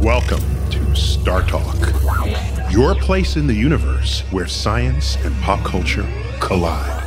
Welcome 0.00 0.40
to 0.70 0.96
Star 0.96 1.42
Talk, 1.42 1.76
your 2.72 2.94
place 2.94 3.36
in 3.36 3.46
the 3.46 3.52
universe 3.52 4.20
where 4.30 4.46
science 4.46 5.16
and 5.16 5.36
pop 5.42 5.62
culture 5.66 6.08
collide. 6.40 7.02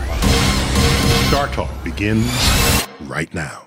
Star 1.30 1.48
Talk 1.48 1.84
begins 1.84 2.32
right 3.02 3.34
now. 3.34 3.66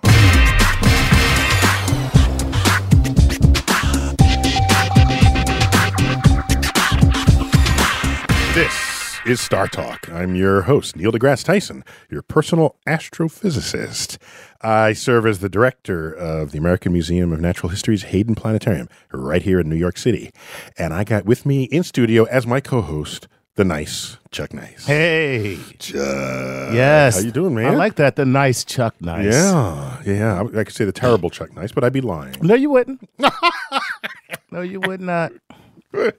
This 8.54 8.88
is 9.26 9.40
Star 9.40 9.66
Talk. 9.66 10.08
I'm 10.10 10.34
your 10.36 10.62
host, 10.62 10.94
Neil 10.96 11.10
deGrasse 11.10 11.44
Tyson, 11.44 11.84
your 12.08 12.22
personal 12.22 12.76
astrophysicist. 12.86 14.16
I 14.60 14.92
serve 14.92 15.26
as 15.26 15.38
the 15.38 15.48
director 15.48 16.12
of 16.12 16.50
the 16.50 16.58
American 16.58 16.92
Museum 16.92 17.32
of 17.32 17.40
Natural 17.40 17.70
History's 17.70 18.04
Hayden 18.04 18.34
Planetarium, 18.34 18.88
right 19.12 19.42
here 19.42 19.60
in 19.60 19.68
New 19.68 19.76
York 19.76 19.96
City. 19.96 20.32
And 20.76 20.92
I 20.92 21.04
got 21.04 21.24
with 21.24 21.46
me 21.46 21.64
in 21.64 21.84
studio 21.84 22.24
as 22.24 22.46
my 22.46 22.60
co-host, 22.60 23.28
the 23.54 23.64
nice 23.64 24.16
Chuck 24.30 24.52
Nice. 24.52 24.86
Hey. 24.86 25.58
Chuck. 25.78 25.98
Yes. 26.74 27.16
How 27.16 27.20
you 27.20 27.30
doing, 27.30 27.54
man? 27.54 27.66
I 27.66 27.76
like 27.76 27.96
that. 27.96 28.16
The 28.16 28.24
nice 28.24 28.64
Chuck 28.64 28.94
Nice. 29.00 29.32
Yeah, 29.32 30.02
yeah. 30.04 30.40
I, 30.42 30.60
I 30.60 30.64
could 30.64 30.72
say 30.74 30.84
the 30.84 30.92
terrible 30.92 31.30
Chuck 31.30 31.54
Nice, 31.54 31.72
but 31.72 31.84
I'd 31.84 31.92
be 31.92 32.00
lying. 32.00 32.34
No, 32.42 32.54
you 32.54 32.70
wouldn't. 32.70 33.08
no, 34.50 34.60
you 34.60 34.80
would 34.80 35.00
not. 35.00 35.32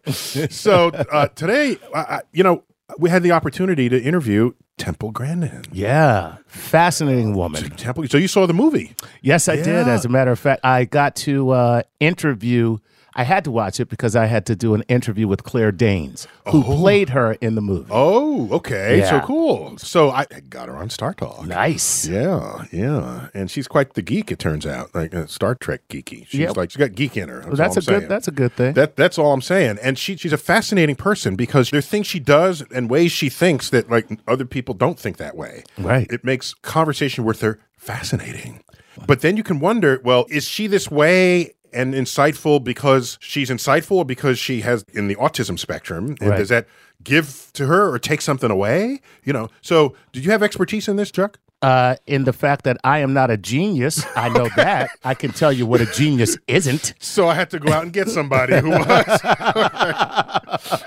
so 0.09 0.89
uh, 0.89 1.27
today, 1.29 1.77
I, 1.93 2.21
you 2.31 2.43
know, 2.43 2.63
we 2.99 3.09
had 3.09 3.23
the 3.23 3.31
opportunity 3.31 3.87
to 3.89 4.01
interview 4.01 4.51
Temple 4.77 5.11
Grandin. 5.11 5.63
Yeah. 5.71 6.37
Fascinating 6.47 7.33
woman. 7.35 7.69
Temple. 7.71 8.07
So 8.07 8.17
you 8.17 8.27
saw 8.27 8.45
the 8.45 8.53
movie? 8.53 8.95
Yes, 9.21 9.47
I 9.47 9.55
did. 9.55 9.87
As 9.87 10.05
a 10.05 10.09
matter 10.09 10.31
of 10.31 10.39
fact, 10.39 10.61
I 10.63 10.85
got 10.85 11.15
to 11.17 11.51
uh, 11.51 11.81
interview. 11.99 12.77
I 13.15 13.23
had 13.23 13.43
to 13.45 13.51
watch 13.51 13.79
it 13.79 13.89
because 13.89 14.15
I 14.15 14.25
had 14.27 14.45
to 14.47 14.55
do 14.55 14.73
an 14.73 14.83
interview 14.87 15.27
with 15.27 15.43
Claire 15.43 15.71
Danes, 15.71 16.27
who 16.47 16.63
played 16.63 17.09
her 17.09 17.33
in 17.33 17.55
the 17.55 17.61
movie. 17.61 17.89
Oh, 17.91 18.49
okay. 18.51 19.05
So 19.09 19.19
cool. 19.21 19.77
So 19.77 20.09
I 20.11 20.25
got 20.49 20.69
her 20.69 20.75
on 20.77 20.89
Star 20.89 21.13
Talk. 21.13 21.45
Nice. 21.45 22.07
Yeah, 22.07 22.65
yeah, 22.71 23.27
and 23.33 23.49
she's 23.51 23.67
quite 23.67 23.93
the 23.93 24.01
geek. 24.01 24.31
It 24.31 24.39
turns 24.39 24.65
out, 24.65 24.93
like 24.95 25.13
uh, 25.13 25.27
Star 25.27 25.55
Trek 25.55 25.81
geeky. 25.89 26.27
She's 26.27 26.39
Yeah. 26.39 26.51
like 26.55 26.71
she's 26.71 26.77
got 26.77 26.93
geek 26.93 27.17
in 27.17 27.29
her. 27.29 27.37
That's, 27.37 27.47
Well, 27.47 27.55
that's 27.55 27.75
a 27.75 27.79
I'm 27.79 27.85
good. 27.85 27.99
saying. 28.01 28.09
That's 28.09 28.27
a 28.27 28.31
good 28.31 28.53
thing. 28.53 28.73
That 28.73 28.95
that's 28.95 29.17
all 29.17 29.33
I'm 29.33 29.41
saying. 29.41 29.79
And 29.81 29.97
she 29.97 30.15
she's 30.15 30.33
a 30.33 30.37
fascinating 30.37 30.95
person 30.95 31.35
because 31.35 31.71
there 31.71 31.79
are 31.79 31.81
things 31.81 32.07
she 32.07 32.19
does 32.19 32.61
and 32.73 32.89
ways 32.89 33.11
she 33.11 33.29
thinks 33.29 33.69
that 33.71 33.89
like 33.89 34.07
other 34.27 34.45
people 34.45 34.73
don't 34.75 34.99
think 34.99 35.17
that 35.17 35.35
way. 35.35 35.63
Right. 35.77 36.07
It 36.11 36.23
makes 36.23 36.53
conversation 36.53 37.23
with 37.25 37.41
her 37.41 37.59
fascinating. 37.77 38.63
But 39.07 39.21
then 39.21 39.37
you 39.37 39.43
can 39.43 39.59
wonder, 39.59 40.01
well, 40.03 40.25
is 40.29 40.45
she 40.47 40.67
this 40.67 40.91
way 40.91 41.53
and 41.73 41.93
insightful 41.93 42.63
because 42.63 43.17
she's 43.21 43.49
insightful 43.49 43.91
or 43.97 44.05
because 44.05 44.37
she 44.39 44.61
has 44.61 44.83
in 44.93 45.07
the 45.07 45.15
autism 45.15 45.57
spectrum? 45.59 46.15
And 46.21 46.29
Right. 46.31 46.37
does 46.37 46.49
that 46.49 46.67
give 47.03 47.49
to 47.53 47.65
her 47.67 47.91
or 47.93 47.99
take 47.99 48.21
something 48.21 48.51
away? 48.51 49.01
You 49.23 49.33
know. 49.33 49.49
So 49.61 49.95
did 50.11 50.25
you 50.25 50.31
have 50.31 50.43
expertise 50.43 50.87
in 50.87 50.95
this, 50.97 51.11
Chuck? 51.11 51.37
uh, 51.61 51.97
in 52.07 52.23
the 52.23 52.31
fact 52.31 52.63
that 52.63 52.77
I 52.85 52.99
am 52.99 53.11
not 53.13 53.29
a 53.29 53.35
genius, 53.35 54.05
I 54.15 54.29
know 54.29 54.47
that. 54.55 54.91
I 55.03 55.13
can 55.13 55.31
tell 55.33 55.51
you 55.51 55.65
what 55.65 55.81
a 55.81 55.85
genius 55.87 56.37
isn't. 56.47 56.93
So 56.99 57.27
I 57.27 57.33
had 57.33 57.49
to 57.49 57.59
go 57.59 57.69
out 57.73 57.83
and 57.83 57.91
get 57.91 58.07
somebody 58.07 58.57
who 58.59 58.69
was. 58.69 59.19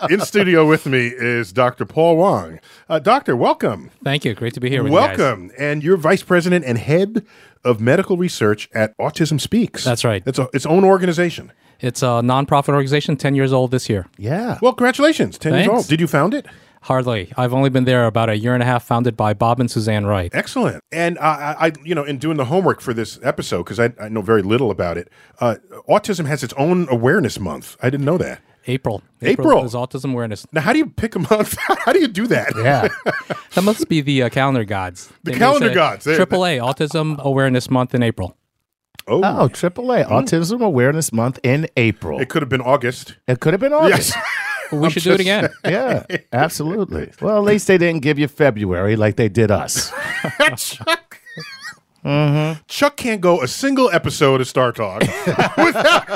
In 0.10 0.20
studio 0.20 0.66
with 0.66 0.86
me 0.86 1.08
is 1.08 1.52
Dr. 1.52 1.84
Paul 1.84 2.16
Wang. 2.16 2.58
Uh, 2.88 2.98
doctor, 2.98 3.36
welcome. 3.36 3.90
Thank 4.02 4.24
you. 4.24 4.34
Great 4.34 4.54
to 4.54 4.60
be 4.60 4.70
here 4.70 4.82
with 4.82 4.92
you 4.92 4.98
guys. 4.98 5.18
welcome. 5.18 5.50
And 5.58 5.82
you're 5.84 5.96
vice 5.98 6.22
president 6.22 6.64
and 6.64 6.78
head 6.78 7.24
of 7.64 7.80
medical 7.80 8.16
research 8.16 8.68
at 8.72 8.96
Autism 8.98 9.40
Speaks. 9.40 9.84
That's 9.84 10.04
right. 10.04 10.22
It's 10.26 10.38
a, 10.38 10.48
its 10.52 10.66
own 10.66 10.84
organization. 10.84 11.52
It's 11.80 12.02
a 12.02 12.22
nonprofit 12.22 12.70
organization, 12.70 13.16
10 13.16 13.34
years 13.34 13.52
old 13.52 13.72
this 13.72 13.88
year. 13.88 14.06
Yeah. 14.16 14.58
Well, 14.62 14.72
congratulations. 14.72 15.36
10 15.38 15.54
years 15.54 15.68
old. 15.68 15.88
Did 15.88 16.00
you 16.00 16.06
found 16.06 16.32
it? 16.32 16.46
Hardly. 16.82 17.32
I've 17.36 17.54
only 17.54 17.70
been 17.70 17.84
there 17.84 18.06
about 18.06 18.28
a 18.28 18.36
year 18.36 18.54
and 18.54 18.62
a 18.62 18.66
half, 18.66 18.84
founded 18.84 19.16
by 19.16 19.34
Bob 19.34 19.60
and 19.60 19.70
Suzanne 19.70 20.04
Wright. 20.04 20.30
Excellent. 20.34 20.82
And 20.90 21.16
uh, 21.18 21.20
I, 21.20 21.66
I, 21.68 21.72
you 21.84 21.94
know, 21.94 22.02
in 22.02 22.18
doing 22.18 22.36
the 22.36 22.46
homework 22.46 22.80
for 22.80 22.92
this 22.92 23.20
episode, 23.22 23.64
because 23.64 23.78
I, 23.78 23.92
I 24.00 24.08
know 24.08 24.20
very 24.20 24.42
little 24.42 24.70
about 24.70 24.96
it, 24.96 25.08
uh, 25.38 25.56
autism 25.88 26.26
has 26.26 26.42
its 26.42 26.52
own 26.54 26.88
awareness 26.90 27.38
month. 27.38 27.76
I 27.80 27.88
didn't 27.88 28.04
know 28.04 28.18
that. 28.18 28.40
April. 28.66 29.02
April. 29.20 29.64
is 29.64 29.74
Autism 29.74 30.12
Awareness. 30.12 30.46
Now, 30.52 30.60
how 30.62 30.72
do 30.72 30.78
you 30.78 30.86
pick 30.86 31.14
a 31.14 31.18
month? 31.30 31.56
how 31.84 31.92
do 31.92 32.00
you 32.00 32.08
do 32.08 32.26
that? 32.28 32.52
Yeah. 32.56 32.88
That 33.54 33.64
must 33.64 33.86
be 33.86 34.00
the 34.00 34.22
uh, 34.22 34.28
calendar 34.30 34.64
gods. 34.64 35.12
The 35.24 35.32
They 35.32 35.38
calendar 35.38 35.68
say 35.68 35.74
gods. 35.74 36.04
They- 36.06 36.16
AAA, 36.16 36.58
Autism 36.58 37.18
Awareness 37.22 37.68
Month 37.70 37.94
in 37.94 38.02
April. 38.02 38.34
Oh, 39.06 39.18
Oh, 39.22 39.48
AAA 39.48 40.06
Autism 40.08 40.64
Awareness 40.64 41.12
Month 41.12 41.38
in 41.42 41.68
April. 41.76 42.18
it 42.18 42.30
could 42.30 42.40
have 42.40 42.48
been 42.48 42.62
August. 42.62 43.16
It 43.28 43.40
could 43.40 43.52
have 43.52 43.60
been 43.60 43.74
August. 43.74 44.14
Yes. 44.16 44.26
We 44.72 44.88
should 44.88 45.02
do 45.02 45.12
it 45.12 45.20
again. 45.20 45.50
yeah, 45.66 46.06
absolutely. 46.32 47.12
Well, 47.20 47.36
at 47.36 47.42
least 47.42 47.66
they 47.66 47.76
didn't 47.76 48.00
give 48.00 48.18
you 48.18 48.26
February 48.26 48.96
like 48.96 49.16
they 49.16 49.28
did 49.28 49.50
us. 49.50 49.92
Chuck. 52.04 52.66
Chuck 52.68 52.96
can't 52.96 53.20
go 53.20 53.42
a 53.42 53.48
single 53.48 53.90
episode 53.90 54.40
of 54.40 54.48
Star 54.48 54.72
Talk 54.72 55.00
without, 55.56 56.08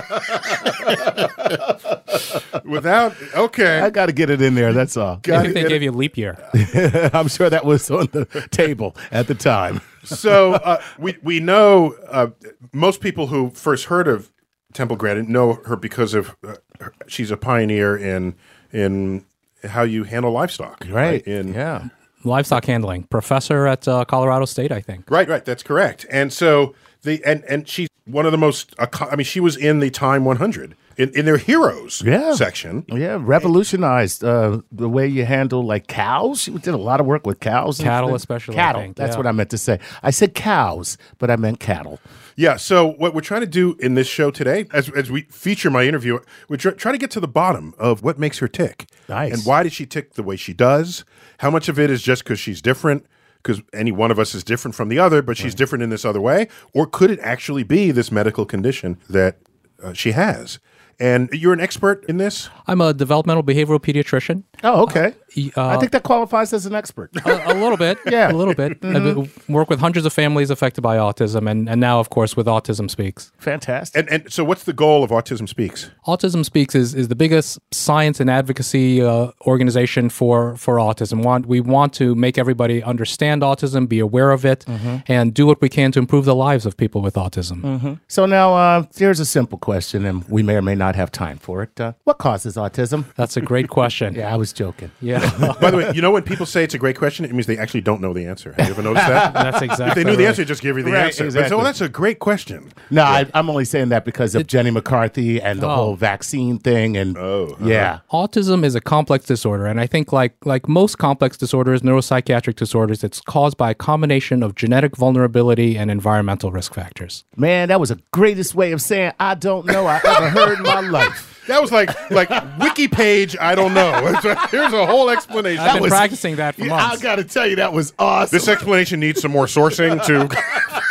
without 2.65 3.15
okay. 3.35 3.81
I 3.81 3.91
got 3.91 4.07
to 4.07 4.13
get 4.13 4.31
it 4.31 4.41
in 4.43 4.55
there. 4.55 4.73
That's 4.73 4.97
all. 4.97 5.15
I 5.17 5.19
Gotta 5.23 5.43
think 5.43 5.55
they 5.55 5.61
get 5.63 5.67
it. 5.67 5.75
gave 5.75 5.83
you 5.83 5.91
a 5.91 5.93
leap 5.93 6.17
year. 6.17 6.37
I'm 7.13 7.29
sure 7.29 7.49
that 7.51 7.65
was 7.65 7.91
on 7.91 8.09
the 8.13 8.25
table 8.51 8.97
at 9.11 9.27
the 9.29 9.35
time. 9.35 9.81
so 10.05 10.55
uh, 10.55 10.83
we 10.99 11.17
we 11.23 11.41
know 11.41 11.95
uh, 12.09 12.29
most 12.73 13.01
people 13.01 13.29
who 13.29 13.51
first 13.51 13.87
heard 13.87 14.09
of 14.09 14.33
Temple 14.73 14.97
Grandin 14.97 15.31
know 15.31 15.55
her 15.67 15.77
because 15.77 16.15
of 16.15 16.37
uh, 16.47 16.57
her, 16.81 16.93
she's 17.07 17.31
a 17.31 17.37
pioneer 17.37 17.97
in 17.97 18.35
in 18.73 19.25
how 19.65 19.83
you 19.83 20.05
handle 20.05 20.33
livestock. 20.33 20.85
Right? 20.89 21.23
In 21.27 21.55
yeah. 21.55 21.89
Livestock 22.27 22.65
handling. 22.65 23.05
Professor 23.05 23.67
at 23.67 23.87
uh, 23.89 24.05
Colorado 24.05 24.45
State, 24.45 24.73
I 24.73 24.81
think. 24.81 25.11
Right, 25.11 25.29
right. 25.29 25.45
That's 25.45 25.63
correct. 25.63 26.05
And 26.11 26.33
so 26.33 26.75
the 27.03 27.23
and 27.25 27.45
and 27.45 27.69
she's 27.69 27.89
one 28.05 28.27
of 28.27 28.33
the 28.33 28.39
most. 28.39 28.75
I 28.79 29.17
mean, 29.17 29.25
she 29.25 29.41
was 29.41 29.57
in 29.57 29.81
the 29.81 29.91
Time 29.91 30.25
100 30.25 30.77
in, 30.97 31.11
in 31.11 31.25
their 31.25 31.37
heroes 31.37 32.03
Yeah. 32.05 32.35
section. 32.35 32.85
Yeah, 32.89 33.19
revolutionized 33.21 34.25
uh, 34.25 34.61
the 34.73 34.89
way 34.89 35.07
you 35.07 35.25
handle 35.25 35.65
like 35.65 35.87
cows. 35.89 36.43
She 36.43 36.51
did 36.53 36.69
a 36.75 36.77
lot 36.79 37.01
of 37.01 37.07
work 37.07 37.27
with 37.27 37.41
cows. 37.41 37.79
and 37.81 37.87
Cattle 37.89 38.09
things. 38.11 38.23
especially, 38.23 38.55
I 38.55 38.59
Cattle. 38.59 38.83
think, 38.83 38.97
That's 38.97 39.13
yeah. 39.13 39.17
what 39.19 39.27
I 39.27 39.33
meant 39.33 39.51
to 39.51 39.59
say. 39.59 39.79
I 40.03 40.11
said 40.11 40.35
cows, 40.35 40.97
but 41.19 41.31
I 41.31 41.37
meant 41.37 41.61
cattle. 41.61 42.01
Yeah. 42.37 42.57
So 42.57 42.87
what 42.93 43.15
we're 43.15 43.21
trying 43.23 43.41
to 43.43 43.47
do 43.47 43.77
in 43.81 43.95
this 43.95 44.07
show 44.07 44.31
today, 44.31 44.67
as 44.73 44.89
as 44.91 45.11
we 45.11 45.23
feature 45.23 45.71
my 45.71 45.85
interview, 45.85 46.19
we're 46.49 46.57
tr- 46.59 46.71
trying 46.71 46.95
to 46.95 46.99
get 46.99 47.11
to 47.13 47.21
the 47.21 47.29
bottom 47.29 47.75
of 47.79 48.03
what 48.03 48.19
makes 48.19 48.39
her 48.39 48.49
tick. 48.49 48.87
Nice. 49.09 49.33
And 49.35 49.43
why 49.45 49.63
does 49.63 49.73
she 49.73 49.87
tick 49.87 50.15
the 50.15 50.23
way 50.23 50.37
she 50.37 50.53
does? 50.53 51.05
How 51.39 51.51
much 51.51 51.69
of 51.69 51.79
it 51.79 51.91
is 51.91 52.03
just 52.03 52.25
because 52.25 52.39
she's 52.39 52.63
different? 52.63 53.07
Because 53.43 53.63
any 53.73 53.93
one 53.93 54.11
of 54.11 54.19
us 54.19 54.35
is 54.35 54.43
different 54.43 54.75
from 54.75 54.89
the 54.89 54.99
other, 54.99 55.23
but 55.23 55.37
she's 55.37 55.55
different 55.55 55.83
in 55.85 55.91
this 55.91 56.05
other 56.05 56.21
way, 56.21 56.49
or 56.75 56.87
could 56.87 57.11
it 57.11 57.21
actually 57.21 57.63
be 57.63 57.93
this 57.93 58.11
medical 58.11 58.45
condition 58.45 58.99
that 59.09 59.39
uh, 59.83 59.93
she 59.93 60.13
has? 60.13 60.59
And 60.99 61.29
you're 61.33 61.53
an 61.53 61.61
expert 61.61 62.05
in 62.09 62.17
this. 62.17 62.49
I'm 62.67 62.81
a 62.81 62.95
developmental 62.95 63.43
behavioral 63.43 63.79
pediatrician. 63.79 64.45
Oh, 64.65 64.83
okay. 64.85 65.09
Uh, 65.09 65.13
I 65.57 65.77
think 65.79 65.93
that 65.93 66.03
qualifies 66.03 66.53
as 66.53 66.67
an 66.67 66.75
expert. 66.75 67.11
a, 67.25 67.53
a 67.53 67.55
little 67.55 67.77
bit. 67.77 67.99
Yeah. 68.07 68.31
A 68.31 68.35
little 68.35 68.55
bit. 68.55 68.73
I've 68.85 69.03
been- 69.03 69.31
work 69.49 69.69
with 69.69 69.81
hundreds 69.81 70.07
of 70.07 70.13
families 70.13 70.51
affected 70.51 70.81
by 70.83 70.97
autism, 70.97 71.51
and, 71.51 71.69
and 71.69 71.81
now, 71.81 72.01
of 72.01 72.09
course, 72.11 72.37
with 72.37 72.47
Autism 72.47 72.91
Speaks. 72.91 73.33
Fantastic. 73.39 73.99
And 73.99 74.09
and 74.23 74.33
so, 74.33 74.45
what's 74.45 74.65
the 74.65 74.73
goal 74.73 75.03
of 75.05 75.11
Autism 75.11 75.49
Speaks? 75.49 75.91
Autism 76.07 76.45
Speaks 76.45 76.75
is, 76.75 76.95
is 76.95 77.09
the 77.09 77.15
biggest 77.17 77.59
science 77.73 78.21
and 78.21 78.31
advocacy 78.31 79.03
uh, 79.03 79.31
organization 79.47 80.09
for, 80.09 80.57
for 80.57 80.77
autism. 80.77 81.23
Want, 81.23 81.47
we 81.47 81.61
want 81.61 81.93
to 81.95 82.15
make 82.15 82.39
everybody 82.39 82.83
understand 82.83 83.43
autism, 83.43 83.89
be 83.89 83.99
aware 83.99 84.31
of 84.31 84.45
it, 84.45 84.65
and 85.09 85.35
do 85.35 85.47
what 85.47 85.61
we 85.61 85.69
can 85.69 85.93
to 85.93 85.99
improve 85.99 86.25
the 86.25 86.35
lives 86.35 86.65
of 86.67 86.77
people 86.77 87.01
with 87.03 87.15
autism. 87.15 87.99
So 88.09 88.27
now, 88.27 88.55
uh, 88.55 88.85
here's 88.97 89.21
a 89.21 89.27
simple 89.27 89.59
question, 89.59 90.05
and 90.07 90.25
we 90.29 90.43
may 90.43 90.57
or 90.57 90.63
may 90.63 90.75
not 90.75 90.95
have 90.97 91.11
time 91.11 91.39
for 91.39 91.63
it. 91.63 91.79
Uh, 91.81 91.93
what 92.05 92.19
causes 92.19 92.57
autism? 92.57 93.05
That's 93.17 93.37
a 93.37 93.41
great 93.41 93.69
question. 93.69 94.15
Yeah, 94.17 94.33
I 94.33 94.37
was 94.37 94.53
joking. 94.53 94.91
Yeah. 95.01 95.26
By 95.61 95.71
the 95.71 95.77
way, 95.77 95.93
you 95.95 96.03
know 96.03 96.11
when 96.11 96.23
people 96.23 96.47
say 96.47 96.65
it's 96.65 96.75
a 96.75 96.79
great 96.79 96.97
question, 96.97 97.25
it 97.25 97.33
means 97.33 97.47
they 97.47 97.59
actually 97.59 97.81
don't 97.83 98.01
know 98.01 98.13
the 98.13 98.27
answer. 98.27 98.53
Have 98.53 98.67
you 98.67 98.73
ever 98.73 98.83
noticed 98.83 99.07
that? 99.07 99.33
That's 99.35 99.63
exactly 99.63 99.87
if 99.89 99.95
they 99.95 100.05
knew 100.05 100.17
the 100.17 100.25
right. 100.25 100.29
answer, 100.29 100.45
just 100.45 100.63
give 100.63 100.77
you 100.77 100.83
the 100.83 100.93
Right, 100.93 101.07
answer. 101.07 101.25
But 101.25 101.27
exactly. 101.27 101.49
so, 101.51 101.57
well, 101.57 101.65
that's 101.65 101.81
a 101.81 101.89
great 101.89 102.19
question. 102.19 102.73
No, 102.91 103.03
I, 103.03 103.27
I'm 103.35 103.49
only 103.51 103.65
saying 103.65 103.89
that 103.91 104.05
because 104.05 104.35
of 104.35 104.47
Jenny 104.47 104.71
McCarthy 104.71 105.41
and 105.41 105.61
the 105.61 105.67
Oh. 105.67 105.75
whole 105.75 105.97
vaccine 105.97 106.59
thing. 106.59 106.97
And 106.97 107.17
Oh, 107.19 107.55
uh-huh. 107.55 107.67
yeah, 107.69 107.99
Autism 108.13 108.65
is 108.65 108.75
a 108.75 108.81
complex 108.81 109.25
disorder, 109.27 109.67
and 109.67 109.81
I 109.81 109.87
think, 109.87 110.13
like 110.13 110.35
like 110.45 110.69
most 110.69 110.99
complex 110.99 111.37
disorders, 111.37 111.83
neuropsychiatric 111.83 112.57
disorders, 112.57 113.03
it's 113.05 113.21
caused 113.21 113.57
by 113.57 113.71
a 113.71 113.75
combination 113.75 114.43
of 114.43 114.55
genetic 114.55 114.97
vulnerability 114.97 115.77
and 115.77 115.91
environmental 115.91 116.51
risk 116.53 116.75
factors. 116.75 117.25
man, 117.37 117.69
that 117.69 117.81
was 117.81 117.89
the 117.91 118.01
greatest 118.13 118.55
way 118.55 118.73
of 118.73 118.81
saying 118.83 119.13
I 119.21 119.35
don't 119.35 119.67
know 119.67 119.87
I 119.87 120.01
ever 120.05 120.31
heard 120.31 120.57
in 120.59 120.63
my 120.63 120.81
life. 120.81 121.33
That 121.47 121.61
was 121.63 121.71
like 121.73 122.11
like 122.11 122.29
wiki 122.59 122.89
page. 122.89 123.37
I 123.41 123.55
don't 123.55 123.75
know. 123.75 123.93
Here's 124.51 124.73
a 124.73 124.87
whole 124.87 125.11
explanation. 125.11 125.63
I've 125.63 125.75
been 125.75 125.83
was- 125.83 125.91
practicing 125.91 126.37
that 126.37 126.55
for 126.55 126.65
months. 126.65 126.85
I 126.85 126.89
months. 126.89 127.03
got 127.03 127.17
to 127.17 127.25
tell 127.25 127.47
you, 127.47 127.57
that 127.57 127.73
was 127.73 127.93
awesome. 127.99 128.37
This 128.37 128.49
explanation 128.49 129.01
needs 129.01 129.21
some 129.21 129.31
more 129.31 129.47
sourcing 129.47 130.05
to. 130.07 130.29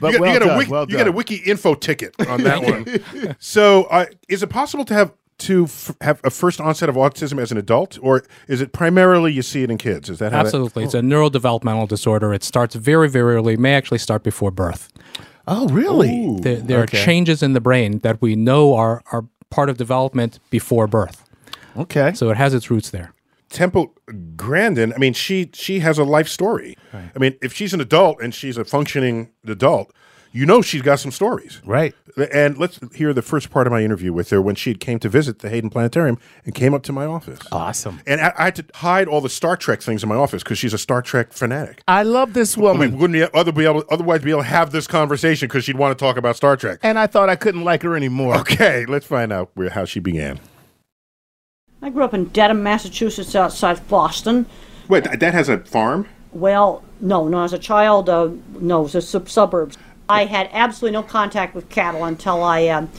well 0.00 0.12
you, 0.12 0.18
got 0.20 0.36
a 0.42 0.46
done, 0.46 0.58
wiki, 0.58 0.70
well 0.70 0.86
you 0.88 0.96
got 0.96 1.06
a 1.08 1.12
wiki 1.12 1.36
info 1.36 1.74
ticket 1.74 2.14
on 2.28 2.42
that 2.42 2.62
one. 2.62 3.36
so, 3.38 3.84
uh, 3.84 4.06
is 4.28 4.42
it 4.42 4.48
possible 4.48 4.84
to 4.84 4.94
have 4.94 5.12
to 5.36 5.64
f- 5.64 5.94
have 6.00 6.20
a 6.24 6.30
first 6.30 6.60
onset 6.60 6.88
of 6.88 6.94
autism 6.94 7.40
as 7.40 7.50
an 7.50 7.58
adult, 7.58 7.98
or 8.02 8.22
is 8.48 8.60
it 8.60 8.72
primarily 8.72 9.32
you 9.32 9.42
see 9.42 9.62
it 9.62 9.70
in 9.70 9.78
kids? 9.78 10.08
Is 10.08 10.18
that 10.20 10.32
how 10.32 10.38
that- 10.38 10.46
Absolutely. 10.46 10.84
It's 10.84 10.94
a 10.94 11.00
neurodevelopmental 11.00 11.88
disorder. 11.88 12.32
It 12.32 12.44
starts 12.44 12.74
very, 12.74 13.08
very 13.08 13.34
early, 13.36 13.56
may 13.56 13.74
actually 13.74 13.98
start 13.98 14.22
before 14.22 14.50
birth. 14.50 14.90
Oh, 15.46 15.68
really? 15.68 16.36
There, 16.40 16.56
there 16.56 16.80
Okay. 16.82 16.98
are 17.00 17.04
changes 17.04 17.42
in 17.42 17.52
the 17.52 17.60
brain 17.60 17.98
that 18.00 18.20
we 18.22 18.34
know 18.34 18.74
are, 18.74 19.02
are 19.12 19.26
part 19.50 19.68
of 19.70 19.76
development 19.76 20.38
before 20.50 20.86
birth. 20.86 21.24
Okay. 21.76 22.12
So 22.14 22.30
it 22.30 22.36
has 22.36 22.54
its 22.54 22.70
roots 22.70 22.90
there. 22.90 23.12
Temple 23.50 23.94
Grandin, 24.36 24.92
I 24.92 24.98
mean, 24.98 25.12
she 25.12 25.50
she 25.54 25.78
has 25.80 25.96
a 25.98 26.04
life 26.04 26.28
story. 26.28 26.76
I 26.92 27.18
mean, 27.18 27.36
if 27.40 27.52
she's 27.52 27.72
an 27.72 27.80
adult 27.80 28.20
and 28.20 28.34
she's 28.34 28.56
a 28.56 28.64
functioning 28.64 29.30
adult, 29.46 29.92
you 30.34 30.44
know 30.44 30.60
she's 30.60 30.82
got 30.82 30.98
some 30.98 31.10
stories. 31.12 31.62
Right. 31.64 31.94
And 32.32 32.58
let's 32.58 32.78
hear 32.94 33.12
the 33.14 33.22
first 33.22 33.50
part 33.50 33.66
of 33.66 33.72
my 33.72 33.82
interview 33.82 34.12
with 34.12 34.30
her 34.30 34.42
when 34.42 34.54
she 34.56 34.74
came 34.74 34.98
to 34.98 35.08
visit 35.08 35.38
the 35.38 35.48
Hayden 35.48 35.70
Planetarium 35.70 36.18
and 36.44 36.54
came 36.54 36.74
up 36.74 36.82
to 36.84 36.92
my 36.92 37.06
office. 37.06 37.38
Awesome. 37.50 38.00
And 38.06 38.20
I, 38.20 38.32
I 38.36 38.44
had 38.46 38.56
to 38.56 38.64
hide 38.74 39.08
all 39.08 39.20
the 39.20 39.28
Star 39.28 39.56
Trek 39.56 39.80
things 39.80 40.02
in 40.02 40.08
my 40.08 40.14
office 40.16 40.42
because 40.42 40.58
she's 40.58 40.74
a 40.74 40.78
Star 40.78 41.00
Trek 41.02 41.32
fanatic. 41.32 41.82
I 41.88 42.02
love 42.02 42.34
this 42.34 42.56
We 42.56 42.64
woman. 42.64 42.98
wouldn't 42.98 43.12
be, 43.32 43.38
other 43.38 43.52
be 43.52 43.64
able, 43.64 43.84
otherwise 43.90 44.22
be 44.22 44.30
able 44.30 44.42
to 44.42 44.48
have 44.48 44.70
this 44.72 44.86
conversation 44.86 45.48
because 45.48 45.64
she'd 45.64 45.78
want 45.78 45.96
to 45.98 46.04
talk 46.04 46.16
about 46.16 46.36
Star 46.36 46.56
Trek. 46.56 46.80
and 46.82 46.98
I 46.98 47.06
thought 47.06 47.28
I 47.28 47.36
couldn't 47.36 47.64
like 47.64 47.82
her 47.82 47.96
anymore. 47.96 48.36
Okay, 48.44 48.84
let's 48.86 49.06
find 49.06 49.32
out 49.32 49.50
where, 49.54 49.70
how 49.70 49.84
she 49.84 50.00
began. 50.00 50.38
I 51.82 51.90
grew 51.90 52.02
up 52.04 52.14
in 52.14 52.26
Dedham, 52.26 52.62
Massachusetts, 52.62 53.34
outside 53.34 53.86
Boston. 53.88 54.46
Wait, 54.88 55.04
Dad 55.04 55.34
has 55.34 55.48
a 55.48 55.58
farm? 55.60 56.06
Well, 56.32 56.82
no, 57.00 57.28
no, 57.28 57.42
as 57.44 57.52
a 57.52 57.58
child, 57.58 58.08
uh, 58.08 58.30
no, 58.60 58.80
it 58.80 58.82
was 58.84 58.92
the 58.92 59.02
sub- 59.02 59.28
suburbs. 59.28 59.76
I 60.08 60.26
had 60.26 60.50
absolutely 60.52 60.92
no 60.92 61.02
contact 61.02 61.54
with 61.54 61.68
cattle 61.68 62.04
until 62.04 62.42
I 62.42 62.68
um, 62.68 62.90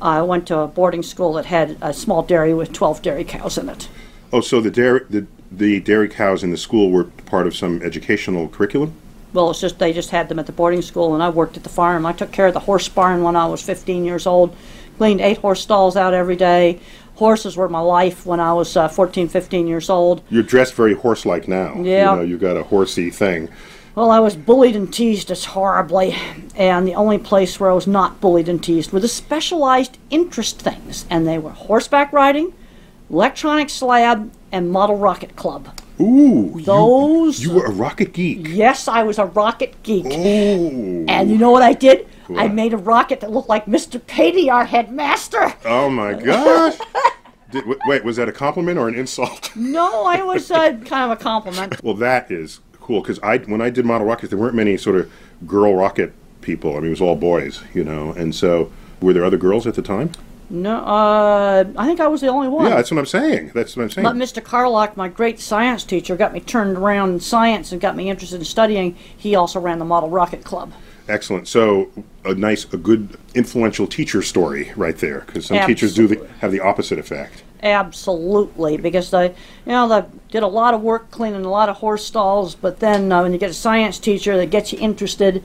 I 0.00 0.22
went 0.22 0.46
to 0.48 0.58
a 0.58 0.66
boarding 0.66 1.02
school 1.02 1.34
that 1.34 1.46
had 1.46 1.76
a 1.80 1.92
small 1.92 2.22
dairy 2.22 2.54
with 2.54 2.72
12 2.72 3.02
dairy 3.02 3.24
cows 3.24 3.58
in 3.58 3.68
it. 3.68 3.88
Oh, 4.32 4.40
so 4.40 4.60
the 4.60 4.70
dairy 4.70 5.00
the, 5.08 5.26
the 5.50 5.80
dairy 5.80 6.08
cows 6.08 6.42
in 6.42 6.50
the 6.50 6.56
school 6.56 6.90
were 6.90 7.04
part 7.04 7.46
of 7.46 7.56
some 7.56 7.82
educational 7.82 8.48
curriculum? 8.48 8.94
Well, 9.32 9.50
it's 9.50 9.60
just 9.60 9.78
they 9.78 9.92
just 9.92 10.10
had 10.10 10.28
them 10.28 10.38
at 10.38 10.46
the 10.46 10.52
boarding 10.52 10.82
school, 10.82 11.14
and 11.14 11.22
I 11.22 11.28
worked 11.28 11.56
at 11.56 11.64
the 11.64 11.68
farm. 11.68 12.06
I 12.06 12.12
took 12.12 12.32
care 12.32 12.46
of 12.46 12.54
the 12.54 12.60
horse 12.60 12.88
barn 12.88 13.22
when 13.22 13.36
I 13.36 13.46
was 13.46 13.60
15 13.62 14.04
years 14.04 14.26
old, 14.26 14.56
cleaned 14.96 15.20
eight 15.20 15.38
horse 15.38 15.60
stalls 15.60 15.96
out 15.96 16.14
every 16.14 16.36
day. 16.36 16.80
Horses 17.16 17.56
were 17.56 17.68
my 17.68 17.80
life 17.80 18.26
when 18.26 18.40
I 18.40 18.52
was 18.52 18.76
uh, 18.76 18.88
14, 18.88 19.28
15 19.28 19.68
years 19.68 19.88
old. 19.88 20.22
You're 20.30 20.42
dressed 20.42 20.74
very 20.74 20.94
horse-like 20.94 21.46
now. 21.46 21.74
Yeah. 21.80 22.10
You 22.10 22.16
know, 22.16 22.22
you've 22.22 22.40
got 22.40 22.56
a 22.56 22.64
horsey 22.64 23.10
thing. 23.10 23.48
Well, 23.94 24.10
I 24.10 24.18
was 24.18 24.34
bullied 24.34 24.74
and 24.74 24.92
teased 24.92 25.30
as 25.30 25.44
horribly, 25.44 26.16
and 26.56 26.86
the 26.86 26.96
only 26.96 27.18
place 27.18 27.60
where 27.60 27.70
I 27.70 27.74
was 27.74 27.86
not 27.86 28.20
bullied 28.20 28.48
and 28.48 28.62
teased 28.62 28.92
were 28.92 28.98
the 28.98 29.06
specialized 29.06 29.98
interest 30.10 30.60
things, 30.60 31.06
and 31.08 31.26
they 31.26 31.38
were 31.38 31.50
horseback 31.50 32.12
riding, 32.12 32.52
electronics 33.08 33.80
lab, 33.82 34.32
and 34.50 34.70
model 34.72 34.96
rocket 34.96 35.36
club. 35.36 35.68
Ooh. 36.00 36.60
Those- 36.64 37.40
You, 37.40 37.52
were 37.54 37.66
a 37.66 37.70
rocket 37.70 38.12
geek. 38.14 38.48
Yes, 38.48 38.88
I 38.88 39.04
was 39.04 39.16
a 39.16 39.26
rocket 39.26 39.80
geek. 39.84 40.06
Ooh. 40.06 41.04
And 41.08 41.30
you 41.30 41.38
know 41.38 41.52
what 41.52 41.62
I 41.62 41.72
did? 41.72 42.08
I 42.36 42.48
made 42.48 42.72
a 42.72 42.76
rocket 42.78 43.20
that 43.20 43.30
looked 43.30 43.48
like 43.48 43.66
Mr. 43.66 44.00
Patey, 44.04 44.50
our 44.50 44.64
headmaster. 44.64 45.54
Oh 45.64 45.88
my 45.88 46.14
gosh. 46.20 46.76
Did, 47.52 47.64
wait, 47.86 48.02
was 48.02 48.16
that 48.16 48.28
a 48.28 48.32
compliment 48.32 48.76
or 48.76 48.88
an 48.88 48.96
insult? 48.96 49.54
No, 49.54 50.04
I 50.04 50.20
was 50.22 50.50
uh, 50.50 50.72
kind 50.84 51.12
of 51.12 51.20
a 51.20 51.22
compliment. 51.22 51.80
well, 51.84 51.94
that 51.94 52.32
is 52.32 52.58
cool 52.84 53.00
because 53.00 53.18
I 53.20 53.38
when 53.38 53.60
I 53.60 53.70
did 53.70 53.84
model 53.84 54.06
rockets, 54.06 54.30
there 54.30 54.38
weren't 54.38 54.54
many 54.54 54.76
sort 54.76 54.96
of 54.96 55.10
girl 55.46 55.74
rocket 55.74 56.12
people. 56.42 56.72
I 56.72 56.76
mean, 56.76 56.86
it 56.86 56.90
was 56.90 57.00
all 57.00 57.16
boys, 57.16 57.62
you 57.72 57.82
know. 57.82 58.12
And 58.12 58.34
so, 58.34 58.70
were 59.00 59.12
there 59.12 59.24
other 59.24 59.38
girls 59.38 59.66
at 59.66 59.74
the 59.74 59.82
time? 59.82 60.12
No, 60.50 60.76
uh, 60.76 61.64
I 61.76 61.86
think 61.86 62.00
I 62.00 62.06
was 62.06 62.20
the 62.20 62.28
only 62.28 62.48
one. 62.48 62.66
Yeah, 62.66 62.76
that's 62.76 62.90
what 62.90 62.98
I'm 62.98 63.06
saying. 63.06 63.52
That's 63.54 63.76
what 63.76 63.84
I'm 63.84 63.90
saying. 63.90 64.04
But 64.04 64.14
Mr. 64.14 64.44
Carlock, 64.44 64.96
my 64.96 65.08
great 65.08 65.40
science 65.40 65.84
teacher, 65.84 66.16
got 66.16 66.34
me 66.34 66.40
turned 66.40 66.76
around 66.76 67.14
in 67.14 67.20
science 67.20 67.72
and 67.72 67.80
got 67.80 67.96
me 67.96 68.10
interested 68.10 68.38
in 68.38 68.44
studying. 68.44 68.94
He 69.16 69.34
also 69.34 69.58
ran 69.58 69.78
the 69.78 69.86
Model 69.86 70.10
Rocket 70.10 70.44
Club. 70.44 70.72
Excellent. 71.08 71.48
So 71.48 71.90
a 72.24 72.34
nice, 72.34 72.64
a 72.72 72.76
good, 72.76 73.16
influential 73.34 73.86
teacher 73.86 74.20
story 74.22 74.70
right 74.76 74.96
there, 74.98 75.20
because 75.26 75.46
some 75.46 75.66
teachers 75.66 75.94
do 75.94 76.06
the, 76.06 76.28
have 76.40 76.52
the 76.52 76.60
opposite 76.60 76.98
effect. 76.98 77.42
Absolutely, 77.64 78.76
because 78.76 79.10
they, 79.10 79.28
you 79.28 79.34
know, 79.66 79.88
they 79.88 80.06
did 80.30 80.42
a 80.42 80.46
lot 80.46 80.74
of 80.74 80.82
work 80.82 81.10
cleaning 81.10 81.44
a 81.44 81.50
lot 81.50 81.68
of 81.68 81.76
horse 81.76 82.04
stalls. 82.04 82.54
But 82.54 82.80
then 82.80 83.10
uh, 83.10 83.22
when 83.22 83.32
you 83.32 83.38
get 83.38 83.50
a 83.50 83.54
science 83.54 83.98
teacher 83.98 84.36
that 84.36 84.50
gets 84.50 84.72
you 84.72 84.78
interested, 84.78 85.42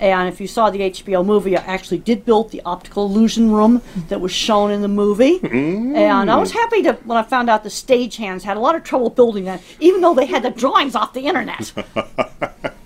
and 0.00 0.28
if 0.28 0.40
you 0.40 0.46
saw 0.46 0.70
the 0.70 0.80
HBO 0.80 1.24
movie, 1.24 1.56
I 1.56 1.62
actually 1.62 1.98
did 1.98 2.24
build 2.24 2.50
the 2.50 2.60
optical 2.64 3.06
illusion 3.06 3.52
room 3.52 3.82
that 4.08 4.20
was 4.20 4.32
shown 4.32 4.70
in 4.70 4.82
the 4.82 4.88
movie. 4.88 5.38
And 5.96 6.30
I 6.30 6.36
was 6.36 6.52
happy 6.52 6.82
to 6.82 6.94
when 7.04 7.18
I 7.18 7.22
found 7.22 7.48
out 7.48 7.62
the 7.62 7.68
stagehands 7.68 8.42
had 8.42 8.56
a 8.56 8.60
lot 8.60 8.74
of 8.74 8.82
trouble 8.82 9.10
building 9.10 9.44
that, 9.44 9.62
even 9.78 10.00
though 10.00 10.14
they 10.14 10.26
had 10.26 10.42
the 10.42 10.50
drawings 10.50 10.96
off 10.96 11.12
the 11.12 11.26
internet. 11.26 11.72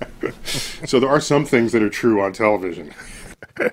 So 0.86 1.00
there 1.00 1.08
are 1.08 1.20
some 1.20 1.44
things 1.44 1.72
that 1.72 1.82
are 1.82 1.90
true 1.90 2.20
on 2.20 2.32
television. 2.32 2.92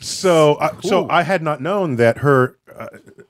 so, 0.00 0.54
uh, 0.54 0.80
so 0.80 1.08
I 1.10 1.22
had 1.22 1.42
not 1.42 1.60
known 1.60 1.96
that 1.96 2.18
her, 2.18 2.56
uh, 2.78 2.86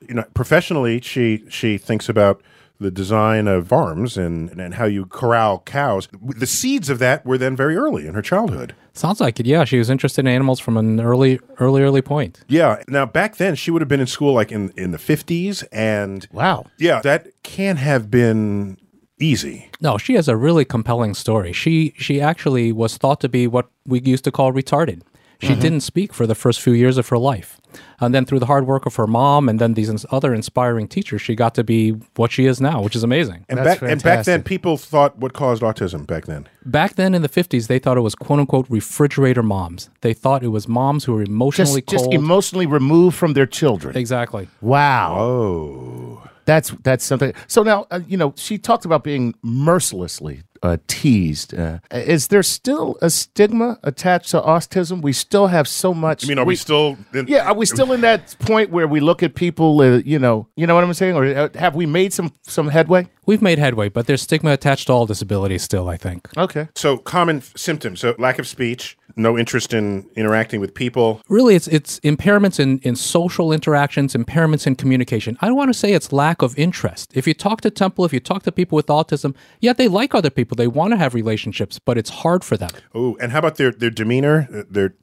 you 0.07 0.13
know, 0.15 0.23
professionally, 0.33 1.01
she 1.01 1.43
she 1.49 1.77
thinks 1.77 2.09
about 2.09 2.41
the 2.79 2.91
design 2.91 3.47
of 3.47 3.67
farms 3.69 4.17
and 4.17 4.49
and 4.59 4.75
how 4.75 4.85
you 4.85 5.05
corral 5.05 5.59
cows. 5.65 6.07
The 6.21 6.45
seeds 6.47 6.89
of 6.89 6.99
that 6.99 7.25
were 7.25 7.37
then 7.37 7.55
very 7.55 7.75
early 7.75 8.05
in 8.07 8.13
her 8.13 8.21
childhood. 8.21 8.75
Sounds 8.93 9.19
like 9.19 9.39
it. 9.39 9.45
Yeah, 9.45 9.63
she 9.63 9.77
was 9.77 9.89
interested 9.89 10.21
in 10.21 10.27
animals 10.27 10.59
from 10.59 10.75
an 10.77 10.99
early, 10.99 11.39
early, 11.59 11.81
early 11.83 12.01
point. 12.01 12.43
Yeah. 12.47 12.81
Now 12.87 13.05
back 13.05 13.37
then, 13.37 13.55
she 13.55 13.69
would 13.71 13.81
have 13.81 13.89
been 13.89 13.99
in 13.99 14.07
school 14.07 14.33
like 14.33 14.51
in 14.51 14.71
in 14.77 14.91
the 14.91 14.97
fifties, 14.97 15.63
and 15.71 16.27
Wow. 16.31 16.65
yeah, 16.77 17.01
that 17.01 17.27
can 17.43 17.77
have 17.77 18.09
been 18.11 18.77
easy. 19.19 19.69
No, 19.81 19.97
she 19.97 20.13
has 20.13 20.27
a 20.27 20.35
really 20.35 20.65
compelling 20.65 21.13
story. 21.15 21.53
She 21.53 21.93
she 21.97 22.21
actually 22.21 22.71
was 22.71 22.97
thought 22.97 23.19
to 23.21 23.29
be 23.29 23.47
what 23.47 23.69
we 23.85 23.99
used 24.01 24.23
to 24.25 24.31
call 24.31 24.51
retarded. 24.53 25.01
She 25.41 25.55
didn't 25.55 25.81
speak 25.81 26.13
for 26.13 26.25
the 26.25 26.35
first 26.35 26.61
few 26.61 26.73
years 26.73 26.97
of 26.97 27.09
her 27.09 27.17
life. 27.17 27.59
And 27.99 28.13
then 28.13 28.25
through 28.25 28.39
the 28.39 28.45
hard 28.47 28.65
work 28.65 28.85
of 28.85 28.95
her 28.95 29.07
mom 29.07 29.49
and 29.49 29.59
then 29.59 29.73
these 29.75 29.89
ins- 29.89 30.05
other 30.11 30.33
inspiring 30.33 30.87
teachers, 30.87 31.21
she 31.21 31.35
got 31.35 31.53
to 31.55 31.63
be 31.63 31.91
what 32.15 32.31
she 32.31 32.45
is 32.45 32.59
now, 32.59 32.81
which 32.81 32.95
is 32.95 33.03
amazing. 33.03 33.45
And 33.49 33.63
back 33.63 33.81
and 33.81 34.01
back 34.01 34.25
then, 34.25 34.43
people 34.43 34.77
thought 34.77 35.17
what 35.17 35.33
caused 35.33 35.61
autism 35.61 36.07
back 36.07 36.25
then. 36.25 36.47
Back 36.65 36.95
then 36.95 37.13
in 37.13 37.21
the 37.21 37.29
50s, 37.29 37.67
they 37.67 37.77
thought 37.79 37.97
it 37.97 38.01
was 38.01 38.15
quote 38.15 38.39
unquote 38.39 38.67
refrigerator 38.69 39.43
moms. 39.43 39.89
They 40.01 40.13
thought 40.13 40.43
it 40.43 40.47
was 40.49 40.67
moms 40.67 41.03
who 41.05 41.13
were 41.13 41.23
emotionally 41.23 41.81
Just, 41.81 42.05
just 42.05 42.13
emotionally 42.13 42.65
removed 42.65 43.15
from 43.15 43.33
their 43.33 43.45
children. 43.45 43.95
exactly. 43.95 44.47
Wow. 44.61 45.17
Oh. 45.19 46.23
That's 46.45 46.69
that's 46.81 47.03
something. 47.03 47.33
So 47.47 47.61
now, 47.61 47.87
uh, 47.91 47.99
you 48.07 48.15
know, 48.15 48.33
she 48.37 48.57
talked 48.57 48.85
about 48.85 49.03
being 49.03 49.35
mercilessly 49.43 50.43
uh, 50.63 50.77
teased. 50.87 51.53
Uh, 51.53 51.79
is 51.91 52.27
there 52.27 52.43
still 52.43 52.97
a 53.01 53.09
stigma 53.09 53.79
attached 53.83 54.31
to 54.31 54.41
autism? 54.41 55.01
We 55.01 55.13
still 55.13 55.47
have 55.47 55.67
so 55.67 55.93
much. 55.93 56.25
I 56.25 56.27
mean, 56.27 56.39
are 56.39 56.45
we, 56.45 56.55
still? 56.55 56.97
In, 57.13 57.27
Yeah, 57.27 57.47
are 57.47 57.53
we 57.53 57.65
still 57.65 57.91
in 57.91 58.01
that 58.01 58.35
point 58.39 58.69
where 58.69 58.87
we 58.87 58.99
look 58.99 59.23
at 59.23 59.35
people? 59.35 59.81
Uh, 59.81 59.97
you 59.97 60.19
know, 60.19 60.47
you 60.55 60.67
know 60.67 60.75
what 60.75 60.83
I'm 60.83 60.93
saying, 60.93 61.15
or 61.15 61.25
uh, 61.25 61.49
have 61.55 61.75
we 61.75 61.85
made 61.85 62.13
some 62.13 62.33
some 62.43 62.67
headway? 62.67 63.07
We've 63.27 63.41
made 63.41 63.59
headway, 63.59 63.89
but 63.89 64.07
there's 64.07 64.21
stigma 64.23 64.51
attached 64.53 64.87
to 64.87 64.93
all 64.93 65.05
disabilities 65.05 65.61
still, 65.61 65.87
I 65.89 65.97
think. 65.97 66.29
Okay. 66.37 66.69
So 66.75 66.97
common 66.97 67.37
f- 67.37 67.53
symptoms: 67.55 67.99
so 67.99 68.15
lack 68.17 68.39
of 68.39 68.47
speech, 68.47 68.97
no 69.15 69.37
interest 69.37 69.73
in 69.73 70.09
interacting 70.15 70.59
with 70.61 70.73
people. 70.73 71.21
Really, 71.29 71.53
it's 71.55 71.67
it's 71.67 71.99
impairments 71.99 72.59
in, 72.59 72.79
in 72.79 72.95
social 72.95 73.51
interactions, 73.51 74.13
impairments 74.15 74.65
in 74.65 74.75
communication. 74.75 75.37
I 75.41 75.47
don't 75.47 75.57
want 75.57 75.69
to 75.69 75.77
say 75.77 75.93
it's 75.93 76.11
lack 76.13 76.41
of 76.41 76.57
interest. 76.57 77.11
If 77.13 77.27
you 77.27 77.33
talk 77.33 77.61
to 77.61 77.69
Temple, 77.69 78.05
if 78.05 78.13
you 78.13 78.19
talk 78.21 78.43
to 78.43 78.51
people 78.51 78.75
with 78.77 78.87
autism, 78.87 79.35
yeah, 79.59 79.73
they 79.73 79.87
like 79.89 80.15
other 80.15 80.29
people, 80.29 80.55
they 80.55 80.67
want 80.67 80.91
to 80.93 80.97
have 80.97 81.13
relationships, 81.13 81.79
but 81.79 81.97
it's 81.97 82.09
hard 82.09 82.43
for 82.45 82.55
them. 82.57 82.69
Oh, 82.95 83.17
and 83.19 83.31
how 83.33 83.39
about 83.39 83.57
their 83.57 83.71
their 83.71 83.91
demeanor? 83.91 84.47
Uh, 84.53 84.63
Their 84.69 84.93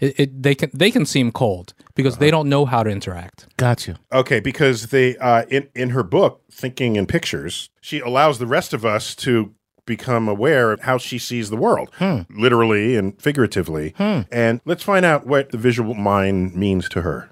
It, 0.00 0.18
it, 0.18 0.42
they 0.42 0.54
can 0.54 0.70
they 0.74 0.90
can 0.90 1.06
seem 1.06 1.30
cold 1.30 1.74
because 1.94 2.18
they 2.18 2.26
uh-huh. 2.26 2.38
don't 2.38 2.48
know 2.48 2.64
how 2.64 2.82
to 2.82 2.90
interact. 2.90 3.46
Gotcha. 3.56 3.98
okay, 4.12 4.40
because 4.40 4.88
they 4.88 5.16
uh, 5.18 5.44
in 5.48 5.68
in 5.74 5.90
her 5.90 6.02
book, 6.02 6.42
Thinking 6.50 6.96
in 6.96 7.06
Pictures, 7.06 7.70
she 7.80 8.00
allows 8.00 8.38
the 8.38 8.46
rest 8.46 8.72
of 8.72 8.84
us 8.84 9.14
to 9.16 9.54
become 9.84 10.28
aware 10.28 10.72
of 10.72 10.80
how 10.80 10.98
she 10.98 11.18
sees 11.18 11.50
the 11.50 11.56
world, 11.56 11.90
hmm. 11.98 12.20
literally 12.30 12.96
and 12.96 13.20
figuratively. 13.20 13.94
Hmm. 13.96 14.20
And 14.30 14.60
let's 14.64 14.82
find 14.82 15.04
out 15.04 15.26
what 15.26 15.50
the 15.50 15.58
visual 15.58 15.94
mind 15.94 16.54
means 16.54 16.88
to 16.90 17.02
her. 17.02 17.31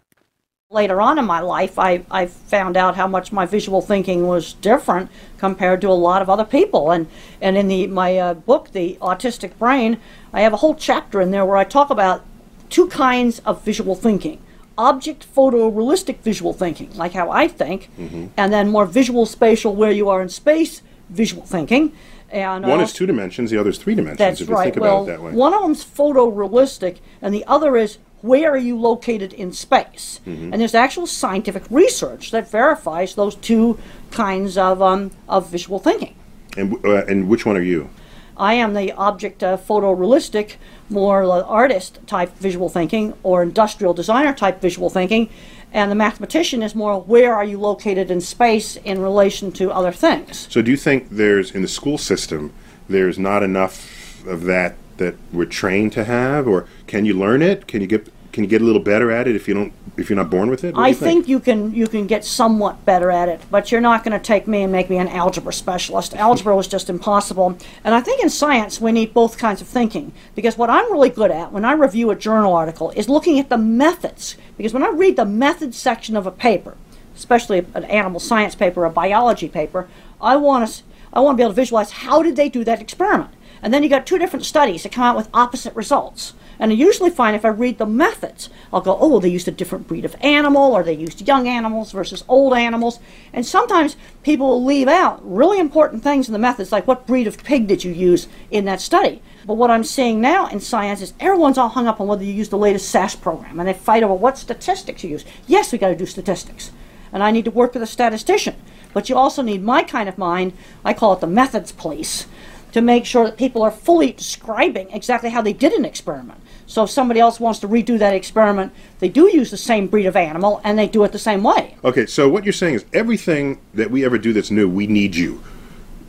Later 0.73 1.01
on 1.01 1.19
in 1.19 1.25
my 1.25 1.41
life, 1.41 1.81
I, 1.81 2.05
I 2.13 2.27
found 2.27 2.77
out 2.77 2.95
how 2.95 3.09
much 3.09 3.33
my 3.33 3.45
visual 3.45 3.83
thinking 3.83 4.29
was 4.29 4.53
different 4.53 5.11
compared 5.37 5.81
to 5.81 5.89
a 5.89 5.99
lot 5.99 6.23
of 6.23 6.31
other 6.31 6.45
people. 6.45 6.93
And, 6.93 7.09
and 7.41 7.57
in 7.57 7.67
the, 7.67 7.89
my 7.89 8.17
uh, 8.17 8.35
book, 8.35 8.71
The 8.71 8.97
Autistic 9.03 9.59
Brain, 9.59 9.99
I 10.33 10.43
have 10.43 10.53
a 10.53 10.59
whole 10.59 10.77
chapter 10.77 11.21
in 11.21 11.33
there 11.33 11.45
where 11.45 11.57
I 11.57 11.65
talk 11.65 11.91
about 11.91 12.25
two 12.69 12.87
kinds 12.87 13.41
of 13.41 13.65
visual 13.65 13.97
thinking 13.97 14.41
object 14.79 15.27
photorealistic 15.35 16.21
visual 16.21 16.55
thinking, 16.55 16.91
like 16.97 17.13
how 17.13 17.31
I 17.31 17.49
think, 17.49 17.91
and 18.39 18.51
then 18.51 18.71
more 18.71 18.87
visual 18.87 19.27
spatial, 19.27 19.75
where 19.75 19.91
you 19.91 20.09
are 20.09 20.23
in 20.23 20.31
space 20.31 20.81
visual 21.11 21.45
thinking. 21.45 21.93
And 22.31 22.65
One 22.65 22.81
uh, 22.81 22.85
is 22.85 22.95
two 22.95 23.05
dimensions, 23.05 23.51
the 23.51 23.59
other 23.59 23.69
is 23.69 23.77
three 23.77 23.95
dimensions. 23.95 24.19
that's 24.19 24.41
if 24.41 24.49
you 24.49 24.55
right. 24.55 24.73
think 24.73 24.81
well, 24.83 25.03
about 25.03 25.13
it 25.13 25.17
that 25.17 25.23
way. 25.23 25.33
one 25.33 25.53
of 25.53 25.61
them's 25.61 25.85
photorealistic, 25.85 27.01
and 27.21 27.35
the 27.35 27.45
other 27.47 27.77
is 27.77 27.99
where 28.23 28.51
are 28.51 28.59
you 28.59 28.79
located 28.79 29.33
in 29.33 29.53
space? 29.53 30.21
Mm-hmm. 30.27 30.53
And 30.53 30.61
there's 30.61 30.75
actual 30.75 31.07
scientific 31.07 31.65
research 31.71 32.31
that 32.31 32.51
verifies 32.51 33.15
those 33.15 33.35
two 33.35 33.79
kinds 34.11 34.59
of 34.59 34.83
um, 34.83 35.11
of 35.29 35.49
visual 35.49 35.79
thinking. 35.79 36.15
and 36.57 36.85
uh, 36.85 37.05
and 37.07 37.29
which 37.29 37.47
one 37.47 37.57
are 37.57 37.63
you? 37.63 37.91
I 38.37 38.55
am 38.55 38.73
the 38.73 38.93
object 38.93 39.43
uh, 39.43 39.59
photorealistic, 39.59 40.57
more 40.89 41.23
artist 41.45 41.99
type 42.07 42.35
visual 42.39 42.71
thinking 42.71 43.13
or 43.23 43.43
industrial 43.43 43.93
designer 43.93 44.33
type 44.33 44.63
visual 44.63 44.89
thinking, 44.89 45.29
and 45.73 45.91
the 45.91 45.95
mathematician 45.95 46.63
is 46.63 46.75
more 46.75 47.01
where 47.01 47.35
are 47.35 47.45
you 47.45 47.59
located 47.59 48.11
in 48.11 48.21
space 48.23 48.77
in 48.77 49.03
relation 49.03 49.53
to 49.53 49.71
other 49.71 49.93
things. 49.93 50.47
So, 50.51 50.63
do 50.63 50.71
you 50.71 50.77
think 50.77 51.11
there's 51.11 51.51
in 51.51 51.63
the 51.63 51.69
school 51.69 51.99
system 51.99 52.53
there's 52.89 53.19
not 53.19 53.43
enough 53.43 54.27
of 54.27 54.45
that 54.45 54.75
that 55.01 55.17
we're 55.33 55.47
trained 55.47 55.93
to 55.95 56.05
have, 56.05 56.47
or 56.47 56.67
can 56.87 57.05
you 57.05 57.15
learn 57.15 57.43
it? 57.43 57.67
Can 57.67 57.81
you 57.81 57.89
get 57.89 58.09
can 58.33 58.45
you 58.45 58.51
get 58.51 58.63
a 58.63 58.65
little 58.65 58.83
better 58.83 59.11
at 59.11 59.27
it 59.27 59.35
if 59.35 59.49
you 59.49 59.55
don't 59.55 59.73
if 59.97 60.09
you're 60.09 60.17
not 60.17 60.31
born 60.31 60.49
with 60.51 60.63
it? 60.63 60.75
What 60.75 60.85
I 60.85 60.89
you 60.89 60.95
think 60.95 61.29
you 61.29 61.41
can 61.41 61.75
you 61.75 61.89
can 61.89 62.07
get 62.07 62.25
somewhat 62.25 62.85
better 62.85 63.11
at 63.11 63.29
it, 63.29 63.41
but 63.51 63.73
you're 63.73 63.81
not 63.81 64.05
going 64.05 64.19
to 64.19 64.25
take 64.25 64.47
me 64.47 64.63
and 64.63 64.71
make 64.71 64.89
me 64.89 64.99
an 64.99 65.09
algebra 65.09 65.53
specialist. 65.53 66.15
Algebra 66.15 66.55
was 66.55 66.69
just 66.69 66.89
impossible. 66.89 67.59
And 67.83 67.95
I 67.95 68.01
think 68.01 68.23
in 68.23 68.31
science 68.31 68.81
we 68.81 68.93
need 68.93 69.13
both 69.13 69.37
kinds 69.37 69.61
of 69.61 69.67
thinking 69.67 70.13
because 70.37 70.57
what 70.57 70.71
I'm 70.71 70.93
really 70.93 71.11
good 71.11 71.31
at 71.31 71.51
when 71.53 71.65
I 71.65 71.73
review 71.73 72.11
a 72.11 72.17
journal 72.17 72.55
article 72.55 72.91
is 72.93 73.09
looking 73.09 73.41
at 73.41 73.49
the 73.49 73.59
methods. 73.59 74.37
Because 74.57 74.73
when 74.73 74.85
I 74.85 74.91
read 74.91 75.17
the 75.17 75.25
methods 75.25 75.77
section 75.77 76.17
of 76.17 76.27
a 76.27 76.31
paper, 76.31 76.77
especially 77.17 77.67
an 77.75 77.85
animal 77.85 78.21
science 78.21 78.55
paper, 78.55 78.85
a 78.85 78.91
biology 78.91 79.49
paper, 79.49 79.89
I 80.21 80.37
want 80.37 80.69
to 80.69 80.83
I 81.13 81.19
want 81.21 81.35
to 81.35 81.37
be 81.39 81.43
able 81.43 81.53
to 81.53 81.57
visualize 81.57 81.91
how 81.91 82.23
did 82.23 82.37
they 82.37 82.49
do 82.49 82.63
that 82.65 82.81
experiment. 82.81 83.31
And 83.63 83.73
then 83.73 83.83
you 83.83 83.89
got 83.89 84.07
two 84.07 84.19
different 84.19 84.47
studies 84.47 84.83
that 84.83 84.93
come 84.93 85.05
out 85.05 85.17
with 85.17 85.29
opposite 85.35 85.75
results. 85.75 86.35
And 86.59 86.71
I 86.73 86.75
usually 86.75 87.11
find 87.11 87.35
if 87.35 87.45
I 87.45 87.49
read 87.49 87.79
the 87.79 87.87
methods, 87.87 88.51
I'll 88.71 88.83
go, 88.83 88.97
oh, 88.99 89.09
well, 89.09 89.21
they 89.21 89.31
used 89.31 89.49
a 89.49 89.51
different 89.51 89.89
breed 89.89 90.05
of 90.05 90.15
animal, 90.21 90.75
or 90.75 90.83
they 90.83 90.93
used 90.93 91.27
young 91.27 91.49
animals 91.49 91.91
versus 91.91 92.23
old 92.29 92.53
animals. 92.55 93.01
And 93.33 93.47
sometimes 93.47 93.97
people 94.23 94.47
will 94.47 94.65
leave 94.65 94.87
out 94.87 95.21
really 95.23 95.59
important 95.59 96.03
things 96.03 96.29
in 96.29 96.35
the 96.35 96.39
methods, 96.39 96.71
like 96.71 96.87
what 96.87 97.07
breed 97.07 97.27
of 97.27 97.43
pig 97.43 97.67
did 97.67 97.83
you 97.83 97.93
use 97.93 98.29
in 98.51 98.67
that 98.67 98.83
study. 98.83 99.23
But 99.47 99.55
what 99.55 99.71
I'm 99.71 99.85
seeing 99.85 100.21
now 100.21 100.49
in 100.49 100.61
science 100.61 101.01
is 101.01 101.15
everyone's 101.19 101.57
all 101.57 101.71
hung 101.71 101.87
up 101.87 101.99
on 101.99 102.07
whether 102.07 102.25
you 102.25 102.33
use 102.33 102.51
the 102.51 102.59
latest 102.59 102.91
SAS 102.91 103.17
program, 103.17 103.59
and 103.59 103.67
they 103.67 103.73
fight 103.73 104.03
over 104.03 104.13
what 104.13 104.37
statistics 104.37 105.03
you 105.03 105.11
use. 105.11 105.25
Yes, 105.47 105.73
we 105.73 105.79
got 105.79 105.89
to 105.89 105.97
do 105.97 106.05
statistics, 106.05 106.73
and 107.11 107.23
I 107.23 107.31
need 107.31 107.47
to 107.47 107.51
work 107.51 107.73
with 107.73 107.83
a 107.83 107.87
statistician. 107.87 108.57
But 108.93 109.09
you 109.09 109.17
also 109.17 109.41
need 109.41 109.63
my 109.63 109.83
kind 109.83 110.09
of 110.09 110.19
mind. 110.19 110.53
I 110.85 110.93
call 110.93 111.13
it 111.15 111.21
the 111.21 111.27
methods 111.27 111.73
police 111.73 112.27
to 112.73 112.81
make 112.81 113.05
sure 113.05 113.25
that 113.25 113.37
people 113.37 113.63
are 113.63 113.71
fully 113.71 114.13
describing 114.13 114.91
exactly 114.91 115.31
how 115.31 115.43
they 115.43 115.53
did 115.53 115.73
an 115.73 115.85
experiment. 115.85 116.41
So 116.67 116.85
if 116.85 116.91
somebody 116.91 117.19
else 117.19 117.41
wants 117.41 117.59
to 117.61 117.69
redo 117.69 117.99
that 117.99 118.15
experiment, 118.15 118.73
they 119.01 119.09
do 119.09 119.29
use 119.29 119.51
the 119.51 119.57
same 119.57 119.89
breed 119.89 120.07
of 120.07 120.17
animal 120.17 120.61
and 120.63 120.79
they 120.79 120.87
do 120.87 121.03
it 121.05 121.13
the 121.13 121.19
same 121.19 121.43
way. 121.43 121.77
Okay, 121.85 122.07
so 122.07 122.29
what 122.29 122.45
you're 122.45 122.53
saying 122.53 122.75
is 122.75 122.85
everything 122.93 123.61
that 123.75 123.91
we 123.91 124.05
ever 124.05 124.19
do 124.19 124.33
that's 124.33 124.51
new, 124.51 124.69
we 124.69 124.87
need 124.87 125.17
you. 125.17 125.43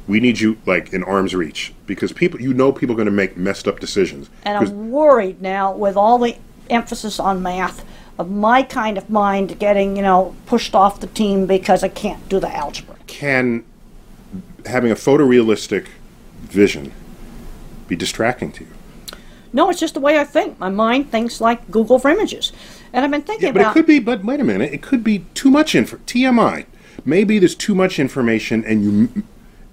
We 0.07 0.19
need 0.19 0.39
you 0.39 0.57
like 0.65 0.93
in 0.93 1.03
arm's 1.03 1.33
reach 1.33 1.73
because 1.87 2.11
people, 2.11 2.41
you 2.41 2.53
know, 2.53 2.71
people 2.71 2.93
are 2.93 2.97
going 2.97 3.05
to 3.05 3.11
make 3.11 3.37
messed 3.37 3.67
up 3.67 3.79
decisions. 3.79 4.29
And 4.43 4.57
I'm 4.57 4.91
worried 4.91 5.41
now 5.41 5.73
with 5.73 5.95
all 5.95 6.17
the 6.17 6.35
emphasis 6.69 7.19
on 7.19 7.41
math 7.41 7.85
of 8.19 8.29
my 8.29 8.61
kind 8.61 8.97
of 8.97 9.09
mind 9.09 9.57
getting, 9.57 9.95
you 9.95 10.01
know, 10.01 10.35
pushed 10.45 10.75
off 10.75 10.99
the 10.99 11.07
team 11.07 11.45
because 11.45 11.83
I 11.83 11.87
can't 11.87 12.27
do 12.29 12.39
the 12.39 12.53
algebra. 12.53 12.95
can 13.07 13.63
having 14.65 14.91
a 14.91 14.95
photorealistic 14.95 15.87
vision 16.41 16.91
be 17.87 17.95
distracting 17.95 18.51
to 18.53 18.63
you? 18.63 18.69
No, 19.53 19.69
it's 19.69 19.79
just 19.79 19.93
the 19.95 19.99
way 19.99 20.17
I 20.19 20.23
think. 20.23 20.59
My 20.59 20.69
mind 20.69 21.11
thinks 21.11 21.41
like 21.41 21.69
Google 21.69 21.99
for 21.99 22.09
images. 22.09 22.53
And 22.93 23.03
I've 23.03 23.11
been 23.11 23.21
thinking 23.21 23.49
about. 23.49 23.59
Yeah, 23.59 23.63
but 23.65 23.71
it 23.71 23.73
could 23.73 23.85
be. 23.85 23.99
But 23.99 24.23
wait 24.23 24.39
a 24.39 24.43
minute, 24.43 24.71
it 24.73 24.81
could 24.81 25.03
be 25.03 25.25
too 25.33 25.51
much 25.51 25.75
info. 25.75 25.97
TMI. 26.07 26.65
Maybe 27.03 27.37
there's 27.39 27.55
too 27.55 27.75
much 27.75 27.99
information, 27.99 28.63
and 28.63 28.83
you. 28.83 29.23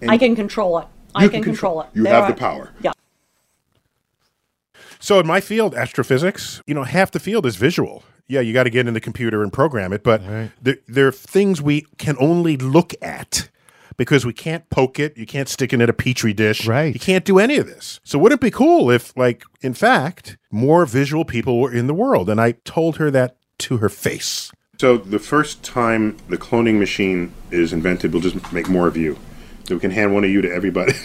And 0.01 0.11
I 0.11 0.19
can 0.19 0.35
control 0.37 0.79
it. 0.79 0.87
I 1.15 1.25
You 1.25 1.31
can, 1.31 1.43
can 1.43 1.53
control, 1.53 1.83
control- 1.83 1.93
it. 1.93 1.97
you 1.97 2.03
There 2.05 2.13
have 2.15 2.25
I- 2.25 2.29
the 2.33 2.37
power. 2.37 2.71
Yeah. 2.81 2.93
So 5.01 5.21
in 5.21 5.27
my 5.27 5.41
field, 5.41 5.75
astrophysics, 5.75 6.61
you 6.67 6.75
know, 6.75 6.83
half 6.85 7.11
the 7.13 7.21
field 7.21 7.47
is 7.47 7.57
visual. 7.57 8.03
Yeah, 8.27 8.41
you 8.41 8.53
got 8.53 8.65
to 8.65 8.71
get 8.71 8.87
in 8.87 8.95
the 8.95 9.01
computer 9.01 9.43
and 9.43 9.53
program 9.53 9.93
it, 9.93 10.03
but 10.03 10.21
there, 10.61 10.77
there 10.87 11.07
are 11.07 11.13
things 11.13 11.63
we 11.63 11.87
can 11.99 12.17
only 12.21 12.57
look 12.57 12.93
at 13.01 13.49
because 13.99 14.25
we 14.25 14.33
can't 14.33 14.69
poke 14.71 14.99
it. 14.99 15.19
You 15.19 15.27
can't 15.27 15.49
stick 15.49 15.75
it 15.75 15.81
in 15.83 15.89
a 15.91 15.93
petri 15.93 16.33
dish. 16.33 16.67
Right. 16.67 16.95
You 16.95 17.01
can't 17.01 17.27
do 17.27 17.39
any 17.39 17.59
of 17.59 17.67
this. 17.67 18.01
So 18.05 18.19
wouldn't 18.19 18.41
it 18.41 18.45
be 18.47 18.51
cool 18.51 18.91
if, 18.91 19.15
like, 19.17 19.45
in 19.61 19.75
fact, 19.75 20.39
more 20.51 20.87
visual 20.87 21.27
people 21.27 21.61
were 21.61 21.73
in 21.73 21.87
the 21.87 21.95
world? 21.95 22.31
And 22.31 22.41
I 22.41 22.53
told 22.65 22.97
her 22.97 23.11
that 23.11 23.37
to 23.59 23.77
her 23.79 23.91
face. 23.91 24.51
So 24.81 24.97
the 24.97 25.19
first 25.19 25.63
time 25.63 26.17
the 26.29 26.39
cloning 26.39 26.79
machine 26.79 27.33
is 27.51 27.73
invented, 27.75 28.13
we'll 28.13 28.23
just 28.23 28.53
make 28.53 28.69
more 28.69 28.87
of 28.87 28.97
you. 28.97 29.19
So 29.67 29.75
we 29.75 29.81
can 29.81 29.91
hand 29.91 30.15
one 30.15 30.25
of 30.25 30.31
you 30.31 30.41
to 30.41 30.51
everybody. 30.51 30.95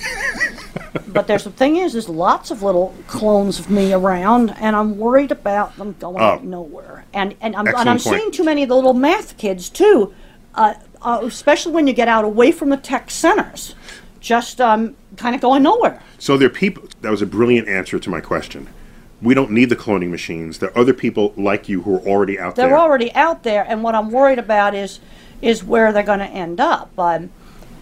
But 1.07 1.27
there's 1.27 1.43
the 1.43 1.51
thing 1.51 1.77
is, 1.77 1.93
there's 1.93 2.09
lots 2.09 2.49
of 2.51 2.61
little 2.63 2.93
clones 3.07 3.59
of 3.59 3.69
me 3.69 3.93
around, 3.93 4.51
and 4.59 4.75
I'm 4.75 4.97
worried 4.97 5.31
about 5.31 5.75
them 5.77 5.95
going 5.99 6.19
Oh. 6.21 6.39
nowhere. 6.43 7.05
And 7.13 7.35
and 7.41 7.55
I'm 7.55 7.67
and 7.67 7.89
I'm 7.89 7.99
point. 7.99 8.01
seeing 8.01 8.31
too 8.31 8.43
many 8.43 8.63
of 8.63 8.69
the 8.69 8.75
little 8.75 8.93
math 8.93 9.37
kids 9.37 9.69
too, 9.69 10.13
uh, 10.55 10.73
uh, 11.03 11.21
especially 11.23 11.73
when 11.73 11.87
you 11.87 11.93
get 11.93 12.07
out 12.07 12.25
away 12.25 12.51
from 12.51 12.69
the 12.69 12.77
tech 12.77 13.11
centers, 13.11 13.75
just 14.19 14.61
um, 14.61 14.95
kind 15.17 15.35
of 15.35 15.41
going 15.41 15.63
nowhere. 15.63 16.01
So 16.17 16.37
there 16.37 16.47
are 16.47 16.51
people. 16.51 16.87
That 17.01 17.11
was 17.11 17.21
a 17.21 17.25
brilliant 17.25 17.67
answer 17.67 17.99
to 17.99 18.09
my 18.09 18.21
question. 18.21 18.69
We 19.21 19.33
don't 19.33 19.51
need 19.51 19.69
the 19.69 19.75
cloning 19.75 20.09
machines. 20.09 20.59
There 20.59 20.69
are 20.69 20.77
other 20.77 20.93
people 20.93 21.33
like 21.37 21.69
you 21.69 21.83
who 21.83 21.95
are 21.95 22.07
already 22.07 22.39
out 22.39 22.55
there. 22.55 22.67
They're 22.67 22.77
already 22.77 23.13
out 23.13 23.43
there, 23.43 23.65
and 23.67 23.83
what 23.83 23.95
I'm 23.95 24.11
worried 24.11 24.39
about 24.39 24.75
is 24.75 24.99
is 25.41 25.63
where 25.63 25.91
they're 25.91 26.03
going 26.03 26.19
to 26.19 26.25
end 26.25 26.59
up. 26.61 26.97
Um, 26.97 27.29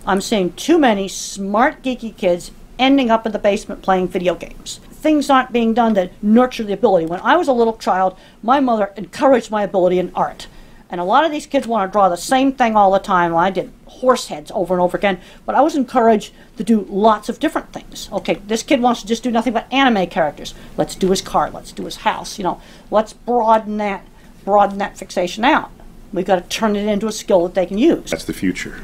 I'm 0.06 0.20
seeing 0.22 0.54
too 0.54 0.80
many 0.80 1.08
smart, 1.08 1.84
geeky 1.84 2.16
kids 2.16 2.52
ending 2.80 3.12
up 3.12 3.28
in 3.28 3.32
the 3.32 3.40
basement 3.40 3.84
playing 3.84 4.08
video 4.08 4.34
games. 4.34 4.80
Things 4.90 5.30
aren't 5.30 5.52
being 5.52 5.76
done 5.76 5.94
to 5.94 6.10
nurture 6.24 6.64
the 6.64 6.74
ability. 6.74 7.06
When 7.06 7.20
I 7.22 7.36
was 7.36 7.48
a 7.48 7.54
little 7.54 7.78
child, 7.78 8.18
my 8.42 8.60
mother 8.60 8.92
encouraged 8.98 9.52
my 9.52 9.62
ability 9.62 10.00
in 10.00 10.12
art. 10.16 10.48
And 10.92 11.00
a 11.00 11.06
lot 11.06 11.24
of 11.24 11.32
these 11.32 11.46
kids 11.46 11.66
want 11.66 11.90
to 11.90 11.92
draw 11.92 12.10
the 12.10 12.18
same 12.18 12.52
thing 12.52 12.76
all 12.76 12.92
the 12.92 13.00
time. 13.00 13.34
I 13.34 13.50
did 13.50 13.72
horse 13.86 14.28
heads 14.28 14.52
over 14.54 14.74
and 14.74 14.82
over 14.82 14.98
again, 14.98 15.22
but 15.46 15.56
I 15.56 15.62
was 15.62 15.76
encouraged 15.76 16.34
to 16.58 16.66
do 16.66 16.86
lots 16.90 17.30
of 17.30 17.40
different 17.40 17.72
things. 17.72 18.10
Okay, 18.12 18.36
this 18.46 18.62
kid 18.62 18.82
wants 18.82 19.02
to 19.02 19.08
just 19.08 19.24
do 19.24 19.32
nothing 19.32 19.54
but 19.54 19.72
anime 19.72 20.08
characters. 20.08 20.54
Let's 20.76 20.96
do 20.96 21.10
his 21.10 21.22
car. 21.22 21.50
Let's 21.50 21.72
do 21.72 21.86
his 21.86 21.98
house. 21.98 22.38
You 22.38 22.44
know, 22.44 22.62
let's 22.92 23.14
broaden 23.14 23.78
that, 23.78 24.06
broaden 24.44 24.80
that 24.80 24.98
fixation 24.98 25.46
out. 25.46 25.72
We've 26.12 26.26
got 26.26 26.44
to 26.44 26.50
turn 26.50 26.76
it 26.76 26.86
into 26.86 27.08
a 27.08 27.12
skill 27.14 27.44
that 27.44 27.54
they 27.54 27.66
can 27.66 27.78
use. 27.78 28.12
That's 28.12 28.26
the 28.26 28.34
future. 28.34 28.84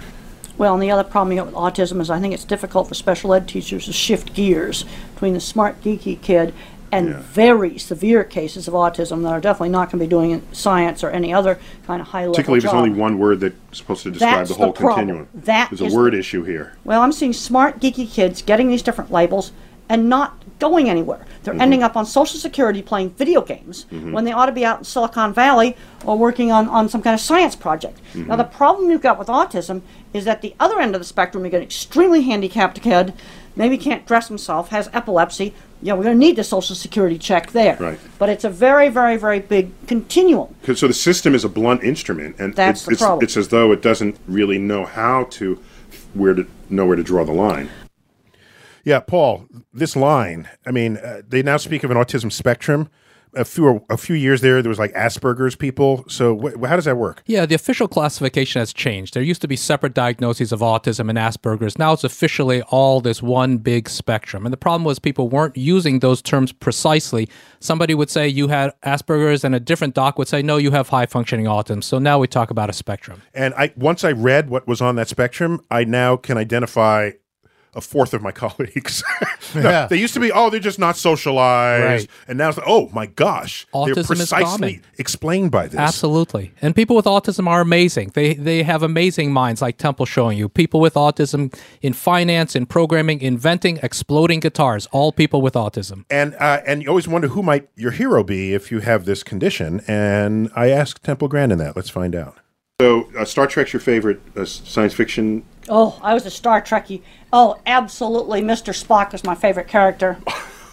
Well, 0.58 0.74
and 0.74 0.82
the 0.82 0.90
other 0.90 1.04
problem 1.04 1.34
you 1.34 1.44
got 1.44 1.48
with 1.48 1.56
autism 1.56 2.00
is 2.00 2.10
I 2.10 2.20
think 2.22 2.34
it's 2.34 2.46
difficult 2.46 2.88
for 2.88 2.96
special 2.96 3.34
ed 3.34 3.48
teachers 3.48 3.86
to 3.86 3.94
shift 3.94 4.34
gears 4.34 4.86
between 5.14 5.34
the 5.34 5.40
smart, 5.40 5.82
geeky 5.82 6.20
kid 6.22 6.54
and 6.92 7.16
very 7.16 7.78
severe 7.78 8.24
cases 8.24 8.68
of 8.68 8.74
autism 8.74 9.24
that 9.24 9.30
are 9.34 9.42
definitely 9.42 9.70
not 9.70 9.92
going 9.92 10.00
to 10.00 10.06
be 10.06 10.10
doing 10.10 10.42
science 10.52 11.04
or 11.04 11.10
any 11.10 11.34
other 11.34 11.60
kind 11.86 12.02
of 12.02 12.08
high 12.08 12.22
level 12.22 12.34
Particularly 12.36 12.58
if 12.60 12.64
job. 12.64 12.74
it's 12.76 12.78
only 12.88 13.00
one 13.00 13.18
word 13.20 13.40
that's 13.42 13.56
supposed 13.72 14.04
to 14.04 14.12
describe 14.12 14.38
That's 14.38 14.50
the 14.50 14.56
whole 14.56 14.72
the 14.74 14.80
continuum. 14.80 15.28
That 15.34 15.70
There's 15.72 15.94
a 15.94 15.96
word 15.96 16.14
the- 16.14 16.20
issue 16.20 16.44
here. 16.44 16.74
Well, 16.84 17.02
I'm 17.02 17.12
seeing 17.12 17.34
smart, 17.34 17.80
geeky 17.80 18.10
kids 18.10 18.42
getting 18.42 18.70
these 18.70 18.82
different 18.82 19.12
labels 19.12 19.52
and 19.90 20.10
not 20.10 20.42
going 20.60 20.90
anywhere. 20.90 21.26
They're 21.44 21.54
Mm-hmm. 21.54 21.62
ending 21.62 21.84
up 21.84 21.96
on 21.96 22.06
Social 22.06 22.40
Security 22.40 22.82
playing 22.82 23.12
video 23.12 23.42
games 23.42 23.86
when 23.90 24.26
they 24.26 24.34
ought 24.34 24.48
to 24.48 24.52
be 24.52 24.66
out 24.66 24.80
in 24.80 24.84
Silicon 24.84 25.34
Valley 25.34 25.78
or 26.04 26.18
working 26.18 26.52
on, 26.52 26.68
on 26.68 26.90
some 26.90 27.02
kind 27.02 27.14
of 27.14 27.22
science 27.22 27.56
project. 27.56 28.02
Mm-hmm. 28.14 28.28
Now, 28.28 28.36
the 28.36 28.44
problem 28.44 28.90
you've 28.90 29.02
got 29.02 29.18
with 29.18 29.30
autism 29.30 29.82
is 30.14 30.26
that 30.26 30.42
the 30.42 30.54
other 30.60 30.80
end 30.82 30.94
of 30.96 31.00
the 31.00 31.06
spectrum, 31.06 31.46
you 31.46 31.52
get 31.52 31.58
an 31.58 31.64
extremely 31.64 32.24
handicapped 32.24 32.82
kid, 32.82 33.14
maybe 33.56 33.78
can't 33.78 34.06
dress 34.06 34.28
himself, 34.28 34.70
has 34.70 34.90
epilepsy. 34.92 35.54
Yeah, 35.82 35.94
we're 35.94 36.04
going 36.04 36.16
to 36.16 36.20
need 36.20 36.36
the 36.36 36.44
Social 36.44 36.76
Security 36.76 37.18
check 37.18 37.52
there. 37.52 37.78
Right. 37.80 38.00
But 38.18 38.30
it's 38.30 38.44
a 38.44 38.50
very, 38.50 38.90
very, 38.90 39.16
very 39.18 39.40
big 39.40 39.72
continuum. 39.88 40.56
So 40.76 40.88
the 40.88 40.94
system 40.94 41.36
is 41.36 41.44
a 41.44 41.50
blunt 41.50 41.84
instrument, 41.84 42.40
and 42.40 42.56
That's 42.56 42.82
it's, 42.82 42.86
the 42.86 42.92
it's, 42.94 43.02
problem. 43.02 43.24
it's 43.24 43.38
as 43.38 43.50
though 43.50 43.72
it 43.72 43.82
doesn't 43.82 44.18
really 44.28 44.58
know 44.58 44.86
how 44.86 45.26
to 45.26 45.62
where 46.14 46.34
to 46.34 46.48
know 46.70 46.86
where 46.86 46.96
to 46.96 47.04
draw 47.04 47.24
the 47.24 47.32
line. 47.32 47.70
Yeah, 48.84 49.02
Paul, 49.02 49.46
this 49.74 49.96
line. 49.96 50.48
I 50.66 50.72
mean, 50.72 50.98
uh, 50.98 51.22
they 51.28 51.44
now 51.44 51.58
speak 51.58 51.84
of 51.84 51.92
an 51.92 51.98
autism 51.98 52.32
spectrum. 52.32 52.90
A 53.36 53.46
few 53.46 53.86
a 53.90 53.98
few 53.98 54.16
years 54.16 54.42
there, 54.42 54.62
there 54.62 54.70
was 54.70 54.80
like 54.80 54.94
Asperger's 54.94 55.56
people. 55.56 56.06
So 56.08 56.38
wh- 56.40 56.68
how 56.68 56.76
does 56.76 56.86
that 56.86 56.98
work? 56.98 57.24
Yeah, 57.26 57.46
the 57.46 57.56
official 57.56 57.88
classification 57.88 58.60
has 58.60 58.74
changed. 58.74 59.14
There 59.14 59.24
used 59.24 59.42
to 59.42 59.48
be 59.48 59.56
separate 59.56 59.94
diagnoses 59.94 60.52
of 60.52 60.62
autism 60.62 61.10
and 61.10 61.18
Asperger's. 61.18 61.78
Now 61.78 61.94
it's 61.94 62.04
officially 62.04 62.62
all 62.64 63.02
this 63.02 63.22
one 63.22 63.58
big 63.58 63.90
spectrum. 63.90 64.46
And 64.46 64.54
the 64.54 64.58
problem 64.58 64.84
was 64.84 65.00
people 65.00 65.30
weren't 65.30 65.58
using 65.58 66.00
those 66.00 66.22
terms 66.22 66.52
precisely. 66.52 67.30
Somebody 67.60 67.94
would 67.94 68.10
say 68.10 68.28
you 68.28 68.48
had 68.48 68.74
Asperger's, 68.84 69.44
and 69.44 69.54
a 69.54 69.60
different 69.60 69.94
doc 69.94 70.18
would 70.18 70.28
say, 70.28 70.42
no, 70.42 70.58
you 70.58 70.72
have 70.72 70.90
high 70.90 71.06
functioning 71.06 71.46
autism. 71.46 71.84
So 71.84 72.00
now 72.00 72.20
we 72.20 72.28
talk 72.28 72.50
about 72.50 72.70
a 72.70 72.74
spectrum. 72.74 73.22
And 73.34 73.54
I 73.56 73.74
once 73.76 74.04
I 74.04 74.12
read 74.12 74.50
what 74.50 74.68
was 74.68 74.82
on 74.82 74.96
that 74.96 75.10
spectrum, 75.10 75.62
I 75.70 75.84
now 75.84 76.16
can 76.18 76.38
identify 76.38 77.12
a 77.78 77.82
fourth 77.82 78.14
of 78.14 78.22
my 78.22 78.32
colleagues. 78.44 79.04
No, 79.56 79.62
Yeah. 79.62 79.88
They 79.88 79.96
used 79.98 80.14
to 80.16 80.20
be, 80.20 80.32
oh, 80.32 80.50
they're 80.50 80.60
just 80.60 80.80
not 80.80 80.98
socialized, 80.98 82.10
Right. 82.10 82.10
and 82.28 82.38
now 82.38 82.50
it's 82.50 82.58
like, 82.58 82.68
oh 82.68 82.90
my 82.92 83.06
gosh, 83.06 83.66
they're 83.74 83.94
Autism 83.94 84.00
is 84.00 84.08
precisely 84.08 84.44
common. 84.76 84.84
explained 84.98 85.52
by 85.52 85.68
this. 85.68 85.80
Absolutely. 85.80 86.52
And 86.62 86.76
people 86.76 86.96
with 86.96 87.06
autism 87.06 87.48
are 87.48 87.62
amazing. 87.62 88.12
They 88.14 88.34
they 88.34 88.64
have 88.64 88.84
amazing 88.84 89.32
minds 89.32 89.62
like 89.62 89.78
Temple 89.78 90.06
showing 90.06 90.38
you. 90.38 90.50
People 90.50 90.80
with 90.80 90.96
autism 90.96 91.54
in 91.82 91.94
finance, 91.94 92.56
in 92.56 92.66
programming, 92.66 93.22
inventing 93.22 93.80
exploding 93.84 94.40
guitars, 94.40 94.88
all 94.92 95.12
people 95.12 95.42
with 95.42 95.54
autism. 95.54 96.04
And 96.10 96.36
uh, 96.40 96.62
and 96.66 96.82
you 96.84 96.90
always 96.90 97.08
wonder 97.08 97.28
who 97.30 97.44
might 97.44 97.70
your 97.76 97.92
hero 97.92 98.24
be 98.24 98.54
if 98.54 98.72
you 98.72 98.80
have 98.80 99.06
this 99.06 99.24
condition. 99.24 99.82
And 99.88 100.50
I 100.56 100.70
asked 100.70 101.04
Temple 101.04 101.28
Grandin 101.28 101.58
that. 101.60 101.76
Let's 101.76 101.90
find 101.90 102.16
out. 102.16 102.38
So, 102.80 103.10
uh, 103.18 103.26
Star 103.26 103.48
Trek's 103.48 103.74
your 103.74 103.80
favorite 103.80 104.20
uh, 104.36 104.46
science 104.46 104.94
fiction 104.94 105.44
Oh, 105.70 106.00
I 106.02 106.14
was 106.14 106.26
a 106.26 106.32
Star 106.32 106.62
Trekkie. 106.62 107.02
Oh, 107.34 107.60
absolutely. 107.66 108.42
Mr. 108.42 108.74
Spock 108.74 109.14
is 109.14 109.24
my 109.24 109.36
favorite 109.36 109.68
character. 109.68 110.18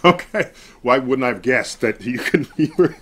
Okay. 0.05 0.51
Why 0.83 0.99
wouldn't 0.99 1.23
I 1.23 1.29
have 1.29 1.41
guessed 1.41 1.81
that 1.81 1.99
you 2.01 2.19
could? 2.19 2.47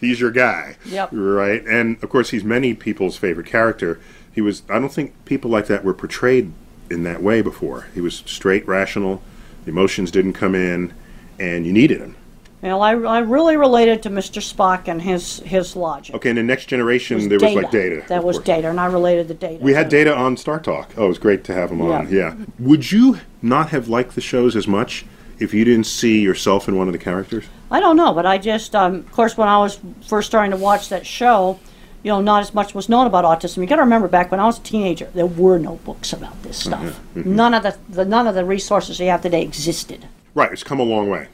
He's 0.00 0.18
your 0.18 0.32
guy. 0.32 0.76
Yep. 0.86 1.10
Right. 1.12 1.64
And 1.64 2.02
of 2.02 2.10
course, 2.10 2.30
he's 2.30 2.42
many 2.42 2.74
people's 2.74 3.16
favorite 3.16 3.46
character. 3.46 4.00
He 4.32 4.40
was. 4.40 4.62
I 4.68 4.80
don't 4.80 4.92
think 4.92 5.14
people 5.24 5.52
like 5.52 5.66
that 5.66 5.84
were 5.84 5.94
portrayed 5.94 6.52
in 6.90 7.04
that 7.04 7.22
way 7.22 7.42
before. 7.42 7.86
He 7.94 8.00
was 8.00 8.24
straight, 8.26 8.66
rational. 8.66 9.22
The 9.64 9.70
emotions 9.70 10.10
didn't 10.10 10.32
come 10.32 10.56
in, 10.56 10.92
and 11.38 11.64
you 11.64 11.72
needed 11.72 12.00
him. 12.00 12.16
Well, 12.62 12.82
I, 12.82 12.90
I 12.92 13.18
really 13.20 13.56
related 13.56 14.02
to 14.02 14.10
Mr. 14.10 14.40
Spock 14.42 14.86
and 14.86 15.00
his 15.00 15.38
his 15.40 15.74
logic. 15.76 16.14
Okay. 16.16 16.30
In 16.30 16.36
the 16.36 16.42
next 16.42 16.66
generation, 16.66 17.18
It 17.20 17.28
there 17.30 17.38
was 17.38 17.54
like 17.54 17.70
data. 17.70 18.04
That 18.08 18.22
was 18.22 18.36
course. 18.36 18.46
data, 18.46 18.68
and 18.68 18.78
I 18.78 18.86
related 18.86 19.28
the 19.28 19.34
data. 19.34 19.62
We 19.64 19.72
had 19.72 19.88
to- 19.90 19.96
data 19.96 20.14
on 20.14 20.36
Star 20.36 20.60
Talk. 20.60 20.90
Oh, 20.96 21.06
it 21.06 21.08
was 21.08 21.18
great 21.18 21.44
to 21.44 21.54
have 21.54 21.70
him 21.70 21.80
on. 21.80 22.10
Yeah. 22.12 22.34
Yeah. 22.36 22.44
Would 22.58 22.92
you 22.92 23.18
not 23.40 23.70
have 23.70 23.88
liked 23.88 24.14
the 24.14 24.20
shows 24.20 24.56
as 24.56 24.68
much 24.68 25.06
if 25.38 25.54
you 25.54 25.64
didn't 25.64 25.86
see 25.86 26.20
yourself 26.20 26.68
in 26.68 26.76
one 26.76 26.86
of 26.86 26.92
the 26.92 26.98
characters? 26.98 27.44
I 27.70 27.80
don't 27.80 27.96
know, 27.96 28.12
but 28.12 28.26
I 28.26 28.36
just, 28.36 28.74
um, 28.74 28.96
of 28.96 29.12
course, 29.12 29.36
when 29.38 29.48
I 29.48 29.56
was 29.58 29.78
first 30.06 30.28
starting 30.28 30.50
to 30.50 30.56
watch 30.58 30.88
that 30.90 31.06
show, 31.06 31.58
you 32.02 32.10
know, 32.10 32.20
not 32.20 32.40
as 32.42 32.52
much 32.52 32.74
was 32.74 32.88
known 32.88 33.06
about 33.06 33.24
autism. 33.24 33.58
You 33.58 33.66
got 33.66 33.76
to 33.76 33.82
remember, 33.82 34.08
back 34.08 34.30
when 34.30 34.40
I 34.40 34.44
was 34.44 34.58
a 34.58 34.62
teenager, 34.62 35.08
there 35.14 35.26
were 35.26 35.58
no 35.58 35.76
books 35.84 36.12
about 36.12 36.42
this 36.42 36.58
stuff. 36.58 37.00
Mm-hmm, 37.14 37.34
None 37.36 37.54
of 37.54 37.62
the, 37.62 37.76
the 37.88 38.04
none 38.04 38.26
of 38.26 38.34
the 38.34 38.44
resources 38.44 38.98
you 39.00 39.06
have 39.06 39.22
today 39.22 39.42
existed. 39.42 40.06
Right. 40.34 40.52
It's 40.52 40.62
come 40.64 40.80
a 40.80 40.82
long 40.84 41.08
way. 41.08 41.28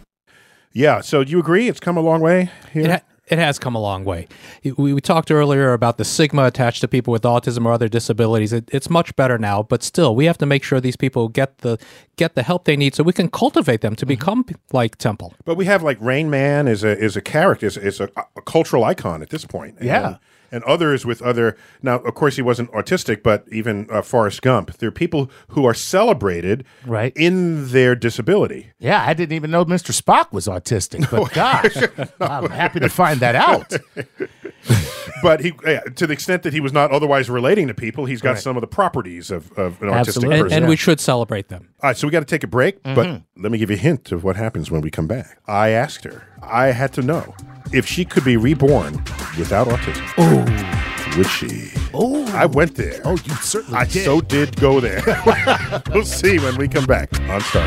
Yeah. 0.77 1.01
So 1.01 1.25
do 1.25 1.33
you 1.33 1.41
agree? 1.41 1.69
It's 1.69 1.81
come 1.81 1.97
a 1.97 2.03
long 2.03 2.21
way 2.21 2.51
here. 2.73 2.85
It, 2.85 2.91
ha- 2.91 3.01
it 3.29 3.39
has 3.39 3.59
come 3.59 3.75
a 3.75 3.81
long 3.81 4.05
way. 4.05 4.29
We, 4.62 4.93
we 4.93 5.01
talked 5.01 5.31
earlier 5.31 5.73
about 5.73 5.97
the 5.97 6.05
stigma 6.05 6.45
attached 6.45 6.83
to 6.83 6.89
people 6.89 7.12
with 7.12 7.23
autism 7.23 7.65
or 7.65 7.73
other 7.73 7.89
disabilities. 7.89 8.53
It, 8.53 8.69
it's 8.73 8.91
much 8.91 9.17
better 9.17 9.39
now, 9.39 9.62
but 9.62 9.83
still, 9.83 10.15
we 10.15 10.27
have 10.27 10.39
to 10.39 10.47
make 10.47 10.62
sure 10.62 10.81
these 10.81 10.97
people 10.97 11.29
get 11.29 11.59
the 11.59 11.79
get 12.17 12.35
the 12.35 12.43
help 12.43 12.67
they 12.67 12.77
need 12.77 12.95
so 12.95 13.03
we 13.03 13.12
can 13.12 13.29
cultivate 13.29 13.81
them 13.81 13.97
to 13.97 14.05
mm-hmm. 14.05 14.11
become 14.11 14.47
like 14.73 14.97
Temple. 14.97 15.35
But 15.45 15.57
we 15.57 15.65
have 15.65 15.83
like 15.83 15.99
Rain 16.01 16.29
Man 16.31 16.69
is 16.69 16.85
a 16.85 16.97
is 16.97 17.17
a 17.17 17.23
character 17.23 17.67
is, 17.67 17.77
is 17.77 17.99
a, 17.99 18.11
a 18.37 18.43
cultural 18.43 18.85
icon 18.85 19.23
at 19.23 19.31
this 19.31 19.45
point. 19.45 19.79
Yeah. 19.81 20.19
And, 20.53 20.63
others 20.65 21.05
with 21.07 21.23
other 21.23 21.57
now, 21.83 21.99
of 22.01 22.15
course, 22.15 22.37
he 22.37 22.43
wasn't 22.43 22.71
autistic, 22.73 23.23
but 23.23 23.45
even 23.53 23.87
uh, 23.91 24.03
Forrest 24.03 24.43
Gump. 24.43 24.77
There 24.79 24.89
are 24.89 24.93
people 24.93 25.31
who 25.49 25.65
are 25.67 25.75
celebrated 25.75 26.65
Right. 26.87 27.13
in 27.17 27.69
their 27.71 27.95
disability. 27.95 28.73
Yeah, 28.79 29.05
I 29.07 29.15
didn't 29.15 29.35
even 29.35 29.51
know 29.51 29.65
Mr. 29.65 29.93
Spock 29.99 30.33
was 30.33 30.47
autistic, 30.47 31.11
but 31.11 31.33
gosh, 31.35 31.77
I'm 32.21 32.51
happy 32.51 32.81
to 32.81 32.89
find 32.89 33.21
that 33.21 33.35
out. 33.35 33.73
But 35.23 35.41
he, 35.41 35.53
yeah, 35.67 35.81
to 35.81 36.07
the 36.07 36.13
extent 36.13 36.43
that 36.43 36.53
he 36.53 36.61
was 36.61 36.73
not 36.73 36.91
otherwise 36.91 37.31
relating 37.31 37.69
to 37.69 37.75
people, 37.75 38.05
he's 38.05 38.21
got 38.21 38.31
Right. 38.33 38.39
some 38.43 38.57
of 38.57 38.61
the 38.61 38.67
properties 38.67 39.31
of, 39.31 39.51
of 39.59 39.81
an 39.83 39.89
Absolutely. 39.91 40.29
autistic 40.29 40.35
And, 40.35 40.43
person. 40.45 40.59
and 40.63 40.69
we 40.69 40.77
should 40.77 41.01
celebrate 41.01 41.49
them. 41.49 41.69
All 41.83 41.89
right, 41.91 41.97
so 41.97 42.07
we 42.07 42.11
got 42.11 42.21
to 42.21 42.27
take 42.27 42.45
a 42.45 42.47
break, 42.49 42.83
Mm-hmm. 42.83 42.95
but 42.95 43.23
let 43.43 43.51
me 43.53 43.59
give 43.59 43.71
you 43.71 43.77
a 43.77 43.79
hint 43.79 44.13
of 44.13 44.25
what 44.25 44.37
happens 44.37 44.71
when 44.71 44.81
we 44.83 44.91
come 44.91 45.07
back. 45.07 45.39
I 45.47 45.71
asked 45.71 46.05
her, 46.05 46.25
I 46.43 46.67
had 46.69 46.93
to 46.95 47.03
know 47.03 47.35
if 47.73 47.87
she 47.87 48.05
could 48.05 48.25
be 48.25 48.37
reborn 48.37 48.95
without 49.39 49.69
autism. 49.69 50.07
Oh. 50.19 51.17
Would 51.17 51.27
she? 51.29 51.71
Oh. 51.95 52.27
I 52.37 52.45
went 52.45 52.75
there. 52.75 53.01
Oh, 53.05 53.13
you 53.13 53.35
certainly 53.37 53.79
I 53.79 53.85
did. 53.87 54.05
so 54.05 54.21
did 54.21 54.55
go 54.61 54.81
there. 54.81 55.03
we'll 55.95 56.05
see 56.05 56.39
when 56.39 56.57
we 56.57 56.69
come 56.69 56.85
back 56.85 57.09
on 57.31 57.41
Star 57.41 57.67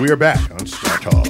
We 0.00 0.10
are 0.10 0.16
back 0.16 0.50
on 0.50 0.66
Star 0.66 0.98
Talk. 0.98 1.26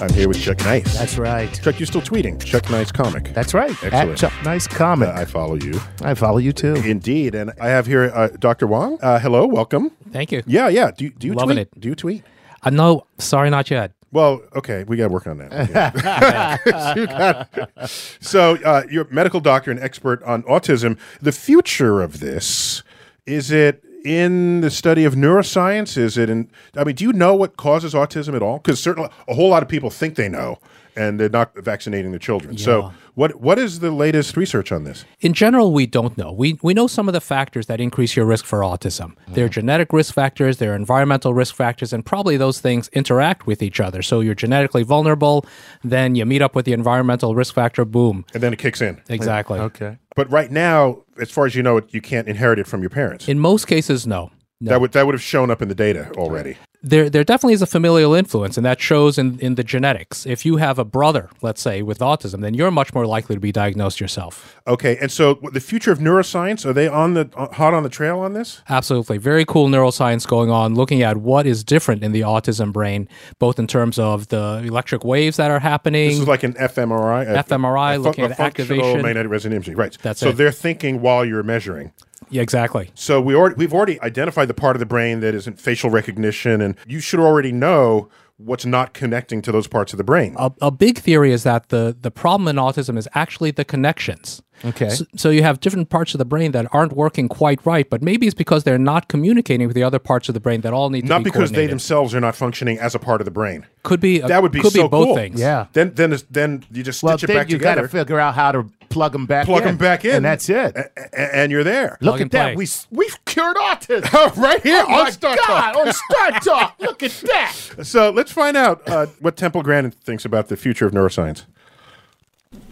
I'm 0.00 0.12
here 0.12 0.28
with 0.28 0.40
Chuck 0.40 0.58
Nice. 0.60 0.96
That's 0.96 1.18
right. 1.18 1.52
Chuck, 1.62 1.80
you're 1.80 1.86
still 1.86 2.00
tweeting. 2.02 2.42
Chuck 2.44 2.68
Nice 2.70 2.92
comic. 2.92 3.32
That's 3.34 3.54
right. 3.54 3.70
Excellent. 3.82 3.94
At 4.10 4.16
Chuck 4.18 4.32
Nice 4.44 4.66
Comic. 4.68 5.08
Uh, 5.08 5.12
I 5.12 5.24
follow 5.24 5.54
you. 5.54 5.80
I 6.02 6.14
follow 6.14 6.38
you 6.38 6.52
too. 6.52 6.74
Indeed. 6.76 7.34
And 7.34 7.52
I 7.60 7.68
have 7.68 7.86
here 7.86 8.12
uh, 8.14 8.28
Dr. 8.38 8.66
Wang. 8.68 8.98
Uh, 9.02 9.18
hello, 9.18 9.46
welcome. 9.46 9.90
Thank 10.12 10.30
you. 10.32 10.42
Yeah, 10.46 10.68
yeah. 10.68 10.90
Do, 10.92 11.06
you- 11.06 11.10
do 11.10 11.26
you 11.26 11.32
Loving 11.34 11.56
tweet? 11.56 11.68
it. 11.74 11.80
Do 11.80 11.88
you 11.88 11.94
tweet? 11.96 12.22
Uh, 12.62 12.70
no, 12.70 13.06
sorry, 13.18 13.50
not 13.50 13.68
yet. 13.70 13.92
Well, 14.12 14.40
okay, 14.54 14.84
we 14.84 14.96
got 14.96 15.08
to 15.08 15.12
work 15.12 15.26
on 15.26 15.38
that. 15.38 16.60
You 16.96 17.06
got- 17.06 17.90
so, 18.20 18.56
uh, 18.64 18.82
you're 18.90 19.04
a 19.08 19.12
medical 19.12 19.40
doctor 19.40 19.70
and 19.72 19.80
expert 19.80 20.22
on 20.22 20.44
autism. 20.44 20.98
The 21.20 21.32
future 21.32 22.00
of 22.00 22.20
this 22.20 22.82
is 23.26 23.50
it 23.50 23.82
in 24.06 24.60
the 24.60 24.70
study 24.70 25.04
of 25.04 25.14
neuroscience? 25.14 25.98
Is 25.98 26.16
it 26.16 26.30
in? 26.30 26.48
I 26.76 26.84
mean, 26.84 26.94
do 26.94 27.04
you 27.04 27.12
know 27.12 27.34
what 27.34 27.56
causes 27.56 27.92
autism 27.92 28.34
at 28.34 28.42
all? 28.42 28.58
Because 28.58 28.80
certainly 28.80 29.10
a 29.26 29.34
whole 29.34 29.48
lot 29.50 29.62
of 29.62 29.68
people 29.68 29.90
think 29.90 30.14
they 30.14 30.28
know, 30.28 30.58
and 30.94 31.18
they're 31.18 31.28
not 31.28 31.52
vaccinating 31.56 32.12
their 32.12 32.20
children. 32.20 32.56
So, 32.56 32.80
Yeah. 32.80 32.90
What 33.16 33.40
what 33.40 33.58
is 33.58 33.80
the 33.80 33.90
latest 33.90 34.36
research 34.36 34.70
on 34.70 34.84
this? 34.84 35.06
In 35.20 35.32
general, 35.32 35.72
we 35.72 35.86
don't 35.86 36.16
know. 36.18 36.30
We, 36.30 36.58
we 36.62 36.74
know 36.74 36.86
some 36.86 37.08
of 37.08 37.14
the 37.14 37.20
factors 37.20 37.66
that 37.66 37.80
increase 37.80 38.14
your 38.14 38.26
risk 38.26 38.44
for 38.44 38.60
autism. 38.60 39.16
There 39.28 39.46
are 39.46 39.48
mm-hmm. 39.48 39.54
genetic 39.54 39.92
risk 39.94 40.12
factors, 40.12 40.58
there 40.58 40.72
are 40.72 40.76
environmental 40.76 41.32
risk 41.32 41.54
factors, 41.54 41.94
and 41.94 42.04
probably 42.04 42.36
those 42.36 42.60
things 42.60 42.88
interact 42.88 43.46
with 43.46 43.62
each 43.62 43.80
other. 43.80 44.02
So 44.02 44.20
you're 44.20 44.34
genetically 44.34 44.82
vulnerable, 44.82 45.46
then 45.82 46.14
you 46.14 46.26
meet 46.26 46.42
up 46.42 46.54
with 46.54 46.66
the 46.66 46.74
environmental 46.74 47.34
risk 47.34 47.54
factor, 47.54 47.86
boom. 47.86 48.26
And 48.34 48.42
then 48.42 48.52
it 48.52 48.58
kicks 48.58 48.82
in. 48.82 49.00
Exactly. 49.08 49.60
Okay. 49.60 49.96
But 50.14 50.30
right 50.30 50.50
now, 50.50 51.02
as 51.18 51.30
far 51.30 51.46
as 51.46 51.54
you 51.54 51.62
know, 51.62 51.80
you 51.88 52.02
can't 52.02 52.28
inherit 52.28 52.58
it 52.58 52.66
from 52.66 52.82
your 52.82 52.90
parents. 52.90 53.28
In 53.28 53.38
most 53.38 53.66
cases, 53.66 54.06
no. 54.06 54.30
No. 54.60 54.70
That 54.70 54.80
would 54.80 54.92
that 54.92 55.06
would 55.06 55.14
have 55.14 55.22
shown 55.22 55.50
up 55.50 55.60
in 55.60 55.68
the 55.68 55.74
data 55.74 56.10
already. 56.16 56.56
There 56.86 57.10
there 57.10 57.24
definitely 57.24 57.54
is 57.54 57.62
a 57.62 57.66
familial 57.66 58.14
influence, 58.14 58.56
and 58.56 58.64
that 58.64 58.80
shows 58.80 59.18
in, 59.18 59.38
in 59.40 59.56
the 59.56 59.64
genetics. 59.64 60.24
If 60.24 60.46
you 60.46 60.56
have 60.58 60.78
a 60.78 60.84
brother, 60.84 61.28
let's 61.42 61.60
say, 61.60 61.82
with 61.82 61.98
autism, 61.98 62.40
then 62.42 62.54
you're 62.54 62.70
much 62.70 62.94
more 62.94 63.06
likely 63.06 63.34
to 63.34 63.40
be 63.40 63.52
diagnosed 63.52 64.00
yourself. 64.00 64.56
Okay, 64.66 64.96
and 65.00 65.10
so 65.10 65.34
the 65.52 65.60
future 65.60 65.90
of 65.90 65.98
neuroscience 65.98 66.64
are 66.64 66.72
they 66.72 66.86
on 66.86 67.14
the 67.14 67.28
uh, 67.36 67.52
hot 67.52 67.74
on 67.74 67.82
the 67.82 67.88
trail 67.88 68.20
on 68.20 68.32
this? 68.34 68.62
Absolutely. 68.68 69.18
Very 69.18 69.44
cool 69.44 69.68
neuroscience 69.68 70.26
going 70.26 70.50
on, 70.50 70.74
looking 70.74 71.02
at 71.02 71.16
what 71.16 71.46
is 71.46 71.64
different 71.64 72.04
in 72.04 72.12
the 72.12 72.20
autism 72.20 72.72
brain, 72.72 73.08
both 73.40 73.58
in 73.58 73.66
terms 73.66 73.98
of 73.98 74.28
the 74.28 74.62
electric 74.64 75.04
waves 75.04 75.36
that 75.38 75.50
are 75.50 75.60
happening. 75.60 76.10
This 76.10 76.20
is 76.20 76.28
like 76.28 76.44
an 76.44 76.54
fMRI. 76.54 77.28
a- 77.28 77.42
fMRI, 77.42 77.94
a 77.94 77.96
fu- 77.96 78.02
looking 78.02 78.24
a 78.24 78.28
at 78.28 78.38
activation. 78.40 79.02
magnetic 79.02 79.30
resonance 79.30 79.56
imaging. 79.56 79.76
Right. 79.76 79.96
That's 80.02 80.20
so 80.20 80.28
it. 80.28 80.36
they're 80.36 80.52
thinking 80.52 81.00
while 81.00 81.24
you're 81.24 81.42
measuring. 81.42 81.92
Yeah, 82.30 82.42
exactly. 82.42 82.90
So 82.94 83.20
we 83.20 83.34
already 83.34 83.56
we've 83.56 83.74
already 83.74 84.00
identified 84.02 84.48
the 84.48 84.54
part 84.54 84.76
of 84.76 84.80
the 84.80 84.86
brain 84.86 85.20
that 85.20 85.34
isn't 85.34 85.60
facial 85.60 85.90
recognition, 85.90 86.60
and 86.60 86.76
you 86.86 87.00
should 87.00 87.20
already 87.20 87.52
know 87.52 88.08
what's 88.38 88.66
not 88.66 88.92
connecting 88.92 89.40
to 89.40 89.50
those 89.50 89.66
parts 89.66 89.94
of 89.94 89.96
the 89.96 90.04
brain. 90.04 90.34
A, 90.38 90.52
a 90.60 90.70
big 90.70 90.98
theory 90.98 91.32
is 91.32 91.42
that 91.44 91.70
the, 91.70 91.96
the 91.98 92.10
problem 92.10 92.48
in 92.48 92.56
autism 92.56 92.98
is 92.98 93.08
actually 93.14 93.50
the 93.50 93.64
connections. 93.64 94.42
Okay. 94.62 94.90
So, 94.90 95.04
so 95.16 95.30
you 95.30 95.42
have 95.42 95.60
different 95.60 95.88
parts 95.88 96.12
of 96.14 96.18
the 96.18 96.26
brain 96.26 96.52
that 96.52 96.66
aren't 96.72 96.92
working 96.92 97.28
quite 97.28 97.64
right, 97.64 97.88
but 97.88 98.02
maybe 98.02 98.26
it's 98.26 98.34
because 98.34 98.64
they're 98.64 98.78
not 98.78 99.08
communicating 99.08 99.66
with 99.66 99.74
the 99.74 99.82
other 99.82 99.98
parts 99.98 100.28
of 100.28 100.34
the 100.34 100.40
brain 100.40 100.60
that 100.62 100.74
all 100.74 100.90
need 100.90 101.02
to 101.02 101.08
not 101.08 101.18
be 101.24 101.24
because 101.30 101.52
they 101.52 101.66
themselves 101.66 102.14
are 102.14 102.20
not 102.20 102.34
functioning 102.36 102.78
as 102.78 102.94
a 102.94 102.98
part 102.98 103.22
of 103.22 103.24
the 103.24 103.30
brain. 103.30 103.66
could 103.84 104.00
be 104.00 104.18
That 104.18 104.42
would 104.42 104.52
be 104.52 104.60
could 104.60 104.72
so 104.72 104.82
be 104.82 104.88
both 104.88 105.06
cool. 105.06 105.14
things. 105.14 105.40
Yeah. 105.40 105.66
Then 105.72 105.94
then 105.94 106.16
then 106.30 106.64
you 106.70 106.82
just 106.82 107.02
Well, 107.02 107.16
stitch 107.16 107.30
it 107.30 107.32
then 107.32 107.36
back 107.44 107.50
you 107.50 107.58
got 107.58 107.76
to 107.76 107.88
figure 107.88 108.20
out 108.20 108.34
how 108.34 108.52
to 108.52 108.66
plug 108.96 109.12
them 109.12 109.26
back 109.26 109.42
in. 109.42 109.46
plug 109.52 109.62
in. 109.62 109.66
them 109.68 109.76
back 109.76 110.04
in, 110.04 110.16
And 110.16 110.24
that's 110.24 110.48
it. 110.48 110.74
a- 110.74 110.90
a- 110.96 111.36
and 111.36 111.52
you're 111.52 111.62
there. 111.64 111.98
Look 112.00 112.12
Plug 112.12 112.14
at 112.16 112.22
and 112.22 112.30
that. 112.32 112.42
play. 112.44 112.56
We, 112.56 112.64
s- 112.64 112.86
we've 112.90 113.24
cured 113.26 113.56
autism. 113.56 114.36
right 114.42 114.62
here 114.62 114.82
oh 114.88 114.92
on 114.94 115.04
my 115.04 115.10
Star 115.10 115.36
God, 115.36 115.72
Talk. 115.72 115.76
on 115.86 115.92
Star 115.92 116.30
Talk. 116.40 116.76
Look 116.80 117.02
at 117.02 117.10
that. 117.26 117.54
So 117.82 118.10
let's 118.10 118.32
find 118.32 118.56
out 118.56 118.88
uh, 118.88 119.06
what 119.20 119.36
Temple 119.36 119.62
Grandin 119.62 119.90
thinks 119.92 120.24
about 120.24 120.48
the 120.48 120.56
future 120.56 120.86
of 120.86 120.92
neuroscience. 120.92 121.44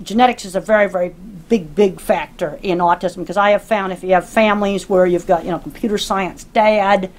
genetics 0.02 0.44
is 0.44 0.56
a 0.56 0.60
very, 0.60 0.88
very 0.88 1.14
big, 1.48 1.74
big 1.74 2.00
factor 2.00 2.58
in 2.62 2.78
autism 2.78 3.16
because 3.18 3.36
I 3.36 3.50
have 3.50 3.62
found 3.62 3.92
if 3.92 4.02
you 4.02 4.14
have 4.14 4.28
families 4.28 4.88
where 4.88 5.06
you've 5.06 5.26
got, 5.26 5.44
you 5.44 5.50
know, 5.50 5.58
computer 5.58 5.98
science 5.98 6.44
dad, 6.44 7.10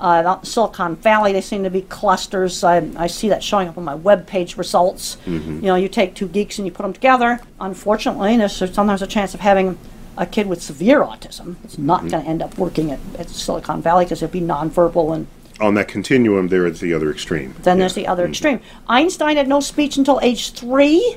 uh, 0.00 0.40
Silicon 0.42 0.96
Valley, 0.96 1.32
they 1.32 1.40
seem 1.40 1.62
to 1.64 1.70
be 1.70 1.82
clusters. 1.82 2.64
I, 2.64 2.88
I 2.96 3.06
see 3.06 3.28
that 3.28 3.42
showing 3.42 3.68
up 3.68 3.78
on 3.78 3.84
my 3.84 3.94
web 3.94 4.26
page 4.26 4.56
results. 4.56 5.16
Mm-hmm. 5.26 5.56
You 5.56 5.62
know, 5.62 5.76
you 5.76 5.88
take 5.88 6.14
two 6.14 6.28
geeks 6.28 6.58
and 6.58 6.66
you 6.66 6.72
put 6.72 6.82
them 6.82 6.92
together. 6.92 7.40
Unfortunately, 7.60 8.36
there's 8.36 8.56
sometimes 8.56 9.02
a 9.02 9.06
chance 9.06 9.34
of 9.34 9.40
having 9.40 9.78
a 10.16 10.26
kid 10.26 10.46
with 10.46 10.62
severe 10.62 11.00
autism. 11.00 11.56
It's 11.64 11.78
not 11.78 12.00
mm-hmm. 12.00 12.08
going 12.08 12.24
to 12.24 12.28
end 12.28 12.42
up 12.42 12.58
working 12.58 12.90
at, 12.90 13.00
at 13.18 13.28
Silicon 13.28 13.82
Valley 13.82 14.04
because 14.04 14.22
it'll 14.22 14.32
be 14.32 14.40
nonverbal 14.40 15.14
and 15.14 15.26
On 15.60 15.74
that 15.74 15.88
continuum, 15.88 16.48
there 16.48 16.66
is 16.66 16.80
the 16.80 16.94
other 16.94 17.10
extreme. 17.10 17.54
then 17.62 17.78
there's 17.78 17.94
the 17.94 18.06
other 18.06 18.24
mm-hmm. 18.24 18.30
extreme. 18.30 18.60
Einstein 18.88 19.36
had 19.36 19.48
no 19.48 19.60
speech 19.60 19.96
until 19.96 20.20
age 20.20 20.52
three. 20.52 21.16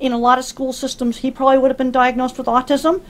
In 0.00 0.12
a 0.12 0.18
lot 0.18 0.38
of 0.38 0.44
school 0.44 0.72
systems, 0.72 1.18
he 1.18 1.30
probably 1.30 1.58
would 1.58 1.70
have 1.70 1.78
been 1.78 1.90
diagnosed 1.90 2.38
with 2.38 2.46
autism. 2.46 3.02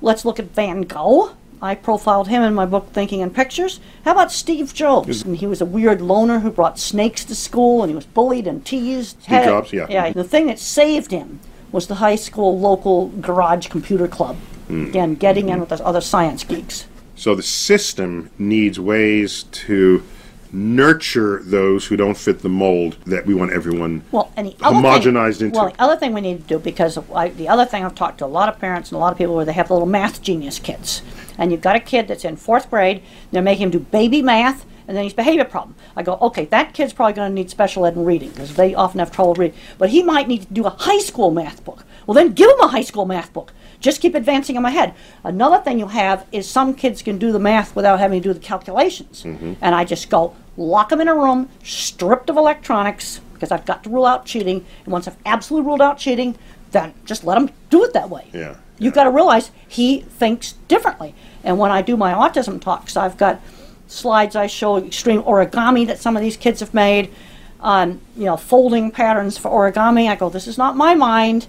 Let's 0.00 0.24
look 0.24 0.38
at 0.38 0.46
Van 0.52 0.82
Gogh. 0.82 1.34
I 1.62 1.74
profiled 1.74 2.28
him 2.28 2.42
in 2.42 2.54
my 2.54 2.66
book 2.66 2.92
Thinking 2.92 3.20
in 3.20 3.30
Pictures. 3.30 3.80
How 4.04 4.12
about 4.12 4.30
Steve 4.30 4.74
Jobs? 4.74 5.22
And 5.22 5.36
he 5.36 5.46
was 5.46 5.60
a 5.60 5.66
weird 5.66 6.00
loner 6.00 6.40
who 6.40 6.50
brought 6.50 6.78
snakes 6.78 7.24
to 7.24 7.34
school 7.34 7.82
and 7.82 7.90
he 7.90 7.96
was 7.96 8.06
bullied 8.06 8.46
and 8.46 8.64
teased. 8.64 9.22
Steve 9.22 9.44
Jobs, 9.44 9.72
yeah. 9.72 9.86
Yeah. 9.88 10.12
The 10.12 10.24
thing 10.24 10.46
that 10.48 10.58
saved 10.58 11.10
him 11.10 11.40
was 11.72 11.86
the 11.86 11.96
high 11.96 12.16
school 12.16 12.58
local 12.58 13.08
garage 13.20 13.68
computer 13.68 14.08
club. 14.08 14.36
Hmm. 14.68 14.86
Again, 14.86 15.14
getting 15.14 15.48
in 15.48 15.60
with 15.60 15.70
the 15.70 15.84
other 15.84 16.00
science 16.00 16.44
geeks. 16.44 16.86
So 17.14 17.34
the 17.34 17.42
system 17.42 18.30
needs 18.38 18.78
ways 18.78 19.44
to 19.44 20.02
nurture 20.52 21.42
those 21.44 21.86
who 21.86 21.96
don't 21.96 22.16
fit 22.16 22.40
the 22.40 22.48
mold 22.48 22.96
that 23.06 23.26
we 23.26 23.34
want 23.34 23.52
everyone 23.52 24.02
Well, 24.12 24.32
and 24.36 24.48
homogenized 24.58 25.38
thing, 25.38 25.46
into. 25.46 25.58
Well, 25.58 25.70
the 25.70 25.82
other 25.82 25.96
thing 25.96 26.12
we 26.12 26.20
need 26.20 26.42
to 26.42 26.46
do 26.46 26.58
because 26.58 26.98
I, 27.14 27.28
the 27.28 27.48
other 27.48 27.64
thing 27.64 27.84
I've 27.84 27.94
talked 27.94 28.18
to 28.18 28.24
a 28.24 28.26
lot 28.26 28.48
of 28.48 28.58
parents 28.58 28.90
and 28.90 28.96
a 28.96 29.00
lot 29.00 29.12
of 29.12 29.18
people 29.18 29.34
where 29.34 29.44
they 29.44 29.52
have 29.52 29.70
little 29.70 29.86
math 29.86 30.22
genius 30.22 30.58
kids, 30.58 31.02
and 31.38 31.52
you've 31.52 31.60
got 31.60 31.76
a 31.76 31.80
kid 31.80 32.08
that's 32.08 32.24
in 32.24 32.36
fourth 32.36 32.70
grade, 32.70 33.02
they're 33.30 33.42
making 33.42 33.64
him 33.64 33.70
do 33.70 33.80
baby 33.80 34.22
math, 34.22 34.64
and 34.88 34.96
then 34.96 35.04
he's 35.04 35.14
behavior 35.14 35.44
problem. 35.44 35.74
I 35.96 36.02
go, 36.02 36.16
okay, 36.20 36.44
that 36.46 36.72
kid's 36.74 36.92
probably 36.92 37.14
going 37.14 37.30
to 37.30 37.34
need 37.34 37.50
special 37.50 37.86
ed 37.86 37.96
in 37.96 38.04
reading 38.04 38.30
because 38.30 38.54
they 38.54 38.74
often 38.74 39.00
have 39.00 39.10
trouble 39.10 39.34
reading, 39.34 39.58
but 39.78 39.90
he 39.90 40.02
might 40.02 40.28
need 40.28 40.42
to 40.42 40.52
do 40.52 40.64
a 40.64 40.70
high 40.70 40.98
school 40.98 41.30
math 41.30 41.64
book. 41.64 41.84
Well, 42.06 42.14
then 42.14 42.32
give 42.32 42.50
him 42.50 42.60
a 42.60 42.68
high 42.68 42.82
school 42.82 43.04
math 43.04 43.32
book. 43.32 43.52
Just 43.80 44.00
keep 44.00 44.14
advancing 44.14 44.56
in 44.56 44.62
my 44.62 44.70
head. 44.70 44.94
Another 45.24 45.58
thing 45.58 45.78
you 45.78 45.88
have 45.88 46.26
is 46.32 46.48
some 46.48 46.74
kids 46.74 47.02
can 47.02 47.18
do 47.18 47.32
the 47.32 47.38
math 47.38 47.76
without 47.76 47.98
having 47.98 48.22
to 48.22 48.28
do 48.28 48.32
the 48.32 48.40
calculations. 48.40 49.22
And 49.24 49.74
I 49.74 49.84
just 49.84 50.08
go, 50.10 50.34
lock 50.56 50.88
them 50.88 51.00
in 51.00 51.08
a 51.08 51.14
room, 51.14 51.48
stripped 51.62 52.30
of 52.30 52.36
electronics, 52.36 53.20
because 53.34 53.50
I've 53.50 53.66
got 53.66 53.84
to 53.84 53.90
rule 53.90 54.06
out 54.06 54.24
cheating. 54.24 54.64
And 54.84 54.92
once 54.92 55.06
I've 55.06 55.18
absolutely 55.26 55.66
ruled 55.66 55.82
out 55.82 55.98
cheating, 55.98 56.36
then 56.70 56.94
just 57.04 57.24
let 57.24 57.34
them 57.36 57.50
do 57.70 57.84
it 57.84 57.92
that 57.92 58.10
way. 58.10 58.28
Yeah, 58.32 58.56
You've 58.78 58.94
got 58.94 59.04
to 59.04 59.10
realize 59.10 59.50
he 59.66 60.00
thinks 60.00 60.52
differently. 60.68 61.14
And 61.44 61.58
when 61.58 61.70
I 61.70 61.82
do 61.82 61.96
my 61.96 62.12
autism 62.12 62.60
talks, 62.60 62.96
I've 62.96 63.16
got 63.16 63.40
slides 63.86 64.34
I 64.34 64.46
show 64.46 64.78
extreme 64.78 65.22
origami 65.22 65.86
that 65.86 65.98
some 65.98 66.16
of 66.16 66.22
these 66.22 66.36
kids 66.36 66.60
have 66.60 66.74
made, 66.74 67.12
um, 67.60 68.00
you 68.16 68.24
know, 68.24 68.36
folding 68.36 68.90
patterns 68.90 69.38
for 69.38 69.50
origami. 69.50 70.08
I 70.08 70.16
go, 70.16 70.28
this 70.28 70.46
is 70.46 70.58
not 70.58 70.76
my 70.76 70.94
mind, 70.94 71.46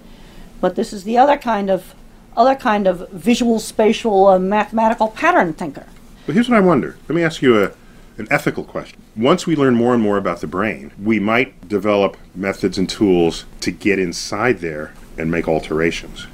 but 0.60 0.76
this 0.76 0.92
is 0.92 1.04
the 1.04 1.18
other 1.18 1.36
kind 1.36 1.70
of 1.70 1.94
other 2.38 2.54
kind 2.54 2.86
of 2.86 3.10
visual 3.10 3.58
spatial 3.58 4.28
uh, 4.28 4.38
mathematical 4.38 5.08
pattern 5.08 5.52
thinker. 5.52 5.84
But 6.24 6.34
here's 6.34 6.48
what 6.48 6.56
I 6.56 6.60
wonder. 6.60 6.96
Let 7.08 7.16
me 7.16 7.24
ask 7.24 7.42
you 7.42 7.62
a, 7.62 7.72
an 8.16 8.28
ethical 8.30 8.62
question. 8.62 9.02
Once 9.16 9.46
we 9.46 9.56
learn 9.56 9.74
more 9.74 9.92
and 9.92 10.02
more 10.02 10.16
about 10.16 10.40
the 10.40 10.46
brain, 10.46 10.92
we 11.02 11.18
might 11.18 11.68
develop 11.68 12.16
methods 12.34 12.78
and 12.78 12.88
tools 12.88 13.44
to 13.60 13.72
get 13.72 13.98
inside 13.98 14.60
there 14.60 14.94
and 15.18 15.30
make 15.30 15.48
alterations. 15.48 16.28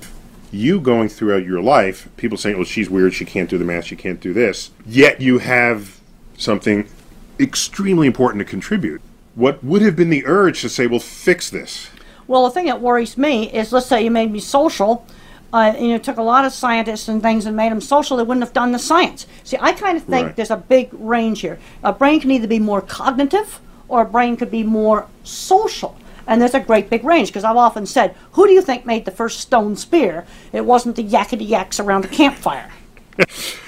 You 0.53 0.79
going 0.79 1.09
throughout 1.09 1.45
your 1.45 1.63
life, 1.63 2.09
people 2.17 2.37
saying, 2.37 2.57
"Oh, 2.57 2.65
she's 2.65 2.91
weird. 2.91 3.15
She 3.15 3.25
can't 3.25 3.49
do 3.49 3.59
the 3.59 3.65
math. 3.65 3.87
She 3.87 3.97
can't 3.97 4.21
do 4.21 4.33
this." 4.33 4.71
Yet 4.87 5.21
you 5.21 5.39
have 5.39 6.01
something 6.37 6.87
extremely 7.41 8.07
important 8.07 8.41
to 8.41 8.45
contribute. 8.45 9.01
What 9.35 9.65
would 9.65 9.83
have 9.83 9.97
been 9.97 10.11
the 10.11 10.25
urge 10.27 10.61
to 10.61 10.69
say, 10.69 10.87
"Well, 10.87 11.01
fix 11.01 11.51
this"? 11.51 11.89
Well, 12.27 12.45
the 12.45 12.51
thing 12.51 12.67
that 12.67 12.81
worries 12.81 13.19
me 13.19 13.51
is, 13.51 13.73
let's 13.73 13.87
say 13.87 14.05
you 14.05 14.11
made 14.11 14.31
me 14.31 14.41
social. 14.41 15.05
Uh, 15.55 15.73
you 15.79 15.91
know, 15.91 15.99
took 15.99 16.17
a 16.17 16.23
lot 16.23 16.45
of 16.45 16.53
scientists 16.53 17.07
and 17.07 17.23
things 17.23 17.47
and 17.47 17.57
made 17.57 17.71
them 17.71 17.81
social. 17.81 18.17
They 18.17 18.25
wouldn't 18.25 18.43
have 18.45 18.53
done 18.53 18.73
the 18.73 18.79
science. 18.81 19.25
See, 19.45 19.57
I 19.61 19.71
kind 19.71 19.97
of 19.97 20.03
think 20.03 20.27
Right. 20.27 20.37
there's 20.37 20.51
a 20.51 20.57
big 20.57 20.89
range 20.93 21.43
here. 21.43 21.61
A 21.85 21.93
brain 21.93 22.19
can 22.21 22.33
either 22.33 22.49
be 22.49 22.59
more 22.59 22.81
cognitive, 22.81 23.61
or 23.87 24.03
a 24.03 24.05
brain 24.05 24.37
could 24.37 24.51
be 24.51 24.65
more 24.65 25.07
social. 25.23 25.95
And 26.27 26.41
there's 26.43 26.55
a 26.55 26.61
great 26.61 26.91
big 26.91 27.05
range 27.05 27.29
because 27.29 27.45
I've 27.45 27.57
often 27.57 27.87
said, 27.87 28.17
who 28.33 28.49
do 28.49 28.53
you 28.53 28.63
think 28.63 28.85
made 28.85 29.05
the 29.05 29.13
first 29.13 29.39
stone 29.39 29.77
spear? 29.77 30.25
It 30.53 30.65
wasn't 30.65 30.97
the 30.97 31.05
yakety 31.05 31.49
yaks 31.49 31.79
around 31.79 32.03
the 32.03 32.09
campfire. 32.09 32.71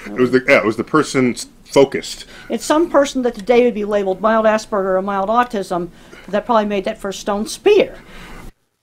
It 0.07 0.19
was 0.19 0.31
the 0.31 0.43
yeah, 0.45 0.57
it 0.57 0.65
was 0.65 0.75
the 0.75 0.83
person 0.83 1.35
focused. 1.63 2.25
It's 2.49 2.65
some 2.65 2.89
person 2.89 3.21
that 3.21 3.35
today 3.35 3.63
would 3.63 3.73
be 3.73 3.85
labeled 3.85 4.19
mild 4.19 4.45
Asperger 4.45 4.97
or 4.97 5.01
mild 5.01 5.29
autism 5.29 5.89
that 6.27 6.45
probably 6.45 6.65
made 6.65 6.83
that 6.83 6.97
first 6.97 7.21
stone 7.21 7.47
spear. 7.47 7.95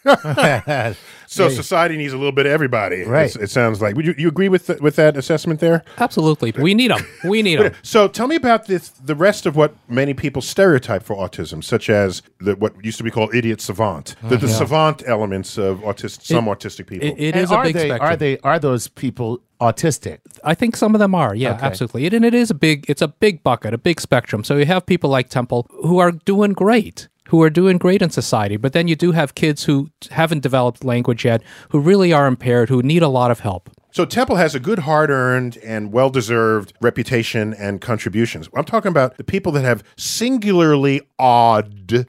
So 1.34 1.50
society 1.50 1.98
needs 1.98 2.14
a 2.14 2.18
little 2.18 2.32
bit 2.32 2.46
of 2.46 2.52
everybody. 2.52 3.04
Right. 3.04 3.26
It's- 3.26 3.36
It, 3.36 3.50
sounds 3.50 3.82
like. 3.82 3.96
Would 3.96 4.06
you, 4.06 4.16
you 4.18 4.28
agree 4.28 4.50
with 4.50 4.68
th- 4.68 4.80
with 4.80 4.96
that 4.96 5.18
assessment 5.18 5.60
there? 5.60 5.84
Absolutely. 5.98 6.52
We 6.58 6.74
need 6.74 6.92
them. 6.92 7.06
We 7.24 7.42
need 7.42 7.60
them. 7.60 7.74
So 7.84 8.08
tell 8.08 8.28
me 8.28 8.36
about 8.36 8.66
this, 8.68 8.90
the 8.90 9.16
rest 9.16 9.46
of 9.46 9.56
what 9.56 9.76
many 9.88 10.14
people 10.14 10.42
stereotype 10.42 11.04
for 11.04 11.16
autism, 11.16 11.64
such 11.64 11.90
as 11.90 12.22
the, 12.40 12.56
what 12.56 12.74
used 12.84 12.98
to 12.98 13.04
be 13.04 13.12
called 13.12 13.34
idiot 13.36 13.62
savant, 13.62 14.16
the, 14.22 14.38
the 14.38 14.48
uh-huh. 14.48 14.48
savant 14.48 15.04
elements 15.06 15.58
of 15.58 15.80
autistic, 15.80 16.22
some 16.24 16.46
autistic 16.46 16.88
people. 16.88 17.08
It, 17.08 17.16
it 17.20 17.36
And 17.36 17.52
a 17.52 17.56
are 17.56 17.64
big 17.64 17.76
they, 17.76 17.88
spectrum. 17.90 18.10
Are 18.12 18.16
they 18.16 18.38
are 18.40 18.60
those 18.60 18.88
people 18.88 19.42
autistic? 19.62 20.20
I 20.44 20.56
think 20.56 20.76
some 20.76 20.96
of 20.96 21.00
them 21.00 21.14
are. 21.16 21.36
Yeah, 21.36 21.54
Okay. 21.56 21.66
absolutely. 21.66 22.06
It, 22.06 22.14
and 22.14 22.26
it 22.26 22.34
is 22.34 22.50
a 22.52 22.56
big. 22.56 22.86
It's 22.90 23.02
a 23.02 23.08
big 23.08 23.44
bucket, 23.44 23.74
a 23.74 23.78
big 23.78 24.00
spectrum. 24.02 24.44
So 24.44 24.58
you 24.58 24.66
have 24.66 24.86
people 24.86 25.10
like 25.10 25.30
Temple 25.30 25.68
who 25.70 26.00
are 26.00 26.12
doing 26.12 26.54
great, 26.54 27.08
who 27.34 27.42
are 27.42 27.50
doing 27.50 27.80
great 27.80 28.04
in 28.04 28.12
society. 28.12 28.58
But 28.58 28.74
then 28.74 28.88
you 28.88 28.96
do 28.96 29.12
have 29.12 29.34
kids 29.34 29.64
who 29.64 29.90
haven't 30.12 30.42
developed 30.42 30.84
language 30.84 31.26
yet, 31.26 31.42
who 31.72 31.80
really 31.80 32.14
are 32.14 32.28
impaired, 32.28 32.70
who 32.70 32.84
need 32.84 33.02
a 33.02 33.08
lot 33.08 33.32
of 33.32 33.40
help. 33.40 33.72
So 33.90 34.06
Temple 34.06 34.36
has 34.36 34.54
a 34.54 34.60
good, 34.60 34.78
hard-earned 34.80 35.58
and 35.58 35.92
well-deserved 35.92 36.74
reputation 36.80 37.56
and 37.56 37.82
contributions. 37.82 38.50
I'm 38.56 38.66
talking 38.66 38.90
about 38.90 39.18
the 39.18 39.24
people 39.24 39.52
that 39.54 39.64
have 39.64 39.84
singularly 39.98 41.02
odd. 41.18 42.06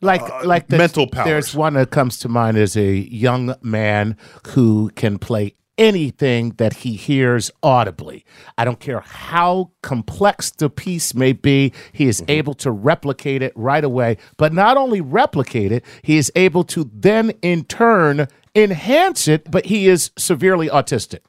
Like 0.00 0.22
like 0.44 0.68
the, 0.68 0.76
Uh, 0.76 0.78
mental 0.78 1.08
powers. 1.08 1.26
There's 1.26 1.54
one 1.54 1.74
that 1.74 1.90
comes 1.90 2.16
to 2.20 2.30
mind 2.30 2.56
is 2.56 2.74
a 2.74 2.90
young 2.94 3.54
man 3.60 4.16
who 4.54 4.90
can 4.96 5.18
play 5.18 5.56
anything 5.78 6.50
that 6.56 6.72
he 6.74 6.94
hears 6.94 7.50
audibly. 7.62 8.24
I 8.58 8.64
don't 8.64 8.80
care 8.80 9.00
how 9.00 9.70
complex 9.82 10.50
the 10.50 10.70
piece 10.70 11.14
may 11.14 11.32
be, 11.32 11.72
he 11.92 12.06
is 12.06 12.22
able 12.28 12.54
to 12.54 12.70
replicate 12.70 13.42
it 13.42 13.52
right 13.56 13.84
away. 13.84 14.16
But 14.36 14.52
not 14.52 14.76
only 14.76 15.00
replicate 15.00 15.72
it, 15.72 15.84
he 16.02 16.16
is 16.16 16.30
able 16.36 16.64
to 16.64 16.90
then 16.92 17.30
in 17.42 17.64
turn 17.64 18.28
enhance 18.54 19.26
it, 19.28 19.50
but 19.50 19.66
he 19.66 19.88
is 19.88 20.10
severely 20.16 20.68
autistic. 20.68 21.20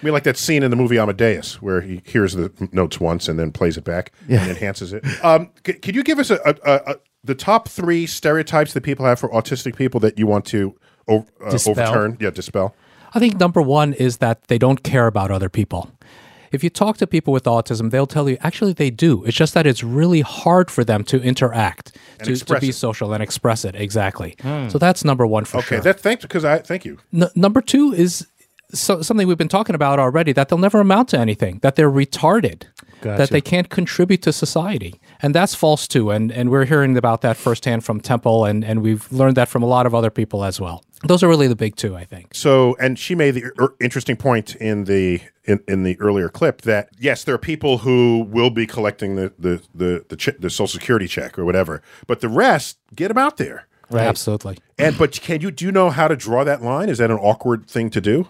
I 0.00 0.04
mean, 0.04 0.12
like 0.14 0.22
that 0.22 0.36
scene 0.36 0.62
in 0.62 0.70
the 0.70 0.76
movie 0.76 0.96
Amadeus, 0.96 1.60
where 1.60 1.80
he 1.80 2.02
hears 2.04 2.34
the 2.34 2.52
notes 2.70 3.00
once 3.00 3.28
and 3.28 3.36
then 3.36 3.50
plays 3.50 3.76
it 3.76 3.82
back 3.82 4.12
and 4.28 4.48
enhances 4.48 4.92
it. 4.92 5.04
Um, 5.24 5.50
c- 5.66 5.72
could 5.72 5.96
you 5.96 6.04
give 6.04 6.20
us 6.20 6.30
a, 6.30 6.38
a, 6.44 6.92
a, 6.92 6.96
the 7.24 7.34
top 7.34 7.68
three 7.68 8.06
stereotypes 8.06 8.74
that 8.74 8.82
people 8.82 9.04
have 9.06 9.18
for 9.18 9.28
autistic 9.30 9.74
people 9.74 9.98
that 10.00 10.16
you 10.16 10.28
want 10.28 10.44
to 10.46 10.76
o- 11.08 11.26
uh, 11.44 11.58
overturn? 11.66 12.16
Yeah, 12.20 12.30
dispel. 12.30 12.76
I 13.14 13.18
think 13.18 13.38
number 13.38 13.60
one 13.62 13.92
is 13.94 14.18
that 14.18 14.48
they 14.48 14.58
don't 14.58 14.82
care 14.82 15.06
about 15.06 15.30
other 15.30 15.48
people. 15.48 15.90
If 16.50 16.64
you 16.64 16.70
talk 16.70 16.96
to 16.98 17.06
people 17.06 17.32
with 17.32 17.44
autism, 17.44 17.90
they'll 17.90 18.06
tell 18.06 18.28
you 18.28 18.38
actually 18.40 18.72
they 18.72 18.90
do. 18.90 19.22
It's 19.24 19.36
just 19.36 19.52
that 19.54 19.66
it's 19.66 19.84
really 19.84 20.22
hard 20.22 20.70
for 20.70 20.82
them 20.82 21.04
to 21.04 21.20
interact, 21.22 21.96
to, 22.24 22.34
to 22.36 22.58
be 22.60 22.70
it. 22.70 22.74
social 22.74 23.12
and 23.12 23.22
express 23.22 23.64
it. 23.66 23.74
Exactly. 23.74 24.34
Hmm. 24.40 24.68
So 24.68 24.78
that's 24.78 25.04
number 25.04 25.26
one 25.26 25.44
for 25.44 25.58
Okay, 25.58 25.66
sure. 25.76 25.80
that 25.80 26.00
thanks 26.00 26.22
because 26.22 26.44
I 26.44 26.58
thank 26.60 26.84
you. 26.86 26.98
N- 27.12 27.28
number 27.34 27.60
two 27.60 27.92
is 27.92 28.26
so, 28.72 29.02
something 29.02 29.26
we've 29.26 29.38
been 29.38 29.48
talking 29.48 29.74
about 29.74 29.98
already 29.98 30.32
that 30.32 30.48
they'll 30.48 30.58
never 30.58 30.80
amount 30.80 31.10
to 31.10 31.18
anything, 31.18 31.58
that 31.60 31.76
they're 31.76 31.90
retarded, 31.90 32.64
that 33.02 33.30
they 33.30 33.40
can't 33.40 33.68
contribute 33.70 34.22
to 34.22 34.32
society. 34.32 35.00
And 35.20 35.34
that's 35.34 35.54
false 35.54 35.86
too. 35.88 36.10
And, 36.10 36.32
and 36.32 36.50
we're 36.50 36.64
hearing 36.66 36.96
about 36.96 37.20
that 37.22 37.36
firsthand 37.36 37.84
from 37.84 38.00
Temple, 38.00 38.44
and, 38.44 38.64
and 38.64 38.82
we've 38.82 39.10
learned 39.12 39.36
that 39.36 39.48
from 39.48 39.62
a 39.62 39.66
lot 39.66 39.86
of 39.86 39.94
other 39.94 40.10
people 40.10 40.44
as 40.44 40.60
well. 40.60 40.82
Those 41.04 41.22
are 41.22 41.28
really 41.28 41.46
the 41.46 41.56
big 41.56 41.76
two, 41.76 41.96
I 41.96 42.04
think. 42.04 42.34
So, 42.34 42.76
and 42.80 42.98
she 42.98 43.14
made 43.14 43.32
the 43.32 43.44
er, 43.60 43.74
interesting 43.80 44.16
point 44.16 44.56
in 44.56 44.84
the 44.84 45.20
in, 45.44 45.62
in 45.68 45.84
the 45.84 45.98
earlier 46.00 46.28
clip 46.28 46.62
that 46.62 46.90
yes, 46.98 47.24
there 47.24 47.34
are 47.34 47.38
people 47.38 47.78
who 47.78 48.26
will 48.28 48.50
be 48.50 48.66
collecting 48.66 49.14
the 49.14 49.32
the 49.38 49.62
the 49.74 50.04
the, 50.08 50.16
ch- 50.16 50.38
the 50.38 50.50
social 50.50 50.66
security 50.66 51.06
check 51.06 51.38
or 51.38 51.44
whatever, 51.44 51.82
but 52.06 52.20
the 52.20 52.28
rest 52.28 52.78
get 52.94 53.08
them 53.08 53.18
out 53.18 53.36
there. 53.36 53.66
Absolutely. 53.90 54.58
And 54.78 54.98
but 54.98 55.12
can 55.12 55.40
you 55.40 55.50
do 55.50 55.64
you 55.64 55.72
know 55.72 55.90
how 55.90 56.08
to 56.08 56.16
draw 56.16 56.44
that 56.44 56.62
line? 56.62 56.88
Is 56.88 56.98
that 56.98 57.10
an 57.10 57.18
awkward 57.18 57.68
thing 57.68 57.90
to 57.90 58.00
do? 58.00 58.28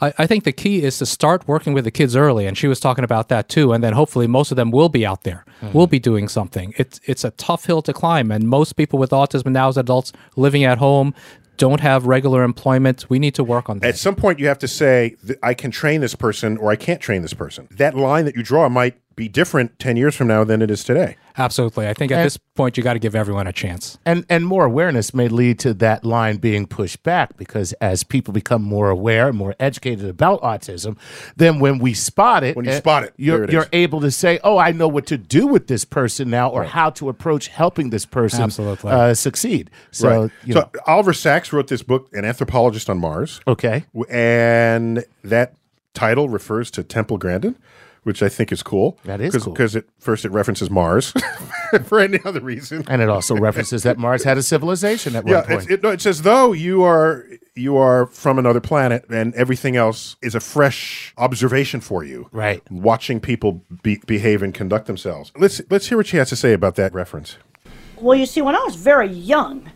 I, 0.00 0.12
I 0.18 0.26
think 0.26 0.44
the 0.44 0.52
key 0.52 0.82
is 0.82 0.98
to 0.98 1.06
start 1.06 1.46
working 1.48 1.72
with 1.72 1.84
the 1.84 1.90
kids 1.90 2.14
early, 2.16 2.46
and 2.46 2.56
she 2.56 2.68
was 2.68 2.80
talking 2.80 3.04
about 3.04 3.28
that 3.28 3.48
too. 3.48 3.72
And 3.72 3.82
then 3.82 3.92
hopefully 3.92 4.26
most 4.26 4.50
of 4.50 4.56
them 4.56 4.70
will 4.70 4.88
be 4.88 5.04
out 5.04 5.22
there, 5.22 5.44
will 5.72 5.86
be 5.86 5.98
doing 5.98 6.28
something. 6.28 6.74
It's 6.76 7.00
it's 7.04 7.24
a 7.24 7.30
tough 7.32 7.66
hill 7.66 7.82
to 7.82 7.92
climb, 7.92 8.30
and 8.30 8.48
most 8.48 8.74
people 8.74 8.98
with 8.98 9.10
autism 9.10 9.52
now 9.52 9.68
as 9.68 9.76
adults 9.76 10.12
living 10.36 10.64
at 10.64 10.78
home 10.78 11.14
don't 11.58 11.80
have 11.80 12.06
regular 12.06 12.42
employment. 12.42 13.10
We 13.10 13.18
need 13.18 13.34
to 13.34 13.44
work 13.44 13.68
on 13.68 13.80
that. 13.80 13.88
At 13.88 13.98
some 13.98 14.14
point, 14.14 14.38
you 14.38 14.46
have 14.46 14.58
to 14.60 14.68
say, 14.68 15.16
I 15.42 15.52
can 15.52 15.70
train 15.70 16.00
this 16.00 16.14
person 16.14 16.56
or 16.56 16.70
I 16.70 16.76
can't 16.76 17.00
train 17.00 17.20
this 17.20 17.34
person. 17.34 17.68
That 17.72 17.94
line 17.94 18.24
that 18.24 18.34
you 18.34 18.42
draw 18.42 18.68
might 18.70 18.96
be 19.18 19.28
different 19.28 19.78
10 19.80 19.96
years 19.96 20.14
from 20.14 20.28
now 20.28 20.44
than 20.44 20.62
it 20.62 20.70
is 20.70 20.84
today. 20.84 21.16
Absolutely. 21.36 21.88
I 21.88 21.92
think 21.94 22.12
at 22.12 22.18
And- 22.18 22.26
this 22.26 22.36
point 22.54 22.76
you 22.76 22.82
got 22.82 22.92
to 22.94 22.98
give 22.98 23.14
everyone 23.14 23.46
a 23.46 23.52
chance. 23.52 23.98
And 24.06 24.24
and 24.30 24.46
more 24.46 24.64
awareness 24.64 25.12
may 25.12 25.28
lead 25.28 25.58
to 25.60 25.74
that 25.74 26.04
line 26.04 26.36
being 26.38 26.66
pushed 26.66 27.02
back 27.02 27.36
because 27.36 27.72
as 27.74 28.02
people 28.04 28.32
become 28.32 28.62
more 28.62 28.90
aware, 28.90 29.32
more 29.32 29.54
educated 29.60 30.08
about 30.08 30.40
autism, 30.42 30.96
then 31.36 31.58
when 31.58 31.78
we 31.78 31.94
spot 31.94 32.42
it, 32.44 32.56
When 32.56 32.64
you 32.64 32.72
eh, 32.72 32.78
spot 32.78 33.04
it, 33.04 33.12
you're 33.16 33.44
it 33.44 33.52
you're 33.52 33.66
able 33.72 34.00
to 34.00 34.10
say, 34.10 34.38
"Oh, 34.42 34.56
I 34.58 34.72
know 34.72 34.88
what 34.88 35.06
to 35.06 35.18
do 35.18 35.46
with 35.46 35.66
this 35.66 35.84
person 35.84 36.30
now, 36.30 36.48
or 36.48 36.64
how 36.64 36.90
to 36.90 37.08
approach 37.08 37.48
helping 37.48 37.90
this 37.90 38.06
person 38.06 38.42
Absolutely. 38.42 38.90
uh, 38.90 39.14
succeed." 39.14 39.70
So, 39.90 40.22
right. 40.22 40.30
you 40.44 40.54
so 40.54 40.60
know, 40.60 40.70
Oliver 40.86 41.12
Sacks 41.12 41.52
wrote 41.52 41.68
this 41.68 41.82
book, 41.82 42.08
An 42.12 42.24
Anthropologist 42.24 42.88
on 42.90 42.98
Mars. 42.98 43.40
okay, 43.46 43.84
and 44.10 45.04
that 45.24 45.54
title 45.94 46.28
refers 46.28 46.70
to 46.72 46.82
Temple 46.82 47.18
Grandin, 47.18 47.56
which 48.08 48.22
I 48.22 48.30
think 48.30 48.50
is 48.52 48.62
cool. 48.62 48.98
That 49.04 49.20
is 49.20 49.34
Cause, 49.34 49.44
cool. 49.44 49.52
Because 49.52 49.76
it 49.76 49.86
first 49.98 50.24
it 50.24 50.30
references 50.30 50.70
Mars 50.70 51.12
for 51.84 52.00
any 52.00 52.18
other 52.24 52.40
reason. 52.40 52.82
and 52.88 53.02
it 53.02 53.10
also 53.10 53.36
references 53.36 53.82
that 53.82 53.98
Mars 53.98 54.24
had 54.24 54.38
a 54.38 54.42
civilization 54.42 55.14
at 55.14 55.26
one 55.26 55.44
point. 55.44 55.50
it's, 55.64 55.70
it, 55.70 55.82
no, 55.82 55.90
it's 55.90 56.06
as 56.06 56.22
though 56.22 56.52
you 56.52 56.82
are 56.82 57.26
you 57.54 57.76
are 57.76 58.06
from 58.06 58.38
another 58.38 58.60
planet, 58.60 59.04
and 59.10 59.34
everything 59.34 59.76
else 59.76 60.16
is 60.22 60.34
a 60.34 60.40
fresh 60.40 61.12
observation 61.18 61.82
for 61.82 62.02
you. 62.02 62.30
Right. 62.32 62.62
watching 62.70 63.20
people 63.20 63.62
be, 63.82 64.00
behave 64.06 64.42
and 64.42 64.54
conduct 64.54 64.86
themselves. 64.86 65.30
Let's 65.36 65.60
let's 65.68 65.88
hear 65.88 65.98
what 65.98 66.06
she 66.06 66.16
has 66.16 66.30
to 66.30 66.36
say 66.36 66.54
about 66.54 66.76
that 66.76 66.94
reference. 66.94 67.36
Well, 67.96 68.16
you 68.16 68.24
see, 68.24 68.40
when 68.40 68.54
I 68.54 68.64
was 68.64 68.76
very 68.76 69.08
young, 69.08 69.70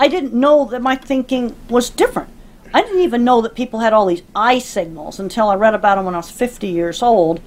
I 0.00 0.08
didn't 0.08 0.34
know 0.34 0.64
that 0.64 0.82
my 0.82 0.96
thinking 0.96 1.54
was 1.68 1.88
different. 1.88 2.30
I 2.74 2.82
didn't 2.82 3.02
even 3.02 3.22
know 3.22 3.40
that 3.42 3.54
people 3.54 3.78
had 3.78 3.92
all 3.92 4.06
these 4.06 4.22
eye 4.34 4.58
signals 4.58 5.20
until 5.20 5.48
I 5.48 5.54
read 5.54 5.74
about 5.74 5.94
them 5.94 6.04
when 6.04 6.14
I 6.14 6.18
was 6.18 6.30
50 6.30 6.66
years 6.66 7.00
old. 7.00 7.40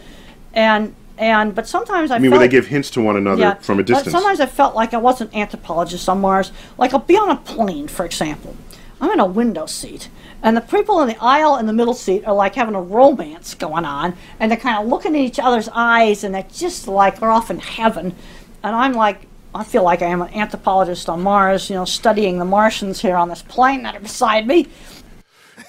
And 0.53 0.95
and 1.17 1.53
but 1.53 1.67
sometimes 1.67 2.12
I, 2.12 2.15
I 2.15 2.19
mean, 2.19 2.31
where 2.31 2.39
they 2.39 2.47
give 2.47 2.67
hints 2.67 2.89
to 2.91 3.01
one 3.01 3.17
another 3.17 3.57
from 3.62 3.79
a 3.79 3.83
but 3.83 3.88
distance. 3.88 4.12
Sometimes 4.12 4.39
I 4.39 4.45
felt 4.45 4.73
like 4.75 4.93
I 4.93 4.97
wasn't 4.97 5.35
anthropologist 5.35 6.07
on 6.07 6.21
Mars. 6.21 6.51
Like 6.77 6.93
I'll 6.93 6.99
be 7.01 7.17
on 7.17 7.29
a 7.29 7.35
plane, 7.35 7.88
for 7.88 8.05
example. 8.05 8.55
I'm 9.01 9.12
in 9.12 9.19
a 9.19 9.25
window 9.25 9.65
seat, 9.65 10.09
and 10.43 10.57
the 10.57 10.62
people 10.62 11.01
in 11.01 11.07
the 11.07 11.17
aisle 11.21 11.55
and 11.55 11.69
the 11.69 11.73
middle 11.73 11.93
seat 11.93 12.25
are 12.25 12.33
like 12.33 12.55
having 12.55 12.75
a 12.75 12.81
romance 12.81 13.53
going 13.53 13.85
on, 13.85 14.15
and 14.39 14.51
they're 14.51 14.57
kind 14.57 14.81
of 14.81 14.89
looking 14.89 15.15
in 15.15 15.21
each 15.21 15.39
other's 15.39 15.69
eyes, 15.73 16.23
and 16.23 16.35
they're 16.35 16.45
just 16.51 16.88
like 16.88 17.19
they're 17.19 17.31
off 17.31 17.49
in 17.51 17.59
heaven. 17.59 18.15
And 18.63 18.75
I'm 18.75 18.93
like, 18.93 19.25
I 19.53 19.63
feel 19.63 19.83
like 19.83 20.01
I 20.01 20.07
am 20.07 20.21
an 20.21 20.33
anthropologist 20.33 21.09
on 21.09 21.21
Mars, 21.21 21.69
you 21.69 21.75
know, 21.75 21.85
studying 21.85 22.39
the 22.39 22.45
Martians 22.45 23.01
here 23.01 23.15
on 23.15 23.29
this 23.29 23.41
plane 23.41 23.83
that 23.83 23.95
are 23.95 23.99
beside 23.99 24.45
me. 24.45 24.67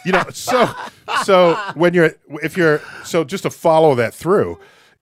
You 0.04 0.12
know 0.12 0.24
so 0.32 0.68
so 1.24 1.54
when 1.74 1.94
you're 1.94 2.12
if 2.42 2.56
you're 2.56 2.80
so 3.04 3.24
just 3.24 3.42
to 3.42 3.50
follow 3.50 3.94
that 3.94 4.14
through 4.14 4.58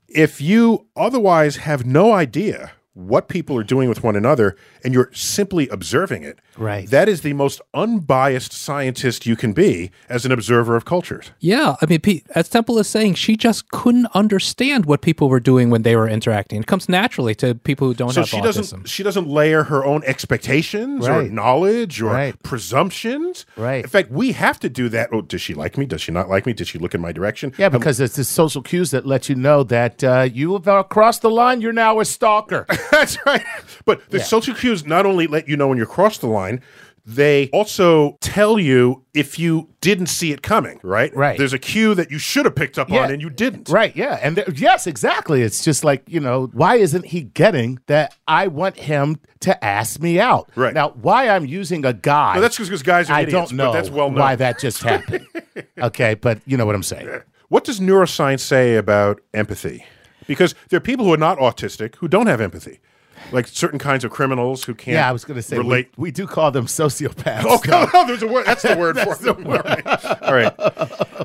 if 0.08 0.40
you 0.40 0.86
otherwise 0.96 1.56
have 1.56 1.84
no 1.86 2.12
idea 2.12 2.72
what 2.94 3.28
people 3.28 3.56
are 3.56 3.62
doing 3.64 3.88
with 3.88 4.02
one 4.02 4.16
another 4.16 4.56
and 4.84 4.94
you're 4.94 5.10
simply 5.12 5.68
observing 5.68 6.22
it. 6.22 6.38
Right. 6.56 6.88
That 6.90 7.08
is 7.08 7.20
the 7.22 7.32
most 7.34 7.60
unbiased 7.74 8.52
scientist 8.52 9.26
you 9.26 9.36
can 9.36 9.52
be 9.52 9.90
as 10.08 10.24
an 10.24 10.32
observer 10.32 10.74
of 10.76 10.84
cultures. 10.84 11.30
Yeah, 11.40 11.76
I 11.80 11.86
mean, 11.86 12.00
Pete, 12.00 12.26
as 12.34 12.48
Temple 12.48 12.78
is 12.78 12.88
saying, 12.88 13.14
she 13.14 13.36
just 13.36 13.70
couldn't 13.70 14.06
understand 14.14 14.86
what 14.86 15.00
people 15.02 15.28
were 15.28 15.40
doing 15.40 15.70
when 15.70 15.82
they 15.82 15.94
were 15.96 16.08
interacting. 16.08 16.60
It 16.60 16.66
comes 16.66 16.88
naturally 16.88 17.34
to 17.36 17.54
people 17.54 17.86
who 17.88 17.94
don't 17.94 18.10
So 18.12 18.22
have 18.22 18.28
she 18.28 18.36
autism. 18.38 18.42
doesn't 18.42 18.88
she 18.88 19.02
doesn't 19.02 19.28
layer 19.28 19.64
her 19.64 19.84
own 19.84 20.02
expectations 20.04 21.06
or 21.08 21.22
knowledge 21.24 22.02
or 22.02 22.06
Right. 22.12 22.42
presumptions. 22.42 23.46
Right. 23.56 23.84
In 23.84 23.90
fact, 23.90 24.10
we 24.10 24.32
have 24.32 24.58
to 24.60 24.68
do 24.68 24.88
that. 24.90 25.08
Oh, 25.12 25.22
does 25.22 25.40
she 25.40 25.54
like 25.54 25.78
me? 25.78 25.86
Does 25.86 26.00
she 26.00 26.12
not 26.12 26.28
like 26.28 26.44
me? 26.46 26.52
Does 26.52 26.68
she 26.68 26.78
look 26.78 26.94
in 26.94 27.00
my 27.00 27.12
direction? 27.12 27.52
Yeah, 27.58 27.68
because 27.68 28.00
it's 28.00 28.16
the 28.16 28.24
social 28.24 28.62
cues 28.62 28.90
that 28.90 29.06
let 29.06 29.28
you 29.28 29.34
know 29.34 29.62
that 29.64 30.02
uh, 30.04 30.28
you 30.32 30.60
have 30.60 30.88
crossed 30.88 31.22
the 31.22 31.30
line. 31.30 31.60
You're 31.60 31.72
now 31.72 32.00
a 32.00 32.04
stalker. 32.04 32.66
That's 32.90 33.16
right. 33.26 33.44
But 33.84 34.08
the 34.10 34.20
social 34.20 34.54
cues 34.54 34.67
not 34.86 35.06
only 35.06 35.26
let 35.26 35.48
you 35.48 35.56
know 35.56 35.68
when 35.68 35.78
you 35.78 35.86
cross 35.86 36.18
the 36.18 36.26
line, 36.26 36.60
they 37.06 37.48
also 37.54 38.18
tell 38.20 38.58
you 38.58 39.02
if 39.14 39.38
you 39.38 39.70
didn't 39.80 40.08
see 40.08 40.30
it 40.30 40.42
coming, 40.42 40.78
right? 40.82 41.14
Right. 41.16 41.38
There's 41.38 41.54
a 41.54 41.58
cue 41.58 41.94
that 41.94 42.10
you 42.10 42.18
should 42.18 42.44
have 42.44 42.54
picked 42.54 42.78
up 42.78 42.90
Yeah. 42.90 43.04
on 43.04 43.10
and 43.10 43.22
you 43.22 43.30
didn't. 43.30 43.70
Right, 43.70 43.96
yeah. 43.96 44.18
And 44.22 44.44
yes, 44.54 44.86
exactly. 44.86 45.40
It's 45.40 45.64
just 45.64 45.84
like, 45.84 46.02
you 46.06 46.20
know, 46.20 46.50
why 46.52 46.74
isn't 46.76 47.06
he 47.06 47.22
getting 47.22 47.78
that 47.86 48.14
I 48.26 48.48
want 48.48 48.76
him 48.76 49.16
to 49.40 49.64
ask 49.64 50.00
me 50.02 50.20
out? 50.20 50.50
Right. 50.54 50.74
Now, 50.74 50.90
why 50.90 51.30
I'm 51.30 51.46
using 51.46 51.86
a 51.86 51.94
guy. 51.94 52.34
Well, 52.34 52.42
that's 52.42 52.58
because 52.58 52.82
guys 52.82 53.08
are 53.08 53.14
I 53.14 53.20
idiots, 53.22 53.48
don't 53.50 53.56
know 53.56 53.68
but 53.68 53.72
that's 53.72 53.90
well 53.90 54.10
known. 54.10 54.18
why 54.20 54.36
that 54.36 54.58
just 54.58 54.82
happened. 54.82 55.26
okay, 55.78 56.12
but 56.12 56.40
you 56.44 56.58
know 56.58 56.66
what 56.66 56.74
I'm 56.74 56.82
saying. 56.82 57.08
What 57.48 57.64
does 57.64 57.80
neuroscience 57.80 58.40
say 58.40 58.76
about 58.76 59.22
empathy? 59.32 59.86
Because 60.26 60.54
there 60.68 60.76
are 60.76 60.80
people 60.80 61.06
who 61.06 61.14
are 61.14 61.16
not 61.16 61.38
autistic 61.38 61.94
who 61.96 62.08
don't 62.08 62.26
have 62.26 62.42
empathy, 62.42 62.80
like 63.32 63.46
certain 63.48 63.78
kinds 63.78 64.04
of 64.04 64.10
criminals 64.10 64.64
who 64.64 64.74
can't. 64.74 64.94
Yeah, 64.94 65.08
I 65.08 65.12
was 65.12 65.24
going 65.24 65.36
to 65.36 65.42
say, 65.42 65.56
we, 65.58 65.62
relate. 65.64 65.88
we 65.96 66.10
do 66.10 66.26
call 66.26 66.50
them 66.50 66.66
sociopaths. 66.66 67.44
Oh, 67.46 67.58
God, 67.58 67.88
no, 67.92 68.06
there's 68.06 68.22
a 68.22 68.26
word. 68.26 68.46
That's 68.46 68.62
the 68.62 68.76
word 68.76 68.98
for 69.00 69.14
them. 69.16 69.46
All 69.46 69.52
right. 69.58 70.22
All 70.22 70.34
right. 70.34 70.56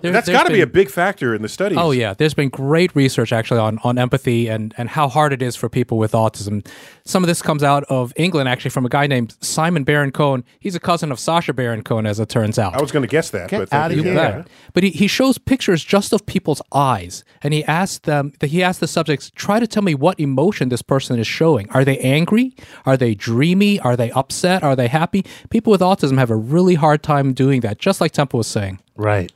There- 0.01 0.11
That's 0.11 0.25
there's 0.27 0.37
got 0.37 0.47
to 0.47 0.53
be 0.53 0.61
a 0.61 0.67
big 0.67 0.89
factor 0.89 1.33
in 1.35 1.41
the 1.41 1.49
studies. 1.49 1.77
Oh 1.79 1.91
yeah, 1.91 2.13
there's 2.13 2.33
been 2.33 2.49
great 2.49 2.93
research 2.95 3.31
actually 3.31 3.59
on, 3.59 3.79
on 3.83 3.97
empathy 3.97 4.47
and, 4.47 4.73
and 4.77 4.89
how 4.89 5.07
hard 5.07 5.31
it 5.33 5.41
is 5.41 5.55
for 5.55 5.69
people 5.69 5.97
with 5.97 6.11
autism. 6.13 6.65
Some 7.05 7.23
of 7.23 7.27
this 7.27 7.41
comes 7.41 7.63
out 7.63 7.83
of 7.85 8.11
England 8.15 8.49
actually 8.49 8.71
from 8.71 8.85
a 8.85 8.89
guy 8.89 9.07
named 9.07 9.35
Simon 9.41 9.83
Baron 9.83 10.11
Cohen. 10.11 10.43
He's 10.59 10.75
a 10.75 10.79
cousin 10.79 11.11
of 11.11 11.19
Sacha 11.19 11.53
Baron 11.53 11.83
Cohen, 11.83 12.05
as 12.05 12.19
it 12.19 12.27
turns 12.29 12.57
out. 12.59 12.75
I 12.75 12.81
was 12.81 12.91
going 12.91 13.03
to 13.03 13.07
guess 13.07 13.29
that. 13.29 13.49
Get 13.49 13.59
but 13.59 13.69
thank 13.69 13.83
outta 13.83 13.95
you. 13.95 14.01
You 14.03 14.07
here. 14.09 14.15
bet. 14.15 14.47
But 14.73 14.83
he, 14.83 14.89
he 14.89 15.07
shows 15.07 15.37
pictures 15.37 15.83
just 15.83 16.11
of 16.11 16.25
people's 16.25 16.61
eyes, 16.73 17.23
and 17.41 17.53
he 17.53 17.63
asked 17.65 18.03
them. 18.03 18.33
That 18.39 18.47
he 18.47 18.63
asked 18.63 18.79
the 18.79 18.87
subjects, 18.87 19.31
try 19.35 19.59
to 19.59 19.67
tell 19.67 19.83
me 19.83 19.95
what 19.95 20.19
emotion 20.19 20.69
this 20.69 20.81
person 20.81 21.19
is 21.19 21.27
showing. 21.27 21.69
Are 21.69 21.85
they 21.85 21.92
angry? 21.99 22.55
Are 22.85 22.97
they 22.97 23.13
dreamy? 23.15 23.79
Are 23.79 23.95
they 23.95 24.11
upset? 24.11 24.63
Are 24.63 24.75
they 24.75 24.87
happy? 24.87 25.25
People 25.49 25.71
with 25.71 25.81
autism 25.81 26.17
have 26.17 26.29
a 26.31 26.35
really 26.35 26.75
hard 26.75 27.03
time 27.03 27.33
doing 27.33 27.61
that. 27.61 27.77
Just 27.79 27.99
like 28.01 28.11
Temple 28.11 28.37
was 28.39 28.47
saying, 28.47 28.79
Right. 28.95 29.31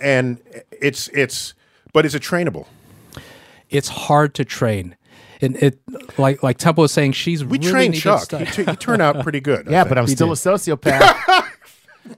And 0.00 0.38
it's 0.80 1.08
it's, 1.08 1.54
but 1.92 2.04
is 2.06 2.14
it 2.14 2.22
trainable? 2.22 2.66
it's 3.70 3.88
hard 3.88 4.34
to 4.34 4.44
train. 4.44 4.96
And 5.40 5.56
it 5.56 5.80
like 6.18 6.42
like 6.42 6.58
Temple 6.58 6.82
was 6.82 6.92
saying, 6.92 7.12
she's 7.12 7.44
We 7.44 7.58
really 7.58 7.70
trained 7.70 7.94
Chuck. 7.96 8.28
to 8.28 8.38
He, 8.38 8.44
study. 8.46 8.64
tu- 8.64 8.70
he 8.70 8.76
turned 8.76 9.02
out 9.02 9.22
pretty 9.22 9.40
good. 9.40 9.66
Yeah, 9.70 9.84
but 9.84 9.98
I'm 9.98 10.06
still 10.06 10.30
a 10.30 10.34
sociopath. 10.34 11.46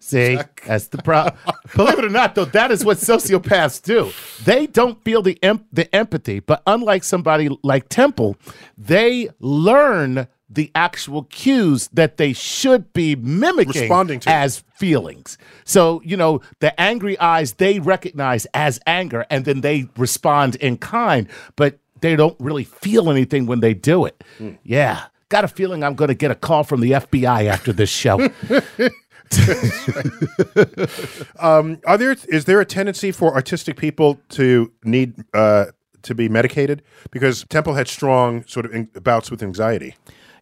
See, 0.00 0.38
that's 0.66 0.88
the 0.88 0.98
problem. 0.98 1.36
Believe 1.76 1.98
it 1.98 2.04
or 2.04 2.10
not, 2.10 2.34
though, 2.34 2.44
that 2.46 2.70
is 2.70 2.84
what 2.84 2.98
sociopaths 2.98 3.82
do. 3.82 4.10
They 4.44 4.66
don't 4.66 5.02
feel 5.04 5.22
the 5.22 5.38
em- 5.42 5.66
the 5.72 5.92
empathy, 5.94 6.40
but 6.40 6.62
unlike 6.66 7.04
somebody 7.04 7.48
like 7.62 7.88
Temple, 7.88 8.36
they 8.78 9.28
learn 9.40 10.26
the 10.48 10.70
actual 10.74 11.24
cues 11.24 11.88
that 11.92 12.16
they 12.16 12.32
should 12.32 12.92
be 12.92 13.16
mimicking 13.16 13.82
Responding 13.82 14.20
to. 14.20 14.30
as 14.30 14.62
feelings. 14.74 15.36
So, 15.64 16.00
you 16.04 16.16
know, 16.16 16.42
the 16.60 16.78
angry 16.80 17.18
eyes 17.18 17.54
they 17.54 17.80
recognize 17.80 18.46
as 18.54 18.78
anger 18.86 19.26
and 19.30 19.44
then 19.44 19.62
they 19.62 19.88
respond 19.96 20.54
in 20.56 20.76
kind, 20.76 21.28
but 21.56 21.78
they 22.00 22.14
don't 22.14 22.36
really 22.38 22.64
feel 22.64 23.10
anything 23.10 23.46
when 23.46 23.60
they 23.60 23.74
do 23.74 24.04
it. 24.04 24.22
Hmm. 24.38 24.50
Yeah. 24.62 25.06
Got 25.30 25.42
a 25.44 25.48
feeling 25.48 25.82
I'm 25.82 25.94
going 25.94 26.08
to 26.08 26.14
get 26.14 26.30
a 26.30 26.34
call 26.36 26.62
from 26.62 26.80
the 26.80 26.92
FBI 26.92 27.46
after 27.46 27.72
this 27.72 27.90
show. 27.90 28.28
Are 31.38 31.98
there 31.98 32.16
is 32.28 32.44
there 32.44 32.60
a 32.60 32.66
tendency 32.66 33.12
for 33.12 33.34
autistic 33.34 33.76
people 33.76 34.20
to 34.30 34.72
need 34.84 35.14
uh, 35.34 35.66
to 36.02 36.14
be 36.14 36.28
medicated 36.28 36.82
because 37.10 37.44
Temple 37.48 37.74
had 37.74 37.88
strong 37.88 38.44
sort 38.46 38.66
of 38.66 38.74
in, 38.74 38.84
bouts 39.02 39.30
with 39.30 39.42
anxiety? 39.42 39.94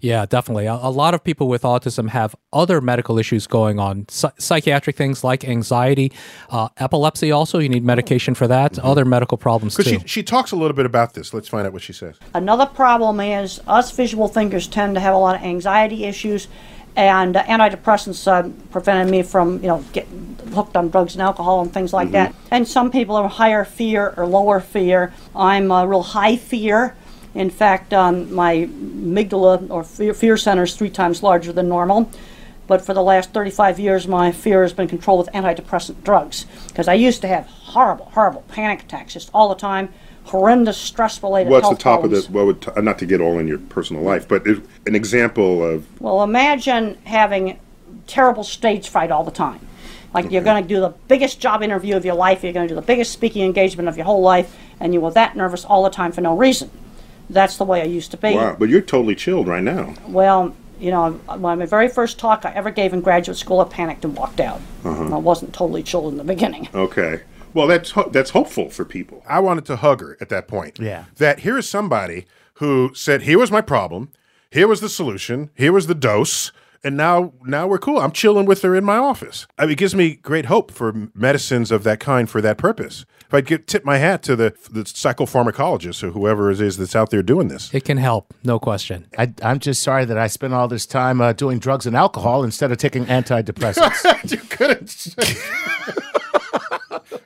Yeah, 0.03 0.27
definitely. 0.27 0.67
A, 0.67 0.75
a 0.75 0.91
lot 0.91 1.15
of 1.15 1.23
people 1.23 1.47
with 1.47 1.63
autism 1.63 2.09
have 2.09 2.35
other 2.53 2.81
medical 2.81 3.21
issues 3.21 3.47
going 3.47 3.79
on, 3.79 4.07
Psy- 4.09 4.33
psychiatric 4.37 4.97
things 4.97 5.23
like 5.23 5.45
anxiety, 5.45 6.11
uh, 6.51 6.69
epilepsy. 6.79 7.31
Also, 7.31 7.61
you 7.61 7.69
need 7.69 7.85
medication 7.85 8.35
for 8.35 8.49
that. 8.49 8.81
Other 8.81 9.05
medical 9.05 9.39
problems 9.39 9.77
too. 9.77 9.85
Because 9.85 10.03
she 10.03 10.09
she 10.09 10.23
talks 10.25 10.51
a 10.51 10.57
little 10.57 10.77
bit 10.77 10.87
about 10.87 11.15
this. 11.15 11.33
Let's 11.33 11.47
find 11.47 11.69
out 11.69 11.73
what 11.73 11.83
she 11.83 11.93
says. 11.93 12.17
Another 12.35 12.67
problem 12.67 13.21
is 13.21 13.61
us 13.69 13.93
visual 13.93 14.27
thinkers 14.27 14.67
tend 14.67 14.97
to 14.97 15.01
have 15.01 15.15
a 15.15 15.19
lot 15.19 15.37
of 15.37 15.43
anxiety 15.43 16.05
issues, 16.05 16.49
and 16.97 17.37
uh, 17.37 17.43
antidepressants 17.45 18.27
uh, 18.27 18.49
prevented 18.71 19.11
me 19.11 19.23
from, 19.23 19.55
you 19.63 19.69
know, 19.69 19.85
getting 19.93 20.37
hooked 20.55 20.77
on 20.77 20.91
drugs 20.91 21.15
and 21.15 21.23
alcohol 21.23 21.63
and 21.63 21.73
things 21.73 21.93
like 21.93 22.11
that. 22.11 22.35
And 22.51 22.69
some 22.69 22.91
people 22.91 23.17
are 23.17 23.29
higher 23.29 23.65
fear 23.65 24.13
or 24.17 24.27
lower 24.27 24.61
fear. 24.61 25.13
I'm 25.35 25.71
a 25.71 25.87
real 25.87 26.03
high 26.03 26.37
fear. 26.37 26.95
In 27.35 27.49
fact, 27.49 27.95
um, 27.95 28.33
my 28.35 28.67
amygdala 28.67 29.71
or 29.71 29.85
fear, 29.85 30.13
fear 30.13 30.37
center 30.37 30.65
is 30.65 30.75
three 30.75 30.91
times 30.91 31.23
larger 31.23 31.53
than 31.53 31.69
normal. 31.69 32.11
But 32.67 32.85
for 32.85 32.95
the 32.95 33.03
last 33.03 33.33
35 33.33 33.81
years, 33.81 34.07
my 34.07 34.31
fear 34.31 34.63
has 34.63 34.73
been 34.73 34.89
controlled 34.89 35.27
with 35.27 35.35
antidepressant 35.35 36.05
drugs. 36.05 36.47
Because 36.69 36.89
I 36.89 36.95
used 36.95 37.23
to 37.23 37.29
have 37.29 37.47
horrible, 37.47 38.07
horrible 38.07 38.43
panic 38.49 38.83
attacks 38.83 39.15
just 39.15 39.31
all 39.35 39.49
the 39.49 39.55
time, 39.55 39.93
horrendous 40.33 40.79
stress-related 40.79 41.51
What's 41.51 41.69
the 41.69 41.77
top 41.77 42.01
problems. 42.01 42.27
of 42.27 42.33
the? 42.33 42.33
Well, 42.33 42.47
would 42.47 42.63
t- 42.63 42.71
uh, 42.75 42.81
not 42.81 42.99
to 43.01 43.07
get 43.07 43.21
all 43.21 43.39
in 43.39 43.47
your 43.47 43.59
personal 43.59 44.03
life, 44.03 44.27
but 44.27 44.47
an 44.47 44.95
example 44.95 45.63
of 45.63 45.85
Well, 46.01 46.23
imagine 46.23 46.97
having 47.05 47.61
terrible 48.07 48.43
stage 48.43 48.89
fright 48.89 49.11
all 49.11 49.25
the 49.25 49.31
time. 49.31 49.61
Like 50.15 50.31
you're 50.31 50.43
going 50.43 50.63
to 50.63 50.69
do 50.69 50.81
the 50.81 50.95
biggest 51.07 51.39
job 51.39 51.63
interview 51.63 51.97
of 51.97 52.05
your 52.05 52.15
life, 52.15 52.43
you're 52.43 52.53
going 52.53 52.67
to 52.67 52.75
do 52.75 52.81
the 52.81 52.87
biggest 52.87 53.13
speaking 53.13 53.45
engagement 53.45 53.89
of 53.89 53.97
your 53.97 54.07
whole 54.07 54.23
life, 54.23 54.57
and 54.81 54.95
you 54.95 55.01
were 55.01 55.11
that 55.13 55.37
nervous 55.37 55.65
all 55.65 55.85
the 55.85 55.91
time 55.91 56.13
for 56.13 56.23
no 56.23 56.37
reason. 56.37 56.71
That's 57.31 57.57
the 57.57 57.65
way 57.65 57.81
I 57.83 57.85
used 57.85 58.11
to 58.11 58.17
be. 58.17 58.35
wow, 58.35 58.57
but 58.59 58.69
you're 58.69 58.81
totally 58.81 59.15
chilled 59.15 59.49
right 59.49 59.63
now. 59.63 59.95
Well, 60.09 60.55
you 60.81 60.91
know, 60.91 61.21
my 61.39 61.55
my 61.55 61.67
very 61.67 61.89
first 61.89 62.19
talk 62.19 62.45
I 62.45 62.53
ever 62.53 62.71
gave 62.71 62.93
in 62.93 63.01
graduate 63.03 63.39
school, 63.39 63.61
I 63.61 63.65
panicked 63.65 64.05
and 64.05 64.17
walked 64.17 64.41
out. 64.41 64.61
Uh-huh. 64.85 65.15
I 65.15 65.19
wasn't 65.19 65.55
totally 65.55 65.83
chilled 65.83 66.13
in 66.13 66.19
the 66.19 66.25
beginning. 66.25 66.69
Okay. 66.75 67.21
Well, 67.55 67.67
that's 67.67 67.91
ho- 67.93 68.09
that's 68.11 68.31
hopeful 68.31 68.71
for 68.71 68.85
people. 68.85 69.23
I 69.29 69.41
wanted 69.41 69.65
to 69.67 69.77
hug 69.77 70.01
her 70.01 70.17
at 70.21 70.29
that 70.31 70.49
point. 70.49 70.79
Yeah. 70.79 71.05
That 71.17 71.41
here 71.41 71.59
is 71.59 71.69
somebody 71.69 72.27
who 72.55 72.93
said, 72.95 73.23
"Here 73.23 73.39
was 73.39 73.51
my 73.51 73.61
problem. 73.61 74.11
Here 74.51 74.69
was 74.69 74.81
the 74.81 74.89
solution. 74.89 75.51
Here 75.55 75.73
was 75.73 75.87
the 75.87 75.95
dose." 75.95 76.53
And 76.85 76.97
now, 76.97 77.33
now 77.45 77.69
we're 77.69 77.79
cool. 77.79 77.99
I'm 78.01 78.11
chilling 78.11 78.45
with 78.45 78.63
her 78.63 78.75
in 78.75 78.83
my 78.85 78.97
office. 78.97 79.47
I 79.57 79.63
mean, 79.67 79.75
it 79.75 79.79
gives 79.79 79.95
me 79.95 80.17
great 80.17 80.47
hope 80.47 80.73
for 80.73 80.93
medicines 81.15 81.71
of 81.71 81.85
that 81.85 82.01
kind 82.01 82.29
for 82.29 82.41
that 82.41 82.59
purpose. 82.59 83.05
If 83.25 83.33
I 83.33 83.41
get 83.41 83.69
tip 83.69 83.85
my 83.85 83.99
hat 83.99 84.23
to 84.25 84.35
the 84.35 84.53
the 84.69 84.81
psychopharmacologist 84.83 86.03
or 86.03 86.11
whoever 86.11 86.51
it 86.51 86.61
is 86.61 86.77
that's 86.79 86.97
out 86.97 87.11
there 87.11 87.23
doing 87.23 87.47
this. 87.49 87.73
it 87.73 87.85
can 87.85 87.99
help, 87.99 88.35
no 88.43 88.59
question. 88.59 89.07
I, 89.17 89.33
I'm 89.43 89.59
just 89.61 89.83
sorry 89.83 90.05
that 90.07 90.19
I 90.19 90.27
spent 90.27 90.55
all 90.55 90.67
this 90.67 90.85
time 90.85 91.21
uh, 91.21 91.33
doing 91.33 91.61
drugs 91.61 91.87
and 91.87 91.97
alcohol 91.97 92.43
instead 92.43 92.73
of 92.73 92.79
taking 92.79 93.05
antidepressants. 93.07 94.31
you 94.33 94.39
couldn't. 94.39 95.15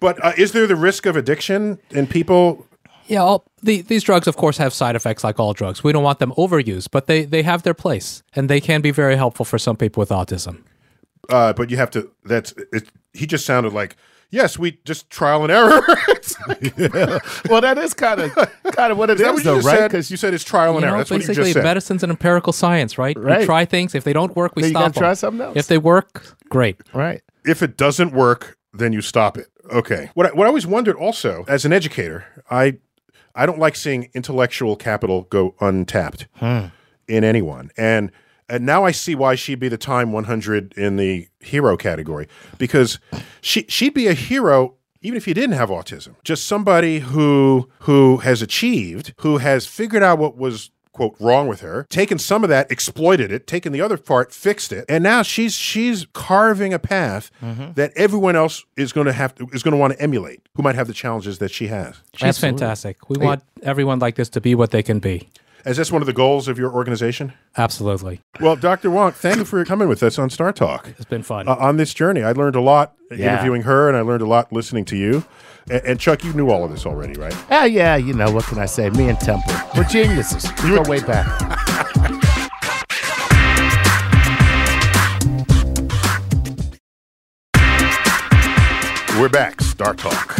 but 0.00 0.22
uh, 0.24 0.32
is 0.36 0.52
there 0.52 0.66
the 0.66 0.76
risk 0.76 1.06
of 1.06 1.16
addiction 1.16 1.78
in 1.90 2.06
people? 2.06 2.66
Yeah, 3.06 3.20
all, 3.22 3.44
the, 3.62 3.82
these 3.82 4.02
drugs, 4.02 4.26
of 4.26 4.36
course, 4.36 4.56
have 4.58 4.74
side 4.74 4.96
effects 4.96 5.22
like 5.22 5.38
all 5.38 5.52
drugs. 5.52 5.84
We 5.84 5.92
don't 5.92 6.02
want 6.02 6.18
them 6.18 6.32
overused, 6.36 6.88
but 6.90 7.06
they, 7.06 7.24
they 7.24 7.42
have 7.42 7.62
their 7.62 7.74
place, 7.74 8.22
and 8.34 8.48
they 8.50 8.60
can 8.60 8.80
be 8.80 8.90
very 8.90 9.14
helpful 9.16 9.44
for 9.44 9.58
some 9.58 9.76
people 9.76 10.00
with 10.00 10.08
autism. 10.08 10.62
Uh, 11.28 11.52
but 11.52 11.70
you 11.70 11.76
have 11.76 11.90
to. 11.92 12.10
That's 12.24 12.52
it. 12.72 12.88
He 13.12 13.26
just 13.26 13.46
sounded 13.46 13.72
like 13.72 13.96
yes, 14.30 14.58
we 14.58 14.78
just 14.84 15.08
trial 15.08 15.42
and 15.42 15.52
error. 15.52 15.80
It's 16.08 16.34
like- 16.48 16.76
well, 17.48 17.60
that 17.60 17.78
is 17.78 17.94
kind 17.94 18.20
of 18.20 18.34
kind 18.72 18.92
of 18.92 18.98
what 18.98 19.08
it 19.10 19.14
is 19.14 19.20
that 19.20 19.28
is, 19.28 19.32
what 19.34 19.38
you 19.44 19.44
though, 19.62 19.68
right? 19.68 19.78
said? 19.78 19.88
Because 19.88 20.10
you 20.10 20.16
said 20.16 20.34
it's 20.34 20.44
trial 20.44 20.72
and 20.74 20.80
You 20.82 20.86
error. 20.88 20.92
know, 20.96 20.98
That's 20.98 21.10
what 21.10 21.20
you 21.22 21.26
basically, 21.28 21.44
just 21.44 21.54
said. 21.54 21.64
medicine's 21.64 22.02
an 22.02 22.10
empirical 22.10 22.52
science, 22.52 22.98
right? 22.98 23.16
Right. 23.18 23.40
We 23.40 23.44
try 23.46 23.64
things. 23.64 23.94
If 23.94 24.04
they 24.04 24.12
don't 24.12 24.34
work, 24.36 24.54
we 24.56 24.62
Then 24.62 24.70
you 24.70 24.72
stop 24.74 24.82
gotta 24.82 24.94
them. 24.94 25.00
try 25.02 25.14
something 25.14 25.40
else. 25.46 25.56
If 25.56 25.66
they 25.68 25.78
work, 25.78 26.36
great. 26.48 26.76
right. 26.92 27.22
if 27.44 27.62
it 27.62 27.76
doesn't 27.76 28.12
work, 28.12 28.58
then 28.74 28.92
you 28.92 29.00
stop 29.00 29.38
it. 29.38 29.46
Okay. 29.70 30.10
What 30.14 30.26
I, 30.26 30.30
what 30.30 30.44
I 30.44 30.48
always 30.48 30.66
wondered 30.66 30.96
also, 30.96 31.44
as 31.48 31.64
an 31.64 31.72
educator, 31.72 32.24
I 32.50 32.78
I 33.34 33.46
don't 33.46 33.58
like 33.58 33.76
seeing 33.76 34.08
intellectual 34.14 34.76
capital 34.76 35.22
go 35.22 35.54
untapped 35.60 36.26
hmm. 36.36 36.66
in 37.08 37.24
anyone, 37.24 37.70
and 37.76 38.10
and 38.48 38.64
now 38.64 38.84
I 38.84 38.92
see 38.92 39.14
why 39.14 39.34
she'd 39.34 39.58
be 39.58 39.68
the 39.68 39.78
time 39.78 40.12
100 40.12 40.74
in 40.74 40.96
the 40.96 41.28
hero 41.40 41.76
category 41.76 42.28
because 42.58 42.98
she 43.40 43.64
she'd 43.68 43.94
be 43.94 44.06
a 44.06 44.14
hero 44.14 44.74
even 45.02 45.16
if 45.16 45.28
you 45.28 45.34
didn't 45.34 45.56
have 45.56 45.68
autism. 45.68 46.16
Just 46.24 46.46
somebody 46.46 47.00
who 47.00 47.68
who 47.80 48.18
has 48.18 48.42
achieved, 48.42 49.14
who 49.18 49.38
has 49.38 49.66
figured 49.66 50.02
out 50.02 50.18
what 50.18 50.36
was 50.36 50.70
quote 50.96 51.14
wrong 51.20 51.46
with 51.46 51.60
her, 51.60 51.86
taken 51.90 52.18
some 52.18 52.42
of 52.42 52.48
that, 52.48 52.70
exploited 52.72 53.30
it, 53.30 53.46
taken 53.46 53.70
the 53.72 53.80
other 53.82 53.98
part, 53.98 54.32
fixed 54.32 54.72
it, 54.72 54.84
and 54.88 55.04
now 55.04 55.22
she's 55.22 55.54
she's 55.54 56.06
carving 56.14 56.72
a 56.74 56.78
path 56.78 57.30
Mm-hmm. 57.42 57.72
that 57.74 57.92
everyone 57.96 58.34
else 58.34 58.64
is 58.76 58.92
going 58.92 59.06
to 59.06 59.12
have 59.12 59.34
to 59.36 59.46
is 59.52 59.62
going 59.62 59.72
to 59.72 59.78
want 59.78 59.92
to 59.92 60.00
emulate, 60.00 60.40
who 60.56 60.62
might 60.62 60.74
have 60.74 60.86
the 60.86 60.92
challenges 60.94 61.38
that 61.38 61.50
she 61.50 61.66
has. 61.68 61.96
That's 62.20 62.38
fantastic. 62.38 63.08
We 63.10 63.18
want 63.18 63.42
everyone 63.62 63.98
like 63.98 64.14
this 64.16 64.28
to 64.30 64.40
be 64.40 64.54
what 64.54 64.70
they 64.70 64.82
can 64.82 64.98
be. 64.98 65.28
Is 65.66 65.76
this 65.76 65.90
one 65.90 66.00
of 66.00 66.06
the 66.06 66.12
goals 66.12 66.46
of 66.46 66.58
your 66.60 66.72
organization? 66.72 67.32
Absolutely. 67.56 68.20
Well, 68.40 68.54
Dr. 68.54 68.88
Wang, 68.88 69.10
thank 69.10 69.38
you 69.38 69.44
for 69.44 69.64
coming 69.64 69.88
with 69.88 70.00
us 70.04 70.16
on 70.16 70.30
Star 70.30 70.52
Talk. 70.52 70.88
It's 70.90 71.04
been 71.04 71.24
fun. 71.24 71.48
Uh, 71.48 71.56
on 71.56 71.76
this 71.76 71.92
journey, 71.92 72.22
I 72.22 72.30
learned 72.32 72.54
a 72.54 72.60
lot 72.60 72.94
Yeah. 73.10 73.32
interviewing 73.34 73.62
her, 73.62 73.88
and 73.88 73.96
I 73.96 74.02
learned 74.02 74.22
a 74.22 74.26
lot 74.26 74.52
listening 74.52 74.84
to 74.86 74.96
you. 74.96 75.24
And, 75.68 75.82
and 75.84 76.00
Chuck, 76.00 76.22
you 76.22 76.32
knew 76.34 76.50
all 76.50 76.64
of 76.64 76.70
this 76.70 76.86
already, 76.86 77.14
right? 77.18 77.34
Ah, 77.50 77.64
yeah, 77.64 77.96
you 77.96 78.14
know, 78.14 78.30
what 78.30 78.44
can 78.44 78.60
I 78.60 78.66
say? 78.66 78.90
Me 78.90 79.08
and 79.08 79.18
Temple. 79.18 79.52
We're 79.76 79.82
geniuses. 79.84 80.48
We 80.62 80.70
go 80.76 80.82
way 80.88 81.00
back. 81.00 81.26
We're 89.18 89.30
back. 89.30 89.60
Star 89.62 89.94
Talk. 89.94 90.36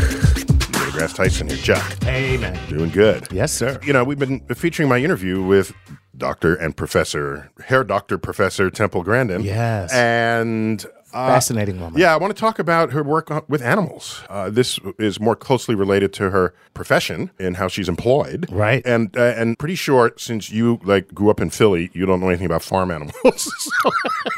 DeGrasse 0.96 1.14
Tyson 1.14 1.48
here. 1.48 1.56
Chuck, 1.58 2.02
Hey, 2.02 2.38
man. 2.38 2.58
doing 2.70 2.88
good. 2.90 3.28
Yes, 3.30 3.52
sir. 3.52 3.78
You 3.82 3.92
know, 3.92 4.02
we've 4.02 4.18
been 4.18 4.40
featuring 4.54 4.88
my 4.88 4.96
interview 4.98 5.42
with 5.42 5.74
Dr. 6.16 6.54
and 6.54 6.74
Professor, 6.74 7.50
Hair 7.66 7.84
Doctor 7.84 8.16
Professor 8.16 8.70
Temple 8.70 9.02
Grandin. 9.02 9.42
Yes. 9.42 9.92
And 9.92 10.84
Fascinating 11.16 11.80
woman. 11.80 11.98
Yeah, 12.00 12.12
I 12.12 12.16
want 12.18 12.34
to 12.34 12.40
talk 12.40 12.58
about 12.58 12.92
her 12.92 13.02
work 13.02 13.30
with 13.48 13.62
animals. 13.62 14.22
Uh, 14.28 14.50
this 14.50 14.78
is 14.98 15.18
more 15.20 15.36
closely 15.36 15.74
related 15.74 16.12
to 16.14 16.30
her 16.30 16.54
profession 16.74 17.30
and 17.38 17.56
how 17.56 17.68
she's 17.68 17.88
employed. 17.88 18.46
Right. 18.50 18.82
And 18.86 19.16
uh, 19.16 19.20
and 19.36 19.58
pretty 19.58 19.74
sure 19.76 20.12
since 20.16 20.50
you 20.50 20.78
like 20.84 21.14
grew 21.14 21.30
up 21.30 21.40
in 21.40 21.50
Philly, 21.50 21.90
you 21.94 22.04
don't 22.06 22.20
know 22.20 22.28
anything 22.28 22.46
about 22.46 22.62
farm 22.62 22.90
animals. 22.90 23.14
so, 23.76 23.90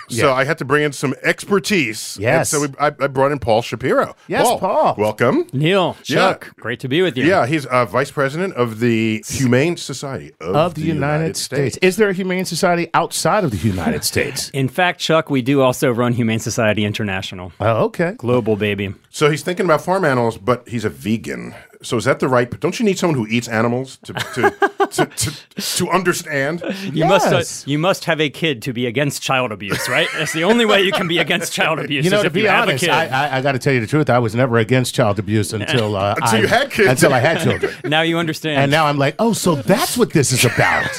so 0.08 0.32
I 0.32 0.44
had 0.44 0.58
to 0.58 0.64
bring 0.64 0.84
in 0.84 0.92
some 0.92 1.14
expertise. 1.22 2.16
And 2.16 2.22
Yes. 2.22 2.50
so 2.50 2.60
we, 2.62 2.68
I, 2.78 2.86
I 2.88 3.06
brought 3.08 3.32
in 3.32 3.38
Paul 3.38 3.62
Shapiro. 3.62 4.14
Yes, 4.28 4.46
Paul. 4.60 4.94
Welcome. 4.98 5.46
Neil, 5.52 5.96
Yeah. 6.04 6.16
Chuck, 6.16 6.54
great 6.60 6.80
to 6.80 6.88
be 6.88 7.02
with 7.02 7.16
you. 7.16 7.24
Yeah, 7.24 7.46
he's 7.46 7.66
uh, 7.66 7.84
vice 7.86 8.10
president 8.10 8.54
of 8.54 8.80
the 8.80 9.24
Humane 9.26 9.76
Society 9.76 10.32
of, 10.40 10.54
Of 10.54 10.74
the, 10.74 10.82
United, 10.82 11.36
States. 11.36 11.76
Is 11.82 11.96
there 11.96 12.08
a 12.10 12.12
humane 12.12 12.44
society 12.44 12.88
outside 12.94 13.44
of 13.44 13.50
the 13.50 13.56
United 13.58 14.04
States? 14.04 14.50
In 14.50 14.68
fact, 14.68 15.00
Chuck, 15.00 15.30
we 15.30 15.42
do 15.42 15.60
also 15.62 15.90
run 15.90 16.12
Humane 16.12 16.38
Society 16.38 16.67
International. 16.76 17.52
Oh, 17.60 17.84
okay. 17.84 18.14
Global 18.18 18.56
baby. 18.56 18.94
So 19.08 19.30
he's 19.30 19.42
thinking 19.42 19.64
about 19.64 19.80
farm 19.80 20.04
animals, 20.04 20.36
but 20.36 20.68
he's 20.68 20.84
a 20.84 20.90
vegan. 20.90 21.54
So 21.80 21.96
is 21.96 22.04
that 22.06 22.18
the 22.18 22.26
right? 22.28 22.50
But 22.50 22.58
don't 22.60 22.78
you 22.80 22.84
need 22.84 22.98
someone 22.98 23.16
who 23.16 23.26
eats 23.28 23.46
animals 23.46 23.98
to 24.04 24.12
to 24.12 24.50
to, 24.90 25.06
to, 25.06 25.32
to 25.76 25.88
understand? 25.90 26.62
You 26.92 27.04
must 27.06 27.28
uh, 27.32 27.36
Yes. 27.38 27.64
you 27.68 27.78
must 27.78 28.04
have 28.06 28.20
a 28.20 28.28
kid 28.30 28.62
to 28.62 28.72
be 28.72 28.86
against 28.86 29.22
child 29.22 29.52
abuse, 29.52 29.88
right? 29.88 30.08
That's 30.16 30.32
the 30.32 30.42
only 30.44 30.64
way 30.64 30.82
you 30.82 30.90
can 30.92 31.06
be 31.06 31.18
against 31.18 31.52
child 31.52 31.78
abuse. 31.78 32.04
You 32.04 32.10
know, 32.10 32.22
to 32.22 32.26
if 32.26 32.32
be 32.32 32.40
you 32.42 32.48
have 32.48 32.62
honest, 32.68 32.82
a 32.82 32.86
kid. 32.86 32.92
I, 32.92 33.28
I, 33.28 33.38
I 33.38 33.42
got 33.42 33.52
to 33.52 33.58
tell 33.60 33.72
you 33.72 33.80
the 33.80 33.86
truth. 33.86 34.10
I 34.10 34.18
was 34.18 34.34
never 34.34 34.58
against 34.58 34.94
child 34.94 35.18
abuse 35.20 35.52
until 35.58 35.96
uh, 35.96 36.14
Until 36.20 36.38
I, 36.38 36.40
you 36.40 36.46
had 36.48 36.70
kids. 36.72 36.88
Until 36.88 37.14
I 37.14 37.20
had 37.20 37.42
children, 37.42 37.72
now 37.84 38.02
you 38.02 38.18
understand. 38.18 38.58
and 38.60 38.70
now 38.72 38.86
I'm 38.86 38.98
like, 38.98 39.14
oh, 39.20 39.32
so 39.32 39.54
that's 39.54 39.96
what 39.96 40.12
this 40.12 40.32
is 40.32 40.44
about. 40.44 40.98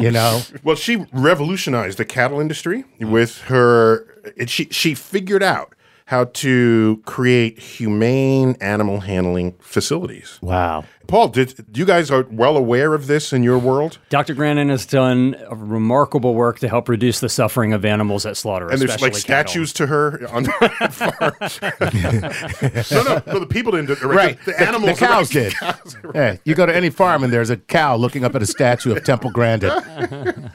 you 0.00 0.10
know, 0.10 0.42
Well, 0.62 0.76
she 0.76 1.06
revolutionized 1.12 1.96
the 1.98 2.04
cattle 2.04 2.40
industry 2.40 2.84
with 3.00 3.38
her. 3.42 4.06
It, 4.36 4.50
she 4.50 4.66
she 4.70 4.94
figured 4.94 5.42
out 5.42 5.74
how 6.06 6.24
to 6.24 7.00
create 7.06 7.58
humane 7.58 8.56
animal 8.60 9.00
handling 9.00 9.54
facilities. 9.60 10.38
wow. 10.42 10.84
Paul, 11.06 11.28
did 11.28 11.66
you 11.74 11.84
guys 11.84 12.10
are 12.10 12.26
well 12.30 12.56
aware 12.56 12.94
of 12.94 13.08
this 13.08 13.30
in 13.34 13.42
your 13.42 13.58
world? 13.58 13.98
Dr. 14.08 14.32
Grandin 14.32 14.70
has 14.70 14.86
done 14.86 15.36
a 15.50 15.54
remarkable 15.54 16.34
work 16.34 16.60
to 16.60 16.68
help 16.68 16.88
reduce 16.88 17.20
the 17.20 17.28
suffering 17.28 17.74
of 17.74 17.84
animals 17.84 18.24
at 18.24 18.38
slaughter. 18.38 18.70
And 18.70 18.80
there's 18.80 19.02
like 19.02 19.12
cattle. 19.12 19.20
statues 19.20 19.72
to 19.74 19.86
her 19.86 20.26
on 20.30 20.42
the 20.44 20.50
farm. 20.90 21.34
no, 22.90 23.02
no, 23.02 23.22
no. 23.26 23.38
The 23.40 23.46
people 23.46 23.72
didn't. 23.72 23.88
do 23.88 23.92
it, 23.92 24.02
Right. 24.02 24.42
The, 24.46 24.52
the 24.52 24.60
animals. 24.62 24.98
The 24.98 25.06
cows 25.06 25.34
right. 25.34 25.52
did. 26.02 26.14
Hey, 26.14 26.40
you 26.44 26.54
go 26.54 26.64
to 26.64 26.74
any 26.74 26.88
farm 26.88 27.22
and 27.22 27.30
there's 27.30 27.50
a 27.50 27.58
cow 27.58 27.96
looking 27.96 28.24
up 28.24 28.34
at 28.34 28.42
a 28.42 28.46
statue 28.46 28.92
of 28.96 29.04
Temple 29.04 29.30
Grandin. 29.30 29.72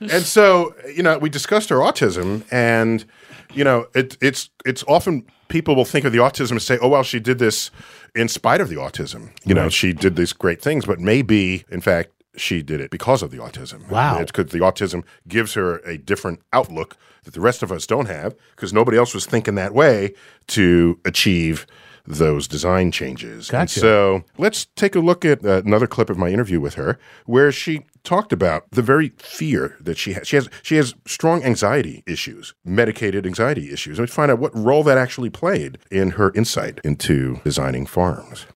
and 0.00 0.22
so 0.24 0.74
you 0.94 1.02
know 1.02 1.16
we 1.18 1.30
discussed 1.30 1.70
her 1.70 1.76
autism 1.76 2.44
and 2.52 3.06
you 3.52 3.64
know 3.64 3.86
it, 3.94 4.16
it's 4.20 4.50
it's 4.64 4.82
often 4.88 5.24
people 5.48 5.74
will 5.76 5.84
think 5.84 6.04
of 6.04 6.12
the 6.12 6.18
autism 6.18 6.52
and 6.52 6.62
say 6.62 6.78
oh 6.82 6.88
well 6.88 7.02
she 7.02 7.20
did 7.20 7.38
this 7.38 7.70
in 8.14 8.28
spite 8.28 8.60
of 8.60 8.68
the 8.68 8.76
autism 8.76 9.30
you 9.44 9.54
know 9.54 9.68
she 9.68 9.92
did 9.92 10.16
these 10.16 10.32
great 10.32 10.60
things 10.60 10.84
but 10.86 10.98
maybe 11.00 11.64
in 11.70 11.80
fact 11.80 12.10
she 12.36 12.62
did 12.62 12.80
it 12.80 12.90
because 12.90 13.22
of 13.22 13.30
the 13.30 13.38
autism 13.38 13.88
Wow. 13.88 14.18
it's 14.18 14.30
because 14.32 14.52
the 14.52 14.58
autism 14.58 15.04
gives 15.28 15.54
her 15.54 15.78
a 15.78 15.96
different 15.98 16.40
outlook 16.52 16.96
that 17.24 17.34
the 17.34 17.40
rest 17.40 17.62
of 17.62 17.72
us 17.72 17.86
don't 17.86 18.06
have 18.06 18.34
because 18.54 18.72
nobody 18.72 18.98
else 18.98 19.14
was 19.14 19.26
thinking 19.26 19.54
that 19.56 19.72
way 19.74 20.12
to 20.48 20.98
achieve 21.04 21.66
those 22.08 22.46
design 22.46 22.92
changes. 22.92 23.48
And 23.50 23.62
Gotcha. 23.62 23.80
so 23.80 24.24
let's 24.38 24.66
take 24.76 24.94
a 24.94 25.00
look 25.00 25.24
at 25.24 25.44
uh, 25.44 25.60
another 25.64 25.88
clip 25.88 26.08
of 26.08 26.16
my 26.16 26.28
interview 26.28 26.60
with 26.60 26.74
her, 26.74 27.00
where 27.24 27.50
she 27.50 27.82
talked 28.06 28.32
about 28.32 28.70
the 28.70 28.80
very 28.80 29.10
fear 29.18 29.76
that 29.80 29.98
she 29.98 30.14
has. 30.14 30.26
She 30.26 30.36
has 30.36 30.48
she 30.62 30.76
has 30.76 30.94
strong 31.06 31.42
anxiety 31.42 32.02
issues, 32.06 32.54
medicated 32.64 33.26
anxiety 33.26 33.70
issues. 33.70 33.98
Let's 33.98 34.14
find 34.14 34.30
out 34.30 34.38
what 34.38 34.56
role 34.56 34.82
that 34.84 34.96
actually 34.96 35.28
played 35.28 35.78
in 35.90 36.12
her 36.12 36.32
insight 36.34 36.80
into 36.84 37.40
designing 37.44 37.84
farms. 37.84 38.46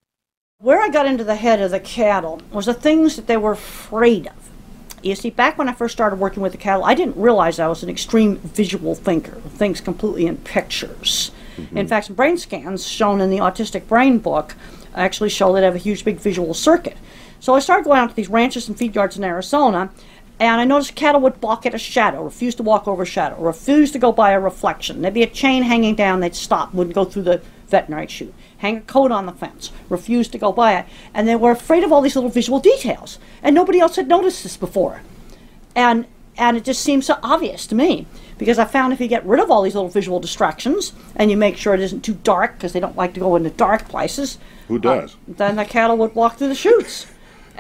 Where 0.59 0.81
I 0.81 0.89
got 0.89 1.07
into 1.07 1.25
the 1.25 1.35
head 1.35 1.61
of 1.61 1.71
the 1.71 1.81
cattle 1.81 2.41
was 2.53 2.67
the 2.67 2.75
things 2.75 3.17
that 3.17 3.27
they 3.27 3.37
were 3.37 3.53
afraid 3.53 4.27
of. 4.29 4.35
You 5.03 5.15
see, 5.15 5.31
back 5.31 5.57
when 5.57 5.69
I 5.69 5.73
first 5.73 5.95
started 5.95 6.17
working 6.17 6.43
with 6.43 6.53
the 6.53 6.59
cattle, 6.59 6.85
I 6.85 6.95
didn't 6.95 7.17
realize 7.17 7.59
I 7.59 7.69
was 7.69 7.83
an 7.83 7.89
extreme 7.89 8.37
visual 8.37 8.95
thinker, 8.95 9.41
things 9.57 9.81
completely 9.81 10.27
in 10.27 10.37
pictures. 10.37 11.31
Mm-hmm. 11.57 11.79
In 11.79 11.89
fact, 11.89 12.07
some 12.07 12.17
brain 12.17 12.37
scans 12.37 12.87
shown 12.87 13.23
in 13.23 13.31
the 13.31 13.39
Autistic 13.39 13.89
Brain 13.89 14.19
book 14.19 14.55
actually 14.95 15.31
show 15.31 15.55
that 15.55 15.63
I 15.63 15.67
have 15.67 15.75
a 15.75 15.79
huge, 15.79 16.05
big 16.05 16.19
visual 16.19 16.53
circuit. 16.53 16.99
So 17.41 17.55
I 17.55 17.61
started 17.61 17.85
going 17.85 17.99
out 17.99 18.11
to 18.11 18.17
these 18.17 18.29
ranches 18.29 18.69
and 18.69 18.77
feed 18.77 18.95
yards 18.95 19.17
in 19.17 19.25
Arizona, 19.25 19.91
and 20.39 20.61
I 20.61 20.65
noticed 20.65 20.95
cattle 20.95 21.23
would 21.23 21.41
balk 21.41 21.65
at 21.65 21.75
a 21.75 21.79
shadow, 21.79 22.23
refuse 22.23 22.55
to 22.57 22.63
walk 22.63 22.87
over 22.87 23.03
a 23.03 23.07
shadow, 23.07 23.41
refuse 23.41 23.91
to 23.93 23.99
go 23.99 24.13
by 24.13 24.33
a 24.33 24.41
reflection. 24.41 25.01
There'd 25.01 25.15
be 25.15 25.23
a 25.23 25.27
chain 25.27 25.63
hanging 25.63 25.95
down, 25.95 26.21
they'd 26.21 26.35
stop, 26.35 26.75
wouldn't 26.75 26.95
go 26.95 27.05
through 27.05 27.23
the 27.23 27.43
veterinary 27.69 28.09
chute, 28.09 28.35
hang 28.59 28.77
a 28.77 28.81
coat 28.83 29.11
on 29.11 29.25
the 29.25 29.33
fence, 29.33 29.73
refuse 29.89 30.29
to 30.29 30.39
go 30.39 30.53
by 30.53 30.79
it. 30.79 30.87
And 31.15 31.27
they 31.27 31.37
were 31.37 31.51
afraid 31.51 31.83
of 31.83 31.93
all 31.93 32.03
these 32.03 32.15
little 32.15 32.31
visual 32.31 32.61
details. 32.61 33.19
And 33.43 33.55
nobody 33.55 33.81
else 33.81 33.97
had 33.97 34.09
noticed 34.09 34.43
this 34.43 34.57
before. 34.57 35.03
And 35.75 36.07
and 36.37 36.57
it 36.57 36.65
just 36.65 36.83
seems 36.83 37.05
so 37.05 37.19
obvious 37.23 37.67
to 37.67 37.75
me 37.75 38.07
because 38.39 38.59
I 38.59 38.65
found 38.65 38.95
if 38.95 39.01
you 39.01 39.09
get 39.09 39.27
rid 39.27 39.41
of 39.41 39.51
all 39.51 39.61
these 39.61 39.75
little 39.75 39.91
visual 39.91 40.21
distractions 40.21 40.95
and 41.15 41.31
you 41.31 41.37
make 41.37 41.59
sure 41.59 41.75
it 41.75 41.81
isn't 41.81 42.01
too 42.01 42.15
dark 42.15 42.55
because 42.55 42.73
they 42.73 42.81
don't 42.81 42.97
like 42.97 43.13
to 43.15 43.21
go 43.21 43.37
into 43.37 43.51
dark 43.51 43.89
places, 43.89 44.39
Who 44.69 44.79
does? 44.79 45.15
Uh, 45.15 45.35
then 45.37 45.57
the 45.57 45.67
cattle 45.67 45.99
would 45.99 46.15
walk 46.15 46.39
through 46.39 46.49
the 46.49 46.55
chutes. 46.55 47.07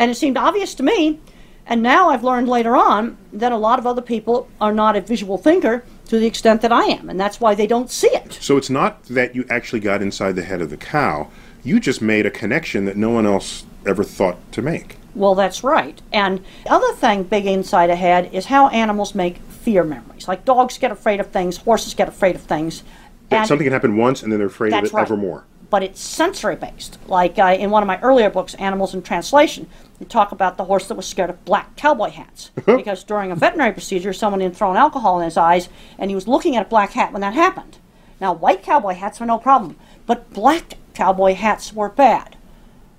And 0.01 0.11
it 0.11 0.15
seemed 0.15 0.39
obvious 0.39 0.75
to 0.77 0.83
me. 0.83 1.21
And 1.67 1.83
now 1.83 2.09
I've 2.09 2.25
learned 2.25 2.49
later 2.49 2.75
on 2.75 3.19
that 3.35 3.53
a 3.53 3.57
lot 3.57 3.79
of 3.79 3.87
other 3.87 4.01
people 4.01 4.49
are 4.59 4.73
not 4.73 4.97
a 4.97 5.01
visual 5.03 5.37
thinker 5.37 5.85
to 6.07 6.19
the 6.19 6.27
extent 6.27 6.63
that 6.63 6.73
I 6.73 6.87
am, 6.87 7.09
and 7.11 7.21
that's 7.21 7.39
why 7.39 7.55
they 7.55 7.67
don't 7.67 7.91
see 7.91 8.09
it. 8.09 8.33
So 8.41 8.57
it's 8.57 8.71
not 8.71 9.05
that 9.05 9.37
you 9.37 9.45
actually 9.49 9.79
got 9.79 10.03
inside 10.03 10.37
the 10.37 10.43
head 10.43 10.63
of 10.63 10.71
the 10.71 10.79
cow. 10.79 11.31
You 11.63 11.79
just 11.79 12.01
made 12.01 12.25
a 12.25 12.31
connection 12.31 12.87
that 12.87 12.97
no 12.97 13.11
one 13.11 13.27
else 13.27 13.65
ever 13.87 14.03
thought 14.03 14.51
to 14.53 14.63
make. 14.63 14.97
Well, 15.15 15.35
that's 15.35 15.63
right. 15.63 16.01
And 16.13 16.43
the 16.65 16.73
other 16.73 16.93
thing 16.95 17.25
big 17.25 17.47
inside 17.47 17.91
ahead 17.91 18.35
is 18.35 18.47
how 18.47 18.69
animals 18.69 19.15
make 19.15 19.37
fear 19.37 19.85
memories. 19.85 20.27
Like 20.27 20.47
dogs 20.47 20.79
get 20.79 20.91
afraid 20.91 21.21
of 21.21 21.29
things, 21.29 21.59
horses 21.59 21.95
get 21.95 22.09
afraid 22.09 22.35
of 22.35 22.43
things. 22.43 22.83
That 23.29 23.47
something 23.47 23.67
can 23.67 23.73
happen 23.73 23.97
once 23.97 24.23
and 24.23 24.33
then 24.33 24.39
they're 24.39 24.49
afraid 24.49 24.73
of 24.73 24.83
it 24.83 24.93
right. 24.93 25.03
evermore. 25.03 25.45
But 25.71 25.83
it's 25.83 26.01
sensory 26.01 26.57
based. 26.57 26.99
Like 27.07 27.39
uh, 27.39 27.57
in 27.59 27.71
one 27.71 27.83
of 27.83 27.87
my 27.87 28.01
earlier 28.01 28.29
books, 28.29 28.55
Animals 28.57 28.93
in 28.93 29.03
Translation, 29.03 29.69
they 29.99 30.05
talk 30.05 30.33
about 30.33 30.57
the 30.57 30.65
horse 30.65 30.89
that 30.89 30.97
was 30.97 31.07
scared 31.07 31.31
of 31.31 31.45
black 31.45 31.77
cowboy 31.77 32.11
hats 32.11 32.51
because 32.67 33.05
during 33.05 33.31
a 33.31 33.37
veterinary 33.37 33.73
procedure, 33.73 34.13
someone 34.13 34.41
had 34.41 34.57
thrown 34.57 34.77
alcohol 34.77 35.21
in 35.21 35.25
his 35.25 35.37
eyes 35.37 35.69
and 35.99 36.11
he 36.11 36.15
was 36.15 36.29
looking 36.29 36.57
at 36.57 36.67
a 36.67 36.69
black 36.69 36.93
hat 36.93 37.13
when 37.13 37.23
that 37.23 37.35
happened. 37.35 37.79
Now, 38.21 38.35
white 38.35 38.63
cowboy 38.63 38.95
hats 38.95 39.21
were 39.21 39.27
no 39.27 39.39
problem, 39.39 39.77
but 40.07 40.31
black 40.33 40.75
cowboy 40.93 41.35
hats 41.35 41.73
were 41.73 41.89
bad. 41.89 42.37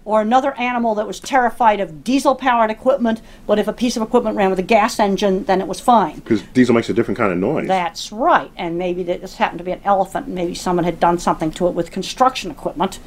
Or 0.04 0.20
another 0.22 0.58
animal 0.58 0.96
that 0.96 1.06
was 1.06 1.20
terrified 1.20 1.80
of 1.80 2.04
diesel 2.04 2.34
powered 2.34 2.72
equipment, 2.72 3.22
but 3.46 3.60
if 3.60 3.68
a 3.68 3.74
piece 3.74 3.96
of 3.96 4.02
equipment 4.02 4.36
ran 4.36 4.50
with 4.50 4.58
a 4.58 4.64
gas 4.64 5.00
engine, 5.00 5.44
then 5.44 5.62
it 5.62 5.68
was 5.68 5.80
fine. 5.80 6.16
Because 6.16 6.42
diesel 6.42 6.74
makes 6.74 6.90
a 6.90 6.94
different 6.94 7.20
kind 7.20 7.32
of 7.32 7.38
noise. 7.38 7.68
That's 7.68 8.12
right. 8.12 8.52
And 8.58 8.80
maybe 8.80 9.04
this 9.04 9.36
happened 9.36 9.60
to 9.60 9.64
be 9.64 9.72
an 9.72 9.82
elephant, 9.86 10.26
and 10.26 10.34
maybe 10.34 10.56
someone 10.56 10.86
had 10.86 11.00
done 11.00 11.20
something 11.20 11.52
to 11.52 11.68
it 11.68 11.76
with 11.76 11.92
construction 11.92 12.50
equipment, 12.50 13.00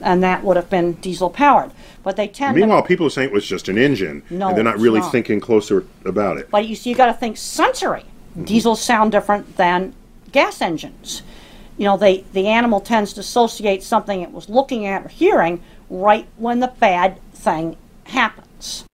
and 0.00 0.22
that 0.22 0.44
would 0.44 0.56
have 0.56 0.70
been 0.70 0.92
diesel 0.94 1.28
powered. 1.28 1.72
But 2.04 2.14
they 2.14 2.28
tend 2.28 2.56
Meanwhile, 2.56 2.84
people 2.84 3.06
are 3.06 3.10
saying 3.10 3.30
it 3.30 3.34
was 3.34 3.44
just 3.46 3.68
an 3.68 3.76
engine, 3.76 4.22
No, 4.30 4.48
and 4.48 4.56
they're 4.56 4.62
not 4.62 4.78
really 4.78 5.00
not. 5.00 5.10
thinking 5.10 5.40
closer 5.40 5.84
about 6.04 6.36
it. 6.36 6.50
But 6.52 6.68
you 6.68 6.76
see, 6.76 6.90
you 6.90 6.96
got 6.96 7.06
to 7.06 7.14
think 7.14 7.36
sensory. 7.36 8.02
Mm-hmm. 8.02 8.44
Diesels 8.44 8.80
sound 8.80 9.10
different 9.10 9.56
than 9.56 9.92
gas 10.30 10.60
engines. 10.60 11.22
You 11.76 11.84
know, 11.84 11.96
they 11.96 12.24
the 12.32 12.46
animal 12.46 12.80
tends 12.80 13.12
to 13.14 13.20
associate 13.20 13.82
something 13.82 14.20
it 14.22 14.32
was 14.32 14.48
looking 14.48 14.86
at 14.86 15.04
or 15.04 15.08
hearing 15.08 15.62
right 15.90 16.26
when 16.36 16.60
the 16.60 16.68
bad 16.78 17.20
thing 17.32 17.76
happens. 18.04 18.84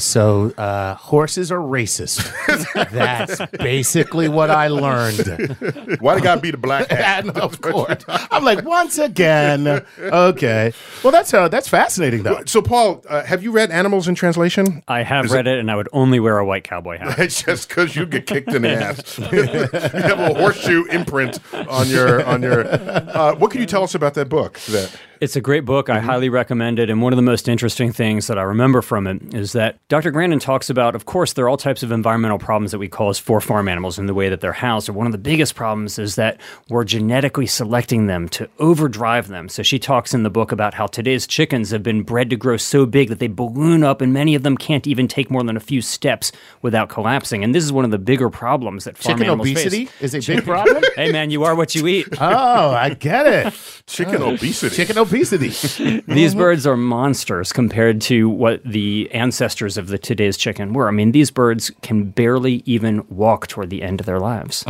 So 0.00 0.52
uh, 0.56 0.94
horses 0.94 1.52
are 1.52 1.58
racist. 1.58 2.24
That's 2.90 3.40
basically 3.58 4.28
what 4.28 4.50
I 4.50 4.68
learned. 4.68 5.98
Why 6.00 6.14
they 6.14 6.20
gotta 6.22 6.40
be 6.40 6.50
the 6.50 6.56
black 6.56 6.90
hat? 6.90 7.28
Of 7.36 7.60
course, 7.60 8.02
I'm 8.08 8.42
like 8.42 8.64
once 8.64 8.98
again. 8.98 9.84
Okay, 9.98 10.72
well 11.04 11.12
that's 11.12 11.34
uh, 11.34 11.48
that's 11.48 11.68
fascinating 11.68 12.22
though. 12.22 12.42
So, 12.46 12.62
Paul, 12.62 13.04
uh, 13.08 13.24
have 13.24 13.42
you 13.42 13.52
read 13.52 13.70
Animals 13.70 14.08
in 14.08 14.14
Translation? 14.14 14.82
I 14.88 15.02
have 15.02 15.26
Is 15.26 15.32
read 15.32 15.46
it, 15.46 15.58
and 15.58 15.70
I 15.70 15.76
would 15.76 15.88
only 15.92 16.18
wear 16.18 16.38
a 16.38 16.46
white 16.46 16.64
cowboy 16.64 16.98
hat. 16.98 17.18
It's 17.18 17.42
just 17.42 17.68
because 17.68 17.94
you 17.94 18.06
get 18.06 18.26
kicked 18.26 18.52
in 18.52 18.62
the 18.62 18.70
ass. 18.70 19.18
you 19.18 19.42
have 19.44 20.18
a 20.18 20.34
horseshoe 20.34 20.84
imprint 20.86 21.38
on 21.54 21.88
your 21.88 22.24
on 22.24 22.42
your. 22.42 22.66
Uh, 22.66 23.34
what 23.36 23.50
can 23.50 23.60
you 23.60 23.66
tell 23.66 23.82
us 23.82 23.94
about 23.94 24.14
that 24.14 24.28
book? 24.28 24.58
That 24.70 24.98
It's 25.20 25.36
a 25.36 25.40
great 25.42 25.66
book. 25.66 25.90
I 25.90 25.98
mm-hmm. 25.98 26.06
highly 26.06 26.28
recommend 26.30 26.78
it. 26.78 26.88
And 26.88 27.02
one 27.02 27.12
of 27.12 27.18
the 27.18 27.22
most 27.22 27.46
interesting 27.46 27.92
things 27.92 28.26
that 28.28 28.38
I 28.38 28.42
remember 28.42 28.80
from 28.80 29.06
it 29.06 29.34
is 29.34 29.52
that 29.52 29.76
Dr. 29.88 30.10
Grandin 30.10 30.38
talks 30.38 30.70
about, 30.70 30.94
of 30.94 31.04
course, 31.04 31.34
there 31.34 31.44
are 31.44 31.48
all 31.50 31.58
types 31.58 31.82
of 31.82 31.92
environmental 31.92 32.38
problems 32.38 32.70
that 32.70 32.78
we 32.78 32.88
cause 32.88 33.18
for 33.18 33.38
farm 33.42 33.68
animals 33.68 33.98
in 33.98 34.06
the 34.06 34.14
way 34.14 34.30
that 34.30 34.40
they're 34.40 34.54
housed. 34.54 34.88
And 34.88 34.96
one 34.96 35.04
of 35.04 35.12
the 35.12 35.18
biggest 35.18 35.54
problems 35.54 35.98
is 35.98 36.14
that 36.14 36.40
we're 36.70 36.84
genetically 36.84 37.46
selecting 37.46 38.06
them 38.06 38.30
to 38.30 38.48
overdrive 38.58 39.28
them. 39.28 39.50
So 39.50 39.62
she 39.62 39.78
talks 39.78 40.14
in 40.14 40.22
the 40.22 40.30
book 40.30 40.52
about 40.52 40.72
how 40.72 40.86
today's 40.86 41.26
chickens 41.26 41.70
have 41.70 41.82
been 41.82 42.02
bred 42.02 42.30
to 42.30 42.36
grow 42.36 42.56
so 42.56 42.86
big 42.86 43.10
that 43.10 43.18
they 43.18 43.28
balloon 43.28 43.84
up, 43.84 44.00
and 44.00 44.14
many 44.14 44.34
of 44.34 44.42
them 44.42 44.56
can't 44.56 44.86
even 44.86 45.06
take 45.06 45.30
more 45.30 45.42
than 45.42 45.56
a 45.56 45.60
few 45.60 45.82
steps 45.82 46.32
without 46.62 46.88
collapsing. 46.88 47.44
And 47.44 47.54
this 47.54 47.62
is 47.62 47.72
one 47.72 47.84
of 47.84 47.90
the 47.90 47.98
bigger 47.98 48.30
problems 48.30 48.84
that 48.84 48.96
farm 48.96 49.18
Chicken 49.18 49.26
animals 49.26 49.50
obesity 49.50 49.84
face. 49.84 50.14
is 50.14 50.28
a 50.28 50.34
big 50.34 50.44
problem. 50.46 50.82
hey, 50.96 51.12
man, 51.12 51.28
you 51.30 51.44
are 51.44 51.54
what 51.54 51.74
you 51.74 51.86
eat. 51.86 52.08
Oh, 52.18 52.70
I 52.70 52.94
get 52.94 53.26
it. 53.26 53.82
chicken 53.86 54.22
Oh. 54.22 54.30
obesity. 54.30 54.74
Chicken 54.74 54.96
obesity. 54.96 55.09
These 56.06 56.34
birds 56.34 56.66
are 56.66 56.76
monsters 56.76 57.52
compared 57.52 58.00
to 58.02 58.28
what 58.28 58.62
the 58.64 59.10
ancestors 59.12 59.76
of 59.76 59.88
the 59.88 59.98
today's 59.98 60.36
chicken 60.36 60.72
were. 60.72 60.88
I 60.88 60.90
mean, 60.92 61.12
these 61.12 61.30
birds 61.30 61.70
can 61.82 62.10
barely 62.10 62.62
even 62.66 63.04
walk 63.08 63.46
toward 63.46 63.70
the 63.70 63.82
end 63.82 64.00
of 64.00 64.06
their 64.06 64.20
lives. 64.20 64.64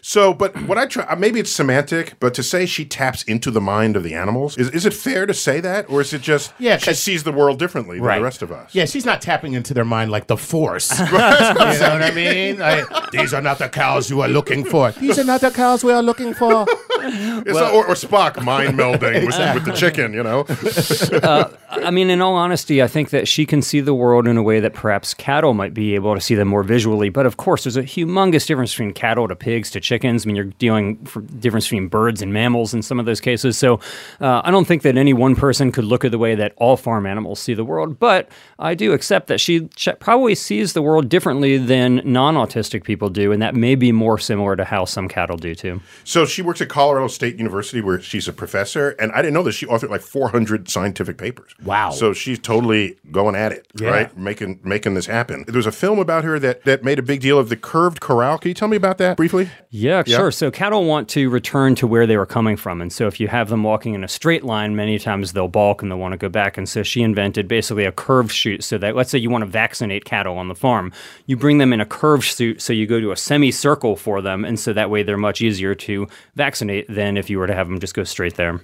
So, 0.00 0.32
but 0.32 0.56
what 0.62 0.78
I 0.78 0.86
try, 0.86 1.04
uh, 1.04 1.16
maybe 1.16 1.40
it's 1.40 1.50
semantic, 1.50 2.14
but 2.20 2.32
to 2.34 2.42
say 2.42 2.66
she 2.66 2.84
taps 2.84 3.24
into 3.24 3.50
the 3.50 3.60
mind 3.60 3.96
of 3.96 4.04
the 4.04 4.14
animals, 4.14 4.56
is, 4.56 4.70
is 4.70 4.86
it 4.86 4.94
fair 4.94 5.26
to 5.26 5.34
say 5.34 5.60
that? 5.60 5.90
Or 5.90 6.00
is 6.00 6.12
it 6.12 6.22
just 6.22 6.52
Yeah, 6.58 6.76
she 6.76 6.94
sees 6.94 7.24
the 7.24 7.32
world 7.32 7.58
differently 7.58 7.98
than 7.98 8.06
Right. 8.06 8.18
the 8.18 8.24
rest 8.24 8.40
of 8.42 8.52
us? 8.52 8.74
Yeah, 8.74 8.84
she's 8.84 9.04
not 9.04 9.20
tapping 9.20 9.54
into 9.54 9.74
their 9.74 9.84
mind 9.84 10.10
like 10.10 10.28
the 10.28 10.36
force. 10.36 10.96
you 11.00 11.06
know 11.06 11.12
what 11.18 12.02
I 12.02 12.12
mean? 12.14 12.58
Like, 12.58 13.10
these 13.10 13.34
are 13.34 13.42
not 13.42 13.58
the 13.58 13.68
cows 13.68 14.08
you 14.08 14.20
are 14.20 14.28
looking 14.28 14.64
for. 14.64 14.92
These 14.92 15.18
are 15.18 15.24
not 15.24 15.40
the 15.40 15.50
cows 15.50 15.82
we 15.82 15.92
are 15.92 16.02
looking 16.02 16.32
for. 16.32 16.64
It's 17.46 17.58
not- 17.58 17.72
or, 17.72 17.86
or 17.86 17.94
Spock 17.94 18.42
mind 18.42 18.78
melding 18.78 19.26
with, 19.26 19.54
with 19.54 19.64
the 19.64 19.72
chicken, 19.72 20.12
you 20.12 20.22
know? 20.22 20.44
I 21.70 21.90
mean, 21.90 22.10
in 22.10 22.20
all 22.20 22.34
honesty, 22.34 22.82
I 22.82 22.86
think 22.88 23.10
that 23.10 23.28
she 23.28 23.46
can 23.46 23.62
see 23.62 23.80
the 23.80 23.94
world 23.94 24.26
in 24.26 24.36
a 24.36 24.42
way 24.42 24.58
that 24.60 24.74
perhaps 24.74 25.14
cattle 25.14 25.54
might 25.54 25.74
be 25.74 25.94
able 25.94 26.14
to 26.14 26.20
see 26.20 26.34
them 26.34 26.48
more 26.48 26.62
visually. 26.62 27.08
But 27.08 27.26
of 27.26 27.36
course, 27.36 27.64
there's 27.64 27.76
a 27.76 27.82
humongous 27.82 28.46
difference 28.46 28.72
between 28.72 28.92
cattle 28.92 29.28
to 29.28 29.36
pigs 29.36 29.70
to 29.72 29.80
chickens. 29.80 30.24
I 30.24 30.26
mean, 30.26 30.36
you're 30.36 30.44
dealing 30.46 30.96
for 31.04 31.20
difference 31.22 31.66
between 31.66 31.88
birds 31.88 32.22
and 32.22 32.32
mammals 32.32 32.74
in 32.74 32.82
some 32.82 32.98
of 32.98 33.06
those 33.06 33.20
cases. 33.20 33.56
So 33.58 33.80
uh, 34.20 34.42
I 34.44 34.50
don't 34.50 34.66
think 34.66 34.82
that 34.82 34.96
any 34.96 35.12
one 35.12 35.36
person 35.36 35.70
could 35.72 35.84
look 35.84 36.04
at 36.04 36.10
the 36.10 36.18
way 36.18 36.34
that 36.34 36.52
all 36.56 36.76
farm 36.76 37.06
animals 37.06 37.38
see 37.40 37.54
the 37.54 37.64
world. 37.64 37.98
But 37.98 38.28
I 38.58 38.74
do 38.74 38.92
accept 38.92 39.26
that 39.28 39.40
she 39.40 39.68
ch- 39.68 39.88
probably 40.00 40.34
sees 40.34 40.72
the 40.72 40.82
world 40.82 41.08
differently 41.08 41.58
than 41.58 42.00
non-autistic 42.04 42.84
people 42.84 43.08
do, 43.10 43.30
and 43.32 43.40
that 43.42 43.54
may 43.54 43.74
be 43.74 43.92
more 43.92 44.18
similar 44.18 44.56
to 44.56 44.64
how 44.64 44.84
some 44.84 45.08
cattle 45.08 45.36
do 45.36 45.54
too. 45.54 45.80
So 46.04 46.24
she 46.26 46.42
works 46.42 46.60
at 46.60 46.68
Colorado 46.88 47.08
State 47.08 47.36
University 47.36 47.82
where 47.82 48.00
she's 48.00 48.28
a 48.28 48.32
professor, 48.32 48.90
and 48.98 49.12
I 49.12 49.16
didn't 49.16 49.34
know 49.34 49.42
this. 49.42 49.54
She 49.56 49.66
authored 49.66 49.90
like 49.90 50.00
400 50.00 50.70
scientific 50.70 51.18
papers. 51.18 51.52
Wow. 51.62 51.90
So 51.90 52.14
she's 52.14 52.38
totally 52.38 52.96
going 53.12 53.34
at 53.36 53.52
it, 53.52 53.66
Yeah. 53.78 53.90
right? 53.90 54.16
Making 54.16 54.60
making 54.64 54.94
this 54.94 55.04
happen. 55.04 55.44
There 55.46 55.56
was 55.56 55.66
a 55.66 55.72
film 55.72 55.98
about 55.98 56.24
her 56.24 56.38
that, 56.38 56.64
that 56.64 56.82
made 56.84 56.98
a 56.98 57.02
big 57.02 57.20
deal 57.20 57.38
of 57.38 57.50
the 57.50 57.56
curved 57.56 58.00
corral. 58.00 58.38
Can 58.38 58.48
you 58.48 58.54
tell 58.54 58.68
me 58.68 58.76
about 58.78 58.96
that 58.98 59.18
briefly? 59.18 59.50
Yeah, 59.68 60.02
Yeah. 60.06 60.16
sure. 60.16 60.30
So 60.30 60.50
cattle 60.50 60.86
want 60.86 61.10
to 61.10 61.28
return 61.28 61.74
to 61.74 61.86
where 61.86 62.06
they 62.06 62.16
were 62.16 62.24
coming 62.24 62.56
from. 62.56 62.80
And 62.80 62.90
so 62.90 63.06
if 63.06 63.20
you 63.20 63.28
have 63.28 63.50
them 63.50 63.62
walking 63.64 63.92
in 63.92 64.02
a 64.02 64.08
straight 64.08 64.44
line, 64.44 64.74
many 64.74 64.98
times 64.98 65.34
they'll 65.34 65.46
balk 65.46 65.82
and 65.82 65.90
they'll 65.90 65.98
want 65.98 66.12
to 66.12 66.18
go 66.18 66.30
back. 66.30 66.56
And 66.56 66.66
so 66.66 66.82
she 66.82 67.02
invented 67.02 67.48
basically 67.48 67.84
a 67.84 67.92
curved 67.92 68.32
chute 68.32 68.64
so 68.64 68.78
that, 68.78 68.96
let's 68.96 69.10
say 69.10 69.18
you 69.18 69.28
want 69.28 69.42
to 69.42 69.50
vaccinate 69.50 70.06
cattle 70.06 70.38
on 70.38 70.48
the 70.48 70.54
farm, 70.54 70.90
you 71.26 71.36
bring 71.36 71.58
them 71.58 71.74
in 71.74 71.82
a 71.82 71.86
curved 71.86 72.24
chute. 72.24 72.62
So 72.62 72.72
you 72.72 72.86
go 72.86 72.98
to 72.98 73.12
a 73.12 73.16
semicircle 73.16 73.96
for 73.96 74.22
them. 74.22 74.46
And 74.46 74.58
so 74.58 74.72
that 74.72 74.88
way 74.88 75.02
they're 75.02 75.18
much 75.18 75.42
easier 75.42 75.74
to 75.74 76.06
vaccinate 76.34 76.77
than 76.88 77.16
if 77.16 77.28
you 77.30 77.38
were 77.38 77.46
to 77.46 77.54
have 77.54 77.68
them 77.68 77.80
just 77.80 77.94
go 77.94 78.04
straight 78.04 78.34
there. 78.36 78.60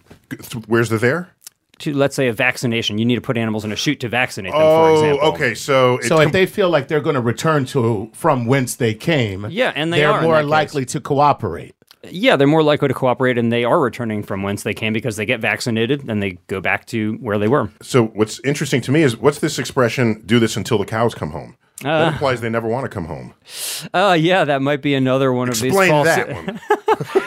Where's 0.66 0.88
the 0.88 0.98
there? 0.98 1.30
To, 1.80 1.92
let's 1.92 2.14
say, 2.14 2.28
a 2.28 2.32
vaccination, 2.32 2.98
you 2.98 3.04
need 3.04 3.16
to 3.16 3.20
put 3.20 3.36
animals 3.36 3.64
in 3.64 3.72
a 3.72 3.76
chute 3.76 3.98
to 4.00 4.08
vaccinate 4.08 4.52
them, 4.52 4.60
for 4.60 4.66
Oh, 4.88 4.94
example. 4.94 5.28
okay. 5.30 5.54
So 5.54 5.96
it 5.98 6.04
So 6.04 6.16
com- 6.18 6.26
if 6.28 6.32
they 6.32 6.46
feel 6.46 6.70
like 6.70 6.86
they're 6.86 7.00
going 7.00 7.16
to 7.16 7.20
return 7.20 7.64
to 7.66 8.10
from 8.14 8.46
whence 8.46 8.76
they 8.76 8.94
came, 8.94 9.46
Yeah, 9.50 9.72
and 9.74 9.92
they 9.92 9.98
they're 10.00 10.10
are 10.12 10.22
more 10.22 10.34
that 10.36 10.42
case. 10.42 10.50
likely 10.50 10.84
to 10.86 11.00
cooperate. 11.00 11.74
Yeah, 12.08 12.36
they're 12.36 12.46
more 12.46 12.62
likely 12.62 12.88
to 12.88 12.94
cooperate, 12.94 13.38
and 13.38 13.50
they 13.50 13.64
are 13.64 13.80
returning 13.80 14.22
from 14.22 14.42
whence 14.42 14.62
they 14.62 14.74
came 14.74 14.92
because 14.92 15.16
they 15.16 15.24
get 15.26 15.40
vaccinated 15.40 16.08
and 16.08 16.22
they 16.22 16.32
go 16.46 16.60
back 16.60 16.84
to 16.88 17.14
where 17.14 17.38
they 17.38 17.48
were. 17.48 17.70
so 17.82 18.04
what's 18.08 18.40
interesting 18.44 18.80
to 18.82 18.92
me 18.92 19.02
is 19.02 19.16
what's 19.16 19.38
this 19.40 19.58
expression? 19.58 20.22
Do 20.26 20.38
this 20.38 20.56
until 20.56 20.78
the 20.78 20.84
cows 20.84 21.14
come 21.14 21.30
home. 21.30 21.56
Uh, 21.84 21.98
that 22.04 22.12
implies 22.12 22.40
they 22.40 22.48
never 22.48 22.68
want 22.68 22.84
to 22.84 22.88
come 22.88 23.04
home. 23.06 23.34
Oh, 23.92 24.12
yeah, 24.12 24.44
that 24.44 24.62
might 24.62 24.80
be 24.80 24.94
another 24.94 25.32
one 25.32 25.48
of 25.48 25.54
these 25.56 25.72
Explain 25.72 25.90
false. 25.90 26.06
that 26.06 26.28
one. 26.32 26.60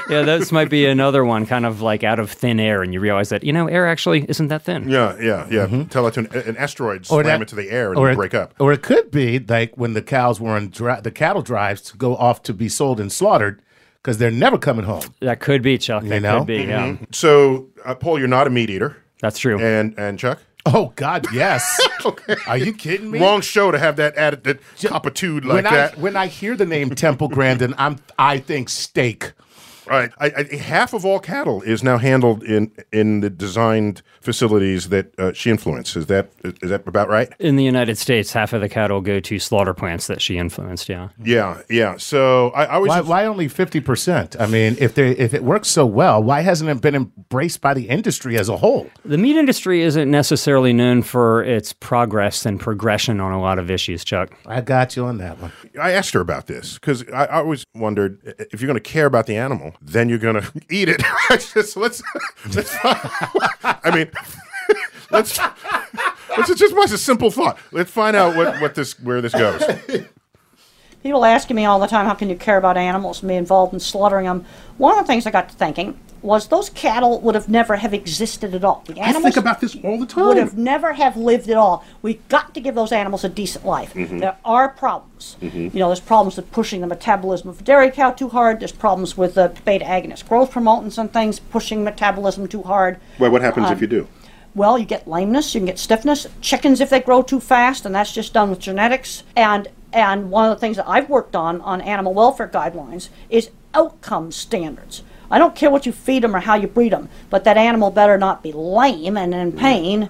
yeah, 0.09 0.21
this 0.21 0.51
might 0.53 0.69
be 0.69 0.85
another 0.85 1.25
one, 1.25 1.45
kind 1.45 1.65
of 1.65 1.81
like 1.81 2.03
out 2.05 2.17
of 2.17 2.31
thin 2.31 2.59
air, 2.59 2.81
and 2.81 2.93
you 2.93 3.01
realize 3.01 3.27
that 3.29 3.43
you 3.43 3.51
know 3.51 3.67
air 3.67 3.85
actually 3.85 4.25
isn't 4.29 4.47
that 4.47 4.61
thin. 4.63 4.87
Yeah, 4.87 5.15
yeah, 5.19 5.47
yeah. 5.51 5.65
Mm-hmm. 5.67 5.83
Tell 5.89 6.05
that 6.05 6.13
to 6.13 6.19
an, 6.21 6.49
an 6.49 6.57
asteroid, 6.57 7.05
slam 7.05 7.25
that- 7.25 7.41
it 7.41 7.47
to 7.49 7.55
the 7.55 7.69
air, 7.69 7.89
and 7.89 7.99
or 7.99 8.07
you 8.07 8.13
it, 8.13 8.15
break 8.15 8.33
up. 8.33 8.53
Or 8.57 8.71
it 8.71 8.81
could 8.81 9.11
be 9.11 9.37
like 9.39 9.75
when 9.77 9.93
the 9.93 10.01
cows 10.01 10.39
were 10.39 10.51
on 10.51 10.69
dri- 10.69 11.01
the 11.01 11.11
cattle 11.11 11.41
drives 11.41 11.81
to 11.81 11.97
go 11.97 12.15
off 12.15 12.41
to 12.43 12.53
be 12.53 12.69
sold 12.69 13.01
and 13.01 13.11
slaughtered 13.11 13.61
because 14.01 14.17
they're 14.17 14.31
never 14.31 14.57
coming 14.57 14.85
home. 14.85 15.03
That 15.19 15.41
could 15.41 15.61
be 15.61 15.77
Chuck. 15.77 16.03
That 16.05 16.21
know? 16.21 16.39
could 16.39 16.47
be. 16.47 16.55
Yeah, 16.63 16.87
mm-hmm. 16.87 17.03
So, 17.11 17.67
uh, 17.83 17.95
Paul, 17.95 18.17
you're 18.17 18.29
not 18.29 18.47
a 18.47 18.49
meat 18.49 18.69
eater, 18.69 18.95
that's 19.19 19.37
true. 19.39 19.59
and 19.59 19.93
and 19.99 20.17
Chuck. 20.17 20.39
Oh 20.73 20.91
God, 20.97 21.27
yes. 21.31 21.79
Are 22.47 22.57
you 22.57 22.73
kidding 22.73 23.09
me? 23.09 23.19
Wrong 23.19 23.39
show 23.39 23.71
to 23.71 23.79
have 23.79 23.95
that 23.95 24.17
added 24.17 24.43
that 24.43 24.59
like 25.45 25.53
when 25.53 25.63
that. 25.63 25.97
I 25.97 26.01
when 26.01 26.15
I 26.17 26.27
hear 26.27 26.57
the 26.57 26.65
name 26.65 26.89
Temple 26.89 27.29
Grandin, 27.29 27.73
I'm 27.77 27.99
I 28.19 28.39
think 28.39 28.67
steak. 28.67 29.31
Right. 29.89 30.11
I, 30.19 30.31
I, 30.51 30.55
half 30.55 30.93
of 30.93 31.05
all 31.05 31.19
cattle 31.19 31.61
is 31.61 31.83
now 31.83 31.97
handled 31.97 32.43
in 32.43 32.71
in 32.91 33.21
the 33.21 33.29
designed 33.29 34.01
facilities 34.21 34.89
that 34.89 35.17
uh, 35.19 35.33
she 35.33 35.49
influenced. 35.49 35.95
Is 35.95 36.07
that 36.07 36.31
is 36.43 36.69
that 36.69 36.87
about 36.87 37.09
right? 37.09 37.31
In 37.39 37.55
the 37.55 37.63
United 37.63 37.97
States, 37.97 38.33
half 38.33 38.53
of 38.53 38.61
the 38.61 38.69
cattle 38.69 39.01
go 39.01 39.19
to 39.19 39.39
slaughter 39.39 39.73
plants 39.73 40.07
that 40.07 40.21
she 40.21 40.37
influenced. 40.37 40.89
Yeah. 40.89 41.09
Yeah, 41.23 41.61
yeah. 41.69 41.97
So 41.97 42.49
I, 42.49 42.65
I 42.65 42.77
was 42.77 42.89
Why, 42.89 43.01
why 43.01 43.25
only 43.25 43.47
fifty 43.47 43.79
percent? 43.79 44.35
I 44.39 44.47
mean, 44.47 44.75
if 44.79 44.95
they 44.95 45.11
if 45.11 45.33
it 45.33 45.43
works 45.43 45.67
so 45.67 45.85
well, 45.85 46.21
why 46.21 46.41
hasn't 46.41 46.69
it 46.69 46.81
been 46.81 46.95
embraced 46.95 47.61
by 47.61 47.73
the 47.73 47.89
industry 47.89 48.37
as 48.37 48.49
a 48.49 48.57
whole? 48.57 48.89
The 49.05 49.17
meat 49.17 49.37
industry 49.37 49.81
isn't 49.81 50.09
necessarily 50.09 50.73
known 50.73 51.01
for 51.01 51.43
its 51.43 51.73
progress 51.73 52.45
and 52.45 52.59
progression 52.59 53.19
on 53.19 53.31
a 53.31 53.41
lot 53.41 53.59
of 53.59 53.71
issues, 53.71 54.03
Chuck. 54.03 54.31
I 54.45 54.61
got 54.61 54.95
you 54.95 55.05
on 55.05 55.17
that 55.19 55.39
one. 55.39 55.51
I 55.79 55.91
asked 55.91 56.13
her 56.13 56.19
about 56.19 56.47
this 56.47 56.75
because 56.75 57.07
I, 57.09 57.25
I 57.25 57.37
always 57.39 57.65
wondered 57.75 58.19
if 58.51 58.61
you're 58.61 58.67
going 58.67 58.75
to 58.75 58.79
care 58.79 59.05
about 59.05 59.27
the 59.27 59.37
animal, 59.37 59.75
then 59.81 60.09
you're 60.09 60.17
to 60.41 60.51
eat 60.69 60.89
it. 60.89 61.01
Just 61.29 61.77
let's 61.77 62.01
let's. 62.53 62.75
I 62.83 63.91
mean, 63.93 64.11
let's. 65.11 65.39
Let's 66.37 66.49
just 66.49 66.59
just 66.59 66.75
a 66.93 66.99
simple 66.99 67.31
thought. 67.31 67.57
Let's 67.71 67.89
find 67.89 68.15
out 68.15 68.35
what, 68.35 68.61
what 68.61 68.75
this 68.75 68.99
where 68.99 69.21
this 69.21 69.33
goes. 69.33 69.63
People 71.01 71.25
asking 71.25 71.55
me 71.55 71.65
all 71.65 71.79
the 71.79 71.87
time, 71.87 72.05
how 72.05 72.13
can 72.13 72.29
you 72.29 72.35
care 72.35 72.57
about 72.57 72.77
animals 72.77 73.21
and 73.21 73.29
be 73.29 73.35
involved 73.35 73.73
in 73.73 73.79
slaughtering 73.79 74.25
them? 74.25 74.45
One 74.77 74.99
of 74.99 75.03
the 75.03 75.07
things 75.07 75.25
I 75.25 75.31
got 75.31 75.49
to 75.49 75.55
thinking 75.55 75.99
was 76.21 76.47
those 76.47 76.69
cattle 76.69 77.19
would 77.21 77.35
have 77.35 77.49
never 77.49 77.75
have 77.77 77.93
existed 77.93 78.53
at 78.55 78.63
all. 78.63 78.83
The 78.85 78.99
I 78.99 79.09
animals 79.09 79.23
think 79.23 79.37
about 79.37 79.61
this 79.61 79.75
all 79.83 79.99
the 79.99 80.05
time. 80.05 80.25
would 80.25 80.37
have 80.37 80.57
never 80.57 80.93
have 80.93 81.17
lived 81.17 81.49
at 81.49 81.57
all. 81.57 81.83
We've 82.01 82.25
got 82.29 82.53
to 82.53 82.59
give 82.59 82.75
those 82.75 82.91
animals 82.91 83.23
a 83.23 83.29
decent 83.29 83.65
life. 83.65 83.93
Mm-hmm. 83.93 84.19
There 84.19 84.37
are 84.45 84.69
problems. 84.69 85.37
You 85.41 85.69
know, 85.73 85.87
there's 85.87 85.99
problems 85.99 86.37
with 86.37 86.51
pushing 86.51 86.81
the 86.81 86.87
metabolism 86.87 87.49
of 87.49 87.61
a 87.61 87.63
dairy 87.63 87.91
cow 87.91 88.11
too 88.11 88.29
hard. 88.29 88.59
There's 88.59 88.71
problems 88.71 89.17
with 89.17 89.35
the 89.35 89.55
beta 89.65 89.85
agonist 89.85 90.27
growth 90.27 90.51
promotants 90.51 90.97
and 90.97 91.11
things 91.11 91.39
pushing 91.39 91.83
metabolism 91.83 92.47
too 92.47 92.63
hard. 92.63 92.99
Well, 93.19 93.31
what 93.31 93.41
happens 93.41 93.71
if 93.71 93.81
you 93.81 93.87
do? 93.87 94.07
Well, 94.55 94.79
you 94.79 94.85
get 94.85 95.07
lameness, 95.07 95.53
you 95.53 95.59
can 95.59 95.67
get 95.67 95.77
stiffness, 95.77 96.25
chickens 96.41 96.81
if 96.81 96.89
they 96.89 96.99
grow 96.99 97.21
too 97.21 97.39
fast, 97.39 97.85
and 97.85 97.93
that's 97.93 98.11
just 98.11 98.33
done 98.33 98.49
with 98.49 98.57
genetics. 98.57 99.21
And 99.35 99.67
and 99.97 100.29
one 100.29 100.45
of 100.45 100.55
the 100.55 100.59
things 100.59 100.77
that 100.77 100.87
I've 100.87 101.09
worked 101.09 101.35
on 101.35 101.59
on 101.61 101.81
animal 101.81 102.13
welfare 102.13 102.47
guidelines 102.47 103.09
is 103.29 103.49
outcome 103.73 104.31
standards. 104.31 105.01
I 105.29 105.39
don't 105.39 105.55
care 105.55 105.69
what 105.69 105.85
you 105.85 105.91
feed 105.91 106.23
them 106.23 106.35
or 106.35 106.39
how 106.39 106.55
you 106.55 106.67
breed 106.67 106.93
them, 106.93 107.09
but 107.29 107.43
that 107.43 107.57
animal 107.57 107.89
better 107.91 108.17
not 108.17 108.43
be 108.43 108.51
lame 108.53 109.17
and 109.17 109.33
in 109.33 109.51
pain. 109.51 110.03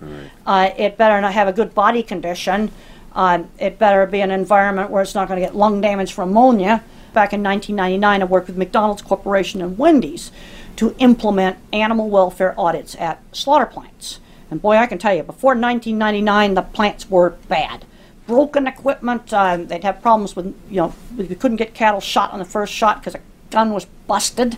Uh, 0.46 0.70
it 0.78 0.98
better 0.98 1.20
not 1.22 1.34
have 1.34 1.48
a 1.48 1.54
good 1.54 1.74
body 1.74 2.04
condition. 2.04 2.72
Um, 3.14 3.50
it 3.58 3.80
better 3.80 4.06
be 4.06 4.22
an 4.22 4.30
environment 4.30 4.92
where 4.92 5.02
it's 5.02 5.16
not 5.16 5.28
going 5.28 5.40
to 5.40 5.46
get 5.46 5.56
lung 5.56 5.82
damage 5.82 6.14
from 6.14 6.30
ammonia. 6.30 6.84
Back 7.14 7.34
in 7.34 7.42
1999, 7.42 8.22
I 8.22 8.26
worked 8.26 8.48
with 8.48 8.58
McDonald's 8.58 9.02
Corporation 9.02 9.62
and 9.62 9.78
Wendy's 9.78 10.32
to 10.76 10.94
implement 11.00 11.58
animal 11.74 12.10
welfare 12.10 12.54
audits 12.60 12.94
at 13.00 13.24
slaughter 13.32 13.66
plants. 13.66 14.20
And 14.52 14.62
boy, 14.62 14.76
I 14.76 14.86
can 14.86 15.00
tell 15.00 15.16
you, 15.16 15.24
before 15.24 15.56
1999, 15.56 16.54
the 16.54 16.62
plants 16.62 17.10
were 17.10 17.32
bad. 17.48 17.86
Broken 18.28 18.68
equipment. 18.68 19.34
Uh, 19.34 19.58
they'd 19.58 19.84
have 19.84 20.02
problems 20.02 20.36
with, 20.36 20.46
you 20.70 20.78
know, 20.78 20.94
we 21.16 21.28
couldn't 21.28 21.58
get 21.58 21.74
cattle 21.74 22.02
shot 22.02 22.32
on 22.34 22.40
the 22.40 22.46
first 22.46 22.74
shot 22.74 23.00
because 23.00 23.16
a 23.16 23.20
gun 23.50 23.72
was 23.74 23.86
busted. 24.06 24.58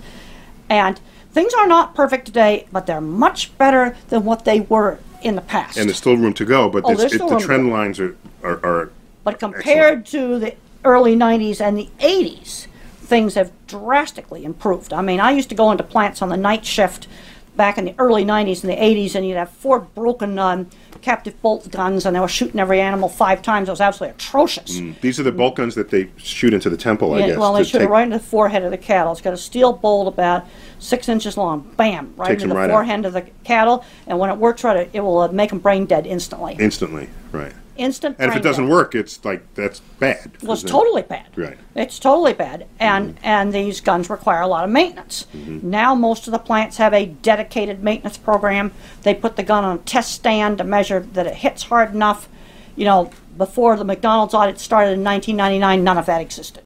And 0.70 1.00
things 1.32 1.54
are 1.54 1.68
not 1.68 1.96
perfect 1.96 2.26
today, 2.26 2.68
but 2.72 2.86
they're 2.88 3.00
much 3.02 3.58
better 3.58 3.96
than 4.10 4.26
what 4.26 4.46
they 4.46 4.62
were 4.62 5.00
in 5.22 5.36
the 5.36 5.42
past. 5.42 5.78
And 5.78 5.88
there's 5.88 5.98
still 5.98 6.18
room 6.18 6.34
to 6.34 6.46
go, 6.46 6.70
but 6.70 6.84
Oh, 6.86 6.92
it's- 6.92 7.14
it, 7.14 7.20
the 7.28 7.38
trend 7.40 7.70
lines 7.72 8.00
are, 8.00 8.16
are, 8.44 8.60
are 8.66 8.92
But 9.24 9.40
compared 9.40 10.06
to 10.08 10.40
the 10.40 10.56
early 10.84 11.16
90s 11.16 11.62
and 11.62 11.78
the 11.78 11.90
80s, 12.00 12.68
things 13.02 13.36
have 13.36 13.52
drastically 13.68 14.46
improved. 14.46 14.94
I 14.94 15.02
mean, 15.02 15.20
I 15.20 15.32
used 15.32 15.50
to 15.50 15.56
go 15.56 15.72
into 15.72 15.84
plants 15.84 16.22
on 16.22 16.30
the 16.30 16.38
night 16.38 16.66
shift 16.66 17.08
back 17.56 17.78
in 17.78 17.84
the 17.86 17.96
early 18.00 18.24
90s 18.24 18.64
and 18.64 18.72
the 18.72 18.78
80s, 18.78 19.16
and 19.16 19.28
you'd 19.28 19.36
have 19.36 19.50
four 19.50 19.80
broken 19.80 20.40
um, 20.40 20.70
captive 21.02 21.40
bolt 21.42 21.70
guns, 21.72 22.06
and 22.06 22.16
they 22.16 22.20
were 22.20 22.28
shooting 22.28 22.60
every 22.60 22.80
animal 22.82 23.10
five 23.10 23.42
times. 23.42 23.68
It 23.68 23.72
was 23.72 23.82
absolutely 23.82 24.16
atrocious. 24.16 24.80
Mm. 24.80 25.00
These 25.02 25.20
are 25.20 25.24
the 25.24 25.32
bolt 25.32 25.56
guns 25.56 25.76
that 25.76 25.90
they 25.90 26.10
shoot 26.18 26.54
into 26.54 26.70
the 26.70 26.78
temple, 26.78 27.14
I 27.14 27.28
guess. 27.28 27.38
well, 27.38 27.54
they 27.54 27.64
shoot 27.64 27.82
it 27.82 27.90
right 27.90 28.04
into 28.04 28.18
the 28.18 28.24
forehead 28.24 28.64
of 28.64 28.72
the 28.72 28.78
cattle. 28.78 29.12
It's 29.12 29.22
got 29.22 29.34
a 29.34 29.38
steel 29.38 29.74
bolt 29.74 30.08
about 30.08 30.46
six 30.80 31.10
inches 31.10 31.38
long. 31.38 31.72
Bam! 31.78 32.14
Right 32.16 32.32
into 32.32 32.48
the 32.48 32.56
right 32.56 32.70
out. 32.70 32.74
forehead 32.74 33.06
of 33.06 33.14
the 33.14 33.22
cattle, 33.44 33.84
and 34.08 34.20
when 34.20 34.30
it 34.30 34.38
works 34.38 34.64
right, 34.64 34.78
it, 34.78 34.90
it 34.94 35.02
will 35.02 35.20
uh, 35.20 35.28
make 35.30 35.50
them 35.50 35.60
brain 35.60 35.86
dead 35.86 36.06
instantly. 36.06 36.56
instantly, 36.60 37.10
right? 37.32 37.54
Instant. 37.80 38.18
And 38.20 38.30
if 38.30 38.38
it 38.38 38.44
doesn't 38.44 38.66
dead. 38.66 38.72
work, 38.72 38.94
it's 38.94 39.24
like 39.24 39.54
that's 39.56 39.80
bad. 40.00 40.32
Well, 40.44 40.52
it's 40.52 40.64
totally 40.64 41.02
bad. 41.02 41.28
Right. 41.36 41.58
It's 41.76 41.98
totally 41.98 42.34
bad, 42.34 42.68
and 42.78 43.16
mm-hmm. 43.16 43.26
and 43.26 43.54
these 43.54 43.80
guns 43.80 44.10
require 44.10 44.42
a 44.42 44.48
lot 44.48 44.66
of 44.66 44.70
maintenance. 44.70 45.28
Mm-hmm. 45.34 45.70
Now 45.70 45.96
most 45.96 46.28
of 46.28 46.34
the 46.34 46.40
plants 46.40 46.76
have 46.78 46.94
a 46.94 47.06
dedicated 47.06 47.82
maintenance 47.82 48.18
program. 48.18 48.74
They 49.04 49.16
put 49.16 49.38
the 49.38 49.44
gun 49.44 49.64
on 49.64 49.78
a 49.78 49.82
test 49.82 50.12
stand 50.12 50.58
to 50.58 50.66
measure 50.66 51.00
that 51.00 51.26
it 51.26 51.36
hits 51.36 51.64
hard 51.64 51.94
enough. 51.94 52.28
You 52.76 52.86
know, 52.86 53.12
before 53.38 53.78
the 53.78 53.86
McDonald's 53.86 54.34
audit 54.34 54.60
started 54.60 54.92
in 54.92 55.04
1999, 55.04 55.84
none 55.84 55.98
of 55.98 56.06
that 56.08 56.20
existed. 56.22 56.64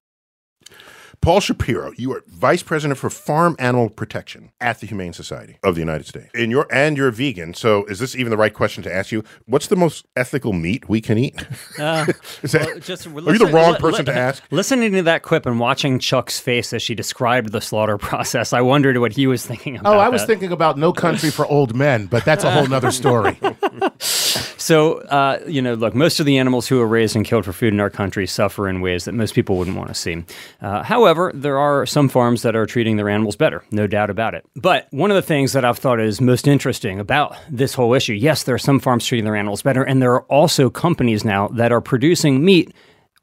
Paul 1.24 1.40
Shapiro, 1.40 1.94
you 1.96 2.12
are 2.12 2.22
Vice 2.28 2.64
President 2.64 3.00
for 3.00 3.10
Farm 3.10 3.56
Animal 3.58 3.90
Protection 3.90 4.52
at 4.60 4.82
the 4.82 4.88
Humane 4.88 5.14
Society 5.14 5.58
of 5.64 5.74
the 5.76 5.80
United 5.80 6.06
States. 6.06 6.30
And 6.36 6.52
you're 6.52 6.68
and 6.70 6.98
you're 6.98 7.08
a 7.08 7.14
vegan, 7.14 7.54
so 7.54 7.86
is 7.86 8.00
this 8.00 8.14
even 8.14 8.30
the 8.30 8.36
right 8.36 8.54
question 8.54 8.84
to 8.84 8.94
ask 8.94 9.10
you? 9.10 9.24
What's 9.46 9.68
the 9.68 9.78
most 9.78 10.06
ethical 10.18 10.52
meat 10.52 10.90
we 10.90 11.00
can 11.00 11.18
eat? 11.18 11.42
Uh, 11.80 12.08
Is 12.44 12.52
that- 12.52 12.66
well, 12.68 12.80
just 12.82 13.08
are 13.08 13.32
you 13.32 13.38
the 13.38 13.46
wrong 13.54 13.76
person 13.76 14.06
li- 14.06 14.12
to 14.12 14.18
ask? 14.20 14.44
Listening 14.52 14.92
to 14.92 15.04
that 15.04 15.24
quip 15.24 15.46
and 15.46 15.62
watching 15.62 15.98
Chuck's 15.98 16.42
face 16.42 16.74
as 16.74 16.82
she 16.82 16.94
described 16.94 17.54
the 17.54 17.62
slaughter 17.62 17.98
process, 18.10 18.52
I 18.52 18.60
wondered 18.60 18.98
what 18.98 19.14
he 19.14 19.26
was 19.26 19.46
thinking 19.46 19.78
about. 19.78 19.96
Oh, 19.96 20.00
I 20.00 20.10
was 20.10 20.24
that. 20.24 20.28
thinking 20.28 20.52
about 20.52 20.78
No 20.78 20.92
Country 20.92 21.30
for 21.32 21.46
Old 21.46 21.74
Men, 21.74 22.08
but 22.08 22.26
that's 22.26 22.44
a 22.44 22.52
whole 22.52 22.68
nother 22.68 22.92
story. 22.92 23.40
So, 24.64 25.00
uh, 25.00 25.40
you 25.46 25.62
know, 25.62 25.74
look, 25.74 25.94
most 25.94 26.22
of 26.22 26.26
the 26.26 26.38
animals 26.38 26.70
who 26.70 26.80
are 26.80 26.88
raised 26.88 27.18
and 27.18 27.26
killed 27.26 27.44
for 27.44 27.52
food 27.52 27.74
in 27.74 27.82
our 27.82 27.90
country 27.90 28.26
suffer 28.26 28.70
in 28.70 28.80
ways 28.80 29.04
that 29.04 29.12
most 29.12 29.36
people 29.36 29.58
wouldn't 29.58 29.76
want 29.76 29.90
to 29.90 29.94
see. 29.94 30.24
Uh, 30.62 30.84
however, 30.84 31.34
there 31.36 31.60
are 31.60 31.86
some 31.86 32.08
farms 32.08 32.44
that 32.44 32.56
are 32.56 32.66
treating 32.66 32.96
their 32.96 33.10
animals 33.10 33.36
better, 33.36 33.66
no 33.72 33.88
doubt 33.88 34.10
about 34.10 34.36
it. 34.36 34.46
But 34.56 34.88
one 34.92 35.12
of 35.12 35.16
the 35.16 35.22
things 35.22 35.52
that 35.52 35.66
I've 35.66 35.80
thought 35.80 36.00
is 36.00 36.22
most 36.22 36.48
interesting 36.48 36.98
about 36.98 37.36
this 37.50 37.74
whole 37.74 37.94
issue 37.94 38.14
yes, 38.14 38.44
there 38.44 38.56
are 38.56 38.60
some 38.60 38.80
farms 38.80 39.06
treating 39.06 39.26
their 39.26 39.36
animals 39.36 39.62
better, 39.62 39.84
and 39.84 40.02
there 40.02 40.14
are 40.14 40.24
also 40.24 40.70
companies 40.70 41.26
now 41.26 41.50
that 41.50 41.74
are 41.74 41.82
producing 41.82 42.46
meat 42.46 42.74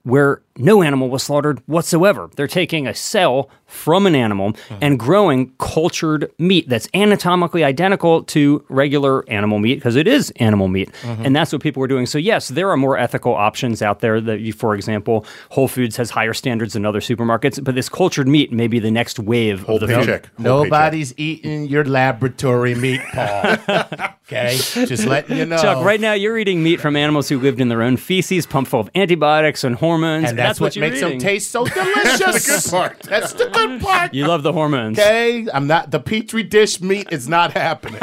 where 0.02 0.42
no 0.60 0.82
animal 0.82 1.08
was 1.08 1.22
slaughtered 1.22 1.60
whatsoever. 1.66 2.30
They're 2.36 2.46
taking 2.46 2.86
a 2.86 2.94
cell 2.94 3.48
from 3.66 4.06
an 4.06 4.14
animal 4.16 4.52
and 4.80 4.98
growing 4.98 5.52
cultured 5.58 6.28
meat 6.38 6.68
that's 6.68 6.88
anatomically 6.92 7.62
identical 7.62 8.24
to 8.24 8.64
regular 8.68 9.24
animal 9.30 9.60
meat 9.60 9.76
because 9.76 9.94
it 9.94 10.08
is 10.08 10.32
animal 10.36 10.66
meat. 10.66 10.90
Mhm. 11.02 11.26
And 11.26 11.36
that's 11.36 11.52
what 11.52 11.62
people 11.62 11.80
are 11.84 11.86
doing. 11.86 12.06
So, 12.06 12.18
yes, 12.18 12.48
there 12.48 12.68
are 12.70 12.76
more 12.76 12.98
ethical 12.98 13.32
options 13.32 13.80
out 13.80 14.00
there 14.00 14.20
that 14.22 14.40
you, 14.40 14.52
for 14.52 14.74
example, 14.74 15.24
Whole 15.50 15.68
Foods 15.68 15.96
has 15.98 16.10
higher 16.10 16.34
standards 16.34 16.72
than 16.72 16.84
other 16.84 16.98
supermarkets, 17.00 17.62
but 17.62 17.76
this 17.76 17.88
cultured 17.88 18.26
meat 18.26 18.52
may 18.52 18.66
be 18.66 18.80
the 18.80 18.90
next 18.90 19.20
wave 19.20 19.64
of 19.68 19.78
the 19.80 19.86
future. 19.86 20.22
Nobody's 20.36 21.14
eating 21.16 21.66
your 21.66 21.84
laboratory 21.84 22.74
meat, 22.74 23.00
Paul. 23.12 23.56
okay, 24.26 24.56
just 24.56 25.06
letting 25.06 25.36
you 25.36 25.46
know. 25.46 25.58
Chuck, 25.58 25.84
right 25.84 26.00
now 26.00 26.12
you're 26.12 26.38
eating 26.38 26.62
meat 26.62 26.80
from 26.80 26.96
animals 26.96 27.28
who 27.28 27.38
lived 27.38 27.60
in 27.60 27.68
their 27.68 27.82
own 27.82 27.96
feces, 27.96 28.46
pumped 28.46 28.70
full 28.70 28.80
of 28.80 28.90
antibiotics 28.96 29.62
and 29.64 29.76
hormones. 29.76 30.30
and 30.30 30.38
that's, 30.50 30.60
what, 30.60 30.76
you're 30.76 30.84
makes 30.84 30.98
eating. 30.98 31.10
them 31.10 31.18
taste 31.18 31.50
so 31.50 31.64
delicious. 31.64 32.18
That's 32.20 32.46
the 32.46 32.52
good 32.52 32.70
part. 32.70 33.00
That's 33.00 33.32
the 33.32 33.48
good 33.48 33.80
part. 33.80 34.14
You 34.14 34.26
love 34.26 34.42
the 34.42 34.52
hormones. 34.52 34.98
Okay, 34.98 35.46
I'm 35.52 35.66
not 35.66 35.90
the 35.90 36.00
petri 36.00 36.42
dish 36.42 36.80
meat 36.80 37.08
is 37.10 37.28
not 37.28 37.52
happening. 37.52 38.00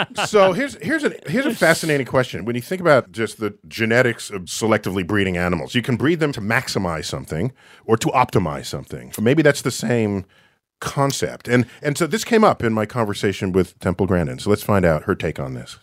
so 0.26 0.52
here's 0.52 0.74
here's 0.82 1.04
a 1.04 1.14
here's 1.26 1.46
a 1.46 1.54
fascinating 1.54 2.06
question. 2.06 2.44
When 2.44 2.56
you 2.56 2.62
think 2.62 2.80
about 2.80 3.12
just 3.12 3.38
the 3.38 3.56
genetics 3.68 4.30
of 4.30 4.42
selectively 4.42 5.06
breeding 5.06 5.36
animals, 5.36 5.74
you 5.74 5.82
can 5.82 5.96
breed 5.96 6.20
them 6.20 6.32
to 6.32 6.40
maximize 6.40 7.04
something 7.04 7.52
or 7.84 7.96
to 7.96 8.08
optimize 8.08 8.66
something. 8.66 9.12
Maybe 9.20 9.42
that's 9.42 9.62
the 9.62 9.70
same 9.70 10.24
concept. 10.80 11.48
And 11.48 11.66
and 11.82 11.96
so 11.96 12.06
this 12.06 12.24
came 12.24 12.44
up 12.44 12.62
in 12.62 12.72
my 12.72 12.86
conversation 12.86 13.52
with 13.52 13.78
Temple 13.78 14.06
Grandin. 14.06 14.38
So 14.38 14.50
let's 14.50 14.62
find 14.62 14.84
out 14.84 15.04
her 15.04 15.14
take 15.14 15.38
on 15.38 15.54
this. 15.54 15.78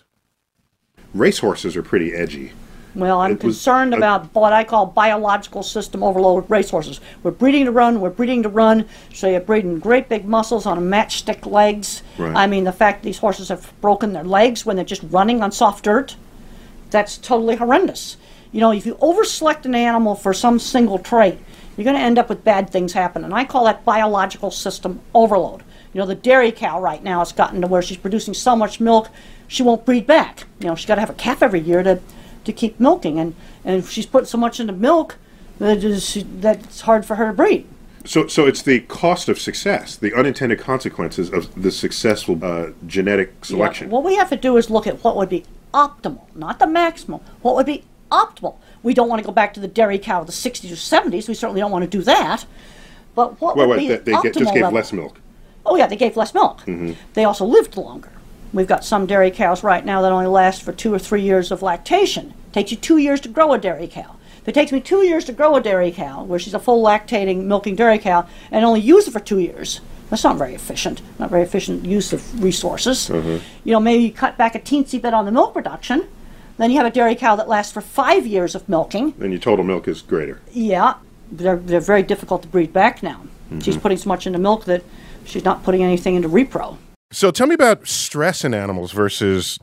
Racehorses 1.13 1.75
are 1.75 1.83
pretty 1.83 2.13
edgy. 2.13 2.51
Well, 2.97 3.19
I'm 3.21 3.33
It 3.33 3.43
was 3.43 3.55
concerned 3.55 3.93
a- 3.93 3.97
about 3.97 4.33
what 4.33 4.53
I 4.53 4.63
call 4.63 4.87
biological 4.87 5.61
system 5.61 6.03
overload 6.03 6.43
with 6.43 6.49
racehorses. 6.49 6.99
We're 7.21 7.31
breeding 7.31 7.65
to 7.65 7.71
run, 7.71 8.01
we're 8.01 8.09
breeding 8.09 8.41
to 8.43 8.49
run, 8.49 8.85
so 9.13 9.27
you're 9.27 9.39
breeding 9.39 9.77
great 9.79 10.09
big 10.09 10.25
muscles 10.25 10.65
on 10.65 10.79
matchstick 10.79 11.45
legs. 11.45 12.01
Right. 12.17 12.35
I 12.35 12.47
mean, 12.47 12.63
the 12.63 12.71
fact 12.71 13.03
these 13.03 13.19
horses 13.19 13.49
have 13.49 13.71
broken 13.81 14.13
their 14.13 14.23
legs 14.23 14.65
when 14.65 14.75
they're 14.75 14.85
just 14.85 15.03
running 15.09 15.43
on 15.43 15.51
soft 15.51 15.83
dirt, 15.83 16.15
that's 16.89 17.17
totally 17.17 17.55
horrendous. 17.57 18.17
You 18.51 18.61
know, 18.61 18.71
if 18.71 18.85
you 18.85 18.95
overselect 18.95 19.65
an 19.65 19.75
animal 19.75 20.15
for 20.15 20.33
some 20.33 20.57
single 20.57 20.97
trait, 20.97 21.37
you're 21.75 21.83
going 21.83 21.95
to 21.97 22.01
end 22.01 22.17
up 22.17 22.29
with 22.29 22.43
bad 22.43 22.71
things 22.71 22.93
happen. 22.93 23.23
And 23.23 23.33
I 23.33 23.45
call 23.45 23.65
that 23.65 23.85
biological 23.85 24.49
system 24.49 25.01
overload. 25.13 25.61
You 25.93 25.99
know, 25.99 26.07
the 26.07 26.15
dairy 26.15 26.51
cow 26.51 26.81
right 26.81 27.03
now 27.03 27.19
has 27.19 27.31
gotten 27.31 27.61
to 27.61 27.67
where 27.67 27.83
she's 27.83 27.97
producing 27.97 28.33
so 28.33 28.55
much 28.55 28.79
milk, 28.79 29.09
she 29.47 29.61
won't 29.61 29.85
breed 29.85 30.07
back. 30.07 30.45
You 30.59 30.67
know, 30.67 30.75
she's 30.75 30.87
got 30.87 30.95
to 30.95 31.01
have 31.01 31.09
a 31.11 31.13
calf 31.13 31.43
every 31.43 31.59
year 31.59 31.83
to, 31.83 31.99
to 32.47 32.53
keep 32.53 32.79
milking. 32.79 33.19
And, 33.19 33.35
and 33.63 33.85
she's 33.85 34.05
put 34.07 34.27
so 34.27 34.37
much 34.37 34.59
into 34.59 34.73
milk, 34.73 35.17
that 35.59 35.83
is, 35.83 36.23
that's 36.39 36.81
hard 36.81 37.05
for 37.05 37.15
her 37.15 37.27
to 37.27 37.33
breed. 37.33 37.67
So 38.05 38.27
so 38.27 38.45
it's 38.45 38.61
the 38.61 38.79
cost 38.81 39.27
of 39.27 39.37
success, 39.37 39.97
the 39.97 40.13
unintended 40.13 40.59
consequences 40.59 41.29
of 41.29 41.61
the 41.61 41.71
successful 41.71 42.39
uh, 42.43 42.67
genetic 42.85 43.43
selection. 43.43 43.87
Yeah, 43.87 43.93
what 43.95 44.03
we 44.05 44.15
have 44.15 44.29
to 44.29 44.37
do 44.37 44.55
is 44.55 44.69
look 44.69 44.87
at 44.87 45.03
what 45.03 45.17
would 45.17 45.27
be 45.27 45.43
optimal, 45.73 46.21
not 46.33 46.59
the 46.59 46.67
maximum. 46.67 47.19
What 47.41 47.55
would 47.55 47.65
be 47.65 47.83
optimal? 48.09 48.55
We 48.81 48.93
don't 48.93 49.09
want 49.09 49.21
to 49.21 49.25
go 49.25 49.33
back 49.33 49.53
to 49.55 49.59
the 49.59 49.67
dairy 49.67 49.99
cow 49.99 50.21
of 50.21 50.27
the 50.27 50.31
60s 50.31 50.71
or 50.71 50.75
70s. 50.75 51.27
We 51.27 51.33
certainly 51.33 51.59
don't 51.59 51.71
want 51.71 51.83
to 51.83 51.89
do 51.89 52.01
that. 52.03 52.45
But 53.13 53.41
what 53.41 53.57
Well, 53.57 53.67
would 53.67 53.79
be 53.79 53.89
they, 53.89 53.97
they 53.97 54.11
optimal 54.13 54.23
get, 54.23 54.33
just 54.35 54.53
gave 54.53 54.63
level? 54.63 54.75
less 54.77 54.93
milk. 54.93 55.19
Oh 55.65 55.75
yeah, 55.75 55.87
they 55.87 55.97
gave 55.97 56.15
less 56.15 56.33
milk. 56.33 56.61
hmm 56.61 56.93
They 57.13 57.25
also 57.25 57.43
lived 57.45 57.75
longer. 57.75 58.11
We've 58.53 58.67
got 58.67 58.85
some 58.85 59.05
dairy 59.05 59.31
cows 59.31 59.63
right 59.63 59.83
now 59.83 60.01
that 60.01 60.13
only 60.13 60.27
last 60.27 60.63
for 60.63 60.71
two 60.71 60.93
or 60.93 60.99
three 60.99 61.23
years 61.23 61.51
of 61.51 61.61
lactation. 61.61 62.33
It 62.47 62.53
takes 62.53 62.71
you 62.71 62.77
two 62.77 62.97
years 62.97 63.19
to 63.21 63.29
grow 63.29 63.53
a 63.53 63.57
dairy 63.57 63.87
cow. 63.87 64.15
If 64.41 64.47
it 64.47 64.53
takes 64.53 64.71
me 64.71 64.79
two 64.79 65.03
years 65.05 65.25
to 65.25 65.33
grow 65.33 65.55
a 65.55 65.61
dairy 65.61 65.91
cow, 65.91 66.23
where 66.23 66.39
she's 66.39 66.53
a 66.53 66.59
full 66.59 66.83
lactating, 66.83 67.43
milking 67.43 67.75
dairy 67.75 67.99
cow, 67.99 68.27
and 68.51 68.63
only 68.63 68.79
use 68.79 69.07
it 69.07 69.11
for 69.11 69.19
two 69.19 69.39
years, 69.39 69.81
that's 70.09 70.23
not 70.23 70.37
very 70.37 70.55
efficient. 70.55 71.01
Not 71.19 71.29
very 71.29 71.43
efficient 71.43 71.85
use 71.85 72.13
of 72.13 72.41
resources. 72.41 73.09
Mm-hmm. 73.09 73.43
You 73.65 73.73
know, 73.73 73.79
maybe 73.81 74.03
you 74.05 74.11
cut 74.13 74.37
back 74.37 74.55
a 74.55 74.59
teensy 74.59 75.01
bit 75.01 75.13
on 75.13 75.25
the 75.25 75.31
milk 75.31 75.53
production. 75.53 76.07
Then 76.57 76.71
you 76.71 76.77
have 76.77 76.85
a 76.87 76.91
dairy 76.91 77.13
cow 77.15 77.35
that 77.35 77.47
lasts 77.49 77.73
for 77.73 77.81
five 77.81 78.25
years 78.25 78.55
of 78.55 78.67
milking. 78.69 79.13
Then 79.17 79.31
your 79.31 79.39
total 79.41 79.65
milk 79.65 79.87
is 79.87 80.01
greater. 80.01 80.41
Yeah, 80.53 80.95
they're, 81.31 81.57
they're 81.57 81.79
very 81.81 82.03
difficult 82.03 82.41
to 82.43 82.47
breed 82.47 82.71
back 82.73 83.03
now. 83.03 83.21
She's 83.61 83.75
Mhm. 83.77 83.81
putting 83.81 83.97
so 83.97 84.07
much 84.09 84.25
into 84.25 84.39
milk 84.39 84.65
that 84.65 84.83
she's 85.25 85.43
not 85.45 85.63
putting 85.63 85.83
anything 85.83 86.15
into 86.15 86.29
repro. 86.29 86.77
So 87.11 87.31
tell 87.31 87.47
me 87.47 87.53
about 87.55 87.87
stress 87.87 88.43
in 88.43 88.53
animals 88.53 88.91
versus 88.91 89.59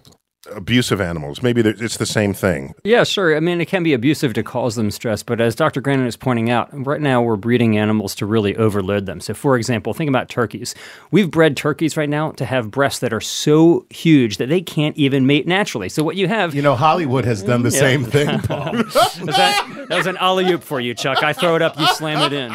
abusive 0.52 1.00
animals. 1.00 1.42
Maybe 1.42 1.60
it's 1.62 1.96
the 1.96 2.06
same 2.06 2.34
thing. 2.34 2.74
Yeah, 2.84 3.04
sure. 3.04 3.36
I 3.36 3.40
mean, 3.40 3.60
it 3.60 3.66
can 3.66 3.82
be 3.82 3.92
abusive 3.92 4.34
to 4.34 4.42
cause 4.42 4.74
them 4.76 4.90
stress, 4.90 5.22
but 5.22 5.40
as 5.40 5.54
Dr. 5.54 5.80
Grandin 5.80 6.06
is 6.06 6.16
pointing 6.16 6.50
out, 6.50 6.68
right 6.86 7.00
now 7.00 7.22
we're 7.22 7.36
breeding 7.36 7.78
animals 7.78 8.14
to 8.16 8.26
really 8.26 8.56
overload 8.56 9.06
them. 9.06 9.20
So, 9.20 9.34
for 9.34 9.56
example, 9.56 9.94
think 9.94 10.08
about 10.08 10.28
turkeys. 10.28 10.74
We've 11.10 11.30
bred 11.30 11.56
turkeys 11.56 11.96
right 11.96 12.08
now 12.08 12.32
to 12.32 12.44
have 12.44 12.70
breasts 12.70 13.00
that 13.00 13.12
are 13.12 13.20
so 13.20 13.86
huge 13.90 14.36
that 14.38 14.48
they 14.48 14.60
can't 14.60 14.96
even 14.96 15.26
mate 15.26 15.46
naturally. 15.46 15.88
So, 15.88 16.02
what 16.04 16.16
you 16.16 16.28
have. 16.28 16.54
You 16.54 16.62
know, 16.62 16.74
Hollywood 16.76 17.24
has 17.24 17.42
done 17.42 17.62
the 17.62 17.70
Yeah. 17.70 17.78
same 17.80 18.04
thing, 18.04 18.38
Paul. 18.40 18.72
that, 18.72 19.86
that 19.88 19.96
was 19.96 20.06
an 20.06 20.16
alley 20.18 20.50
oop 20.52 20.62
for 20.62 20.80
you, 20.80 20.94
Chuck. 20.94 21.22
I 21.22 21.32
throw 21.32 21.56
it 21.56 21.62
up, 21.62 21.78
you 21.78 21.86
slam 21.88 22.32
it 22.32 22.32
in. 22.32 22.52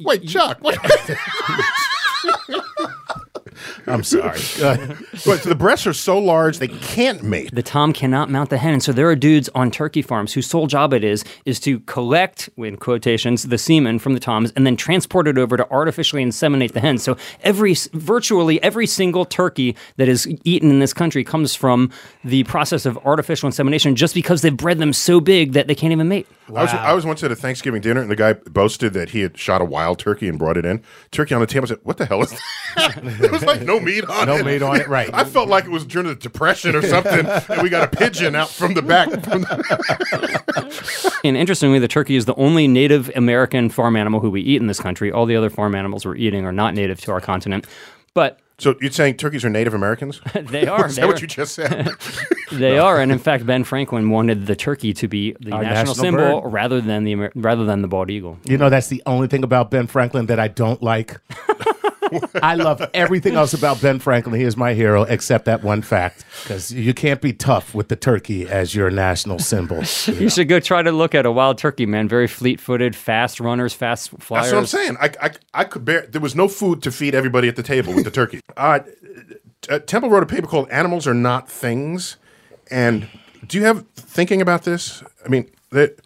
Wait, 0.00 0.26
Chuck. 0.26 0.58
What? 0.60 0.78
I'm 3.92 4.02
sorry. 4.04 4.40
Go. 4.58 4.96
But 5.24 5.42
the 5.42 5.54
breasts 5.54 5.86
are 5.86 5.92
so 5.92 6.18
large 6.18 6.58
they 6.58 6.68
can't 6.68 7.22
mate. 7.22 7.54
The 7.54 7.62
tom 7.62 7.92
cannot 7.92 8.30
mount 8.30 8.50
the 8.50 8.58
hen, 8.58 8.74
and 8.74 8.82
so 8.82 8.92
there 8.92 9.08
are 9.08 9.16
dudes 9.16 9.48
on 9.54 9.70
turkey 9.70 10.02
farms 10.02 10.32
whose 10.32 10.46
sole 10.46 10.66
job 10.66 10.92
it 10.92 11.04
is 11.04 11.24
is 11.44 11.60
to 11.60 11.80
collect, 11.80 12.48
in 12.56 12.76
quotations, 12.76 13.44
the 13.44 13.58
semen 13.58 13.98
from 13.98 14.14
the 14.14 14.20
toms 14.20 14.52
and 14.56 14.66
then 14.66 14.76
transport 14.76 15.28
it 15.28 15.38
over 15.38 15.56
to 15.56 15.70
artificially 15.70 16.24
inseminate 16.24 16.72
the 16.72 16.80
hens. 16.80 17.02
So 17.02 17.16
every, 17.42 17.74
virtually 17.92 18.62
every 18.62 18.86
single 18.86 19.24
turkey 19.24 19.76
that 19.96 20.08
is 20.08 20.26
eaten 20.44 20.70
in 20.70 20.78
this 20.78 20.92
country 20.92 21.24
comes 21.24 21.54
from 21.54 21.90
the 22.24 22.44
process 22.44 22.86
of 22.86 22.98
artificial 22.98 23.46
insemination, 23.46 23.96
just 23.96 24.14
because 24.14 24.42
they've 24.42 24.56
bred 24.56 24.78
them 24.78 24.92
so 24.92 25.20
big 25.20 25.52
that 25.52 25.66
they 25.66 25.74
can't 25.74 25.92
even 25.92 26.08
mate. 26.08 26.26
I, 26.48 26.62
was, 26.62 26.72
I 26.72 26.92
was 26.92 27.06
once 27.06 27.22
at 27.22 27.32
a 27.32 27.36
Thanksgiving 27.36 27.80
dinner, 27.80 28.00
and 28.00 28.10
the 28.10 28.16
guy 28.16 28.34
boasted 28.34 28.92
that 28.94 29.10
he 29.10 29.20
had 29.20 29.38
shot 29.38 29.60
a 29.60 29.64
wild 29.64 29.98
turkey 29.98 30.28
and 30.28 30.38
brought 30.38 30.56
it 30.56 30.66
in. 30.66 30.82
Turkey 31.10 31.34
on 31.34 31.40
the 31.40 31.46
table. 31.46 31.66
I 31.66 31.68
said, 31.68 31.78
"What 31.82 31.96
the 31.96 32.06
hell 32.06 32.22
is 32.22 32.30
that?" 32.30 32.98
there 33.20 33.30
was 33.30 33.42
like 33.42 33.62
no 33.62 33.80
meat 33.84 34.04
on 34.04 34.26
No 34.26 34.36
it. 34.36 34.44
meat 34.46 34.62
on 34.62 34.80
it, 34.80 34.88
right. 34.88 35.10
I 35.12 35.24
felt 35.24 35.48
like 35.48 35.64
it 35.64 35.70
was 35.70 35.84
during 35.84 36.08
the 36.08 36.14
Depression 36.14 36.74
or 36.74 36.82
something, 36.82 37.26
and 37.48 37.62
we 37.62 37.68
got 37.68 37.92
a 37.92 37.96
pigeon 37.96 38.34
out 38.34 38.48
from 38.48 38.74
the 38.74 38.82
back. 38.82 39.08
From 39.10 39.42
the- 39.42 41.20
And 41.24 41.36
interestingly, 41.36 41.78
the 41.78 41.88
turkey 41.88 42.16
is 42.16 42.24
the 42.24 42.34
only 42.34 42.66
Native 42.68 43.10
American 43.14 43.68
farm 43.70 43.96
animal 43.96 44.20
who 44.20 44.30
we 44.30 44.40
eat 44.40 44.60
in 44.60 44.66
this 44.66 44.80
country. 44.80 45.12
All 45.12 45.26
the 45.26 45.36
other 45.36 45.50
farm 45.50 45.74
animals 45.74 46.04
we're 46.04 46.16
eating 46.16 46.44
are 46.44 46.52
not 46.52 46.74
native 46.74 47.00
to 47.02 47.12
our 47.12 47.20
continent. 47.20 47.66
But 48.14 48.38
so 48.58 48.74
you're 48.80 48.90
saying 48.90 49.16
turkeys 49.16 49.44
are 49.44 49.50
Native 49.50 49.74
Americans? 49.74 50.20
they 50.34 50.66
are. 50.66 50.86
Is 50.86 50.96
They 50.96 51.02
that 51.02 51.08
what 51.08 51.20
you 51.20 51.26
just 51.28 51.54
said? 51.54 51.90
They 52.52 52.76
are, 52.78 53.00
and 53.00 53.10
in 53.10 53.18
fact, 53.18 53.46
Ben 53.46 53.64
Franklin 53.64 54.10
wanted 54.10 54.44
the 54.46 54.54
turkey 54.54 54.92
to 54.92 55.08
be 55.08 55.34
the 55.40 55.52
Our 55.52 55.62
national, 55.62 55.74
national 55.74 55.94
symbol 55.94 56.40
bird. 56.42 56.52
rather 56.52 56.82
than 56.82 57.04
the 57.04 57.14
rather 57.34 57.64
than 57.64 57.80
the 57.80 57.88
bald 57.88 58.10
eagle. 58.10 58.36
You 58.44 58.58
know, 58.58 58.68
that's 58.68 58.88
the 58.88 59.02
only 59.06 59.26
thing 59.26 59.42
about 59.42 59.70
Ben 59.70 59.86
Franklin 59.86 60.26
that 60.26 60.38
I 60.38 60.48
don't 60.48 60.82
like. 60.82 61.18
I 62.42 62.54
love 62.54 62.82
everything 62.94 63.34
else 63.34 63.54
about 63.54 63.80
Ben 63.80 63.98
Franklin. 63.98 64.38
He 64.38 64.44
is 64.44 64.56
my 64.56 64.74
hero, 64.74 65.02
except 65.02 65.44
that 65.46 65.62
one 65.62 65.82
fact, 65.82 66.24
because 66.42 66.72
you 66.72 66.94
can't 66.94 67.20
be 67.20 67.32
tough 67.32 67.74
with 67.74 67.88
the 67.88 67.96
turkey 67.96 68.48
as 68.48 68.74
your 68.74 68.90
national 68.90 69.38
symbol. 69.38 69.82
You 70.22 70.28
should 70.28 70.48
go 70.48 70.60
try 70.60 70.82
to 70.82 70.92
look 70.92 71.14
at 71.14 71.26
a 71.26 71.32
wild 71.32 71.58
turkey, 71.58 71.86
man. 71.86 72.06
Very 72.08 72.26
fleet-footed, 72.26 72.94
fast 72.94 73.40
runners, 73.40 73.72
fast 73.72 74.10
flyers. 74.20 74.50
That's 74.50 74.52
what 74.52 74.58
I'm 74.58 74.66
saying. 74.66 74.96
I, 75.00 75.26
I, 75.26 75.30
I 75.54 75.64
could 75.64 75.84
bear. 75.84 76.06
There 76.06 76.20
was 76.20 76.36
no 76.36 76.48
food 76.48 76.82
to 76.82 76.92
feed 76.92 77.14
everybody 77.14 77.48
at 77.48 77.56
the 77.56 77.62
table 77.62 77.94
with 77.94 78.04
the 78.04 78.10
turkey. 78.10 78.40
Uh, 78.56 78.80
uh, 79.68 79.78
Temple 79.80 80.10
wrote 80.10 80.22
a 80.22 80.26
paper 80.26 80.46
called 80.46 80.68
"Animals 80.70 81.06
Are 81.06 81.14
Not 81.14 81.48
Things," 81.50 82.16
and 82.70 83.08
do 83.46 83.58
you 83.58 83.64
have 83.64 83.86
thinking 83.94 84.40
about 84.42 84.64
this? 84.64 85.02
I 85.24 85.28
mean, 85.28 85.50
that. 85.70 86.00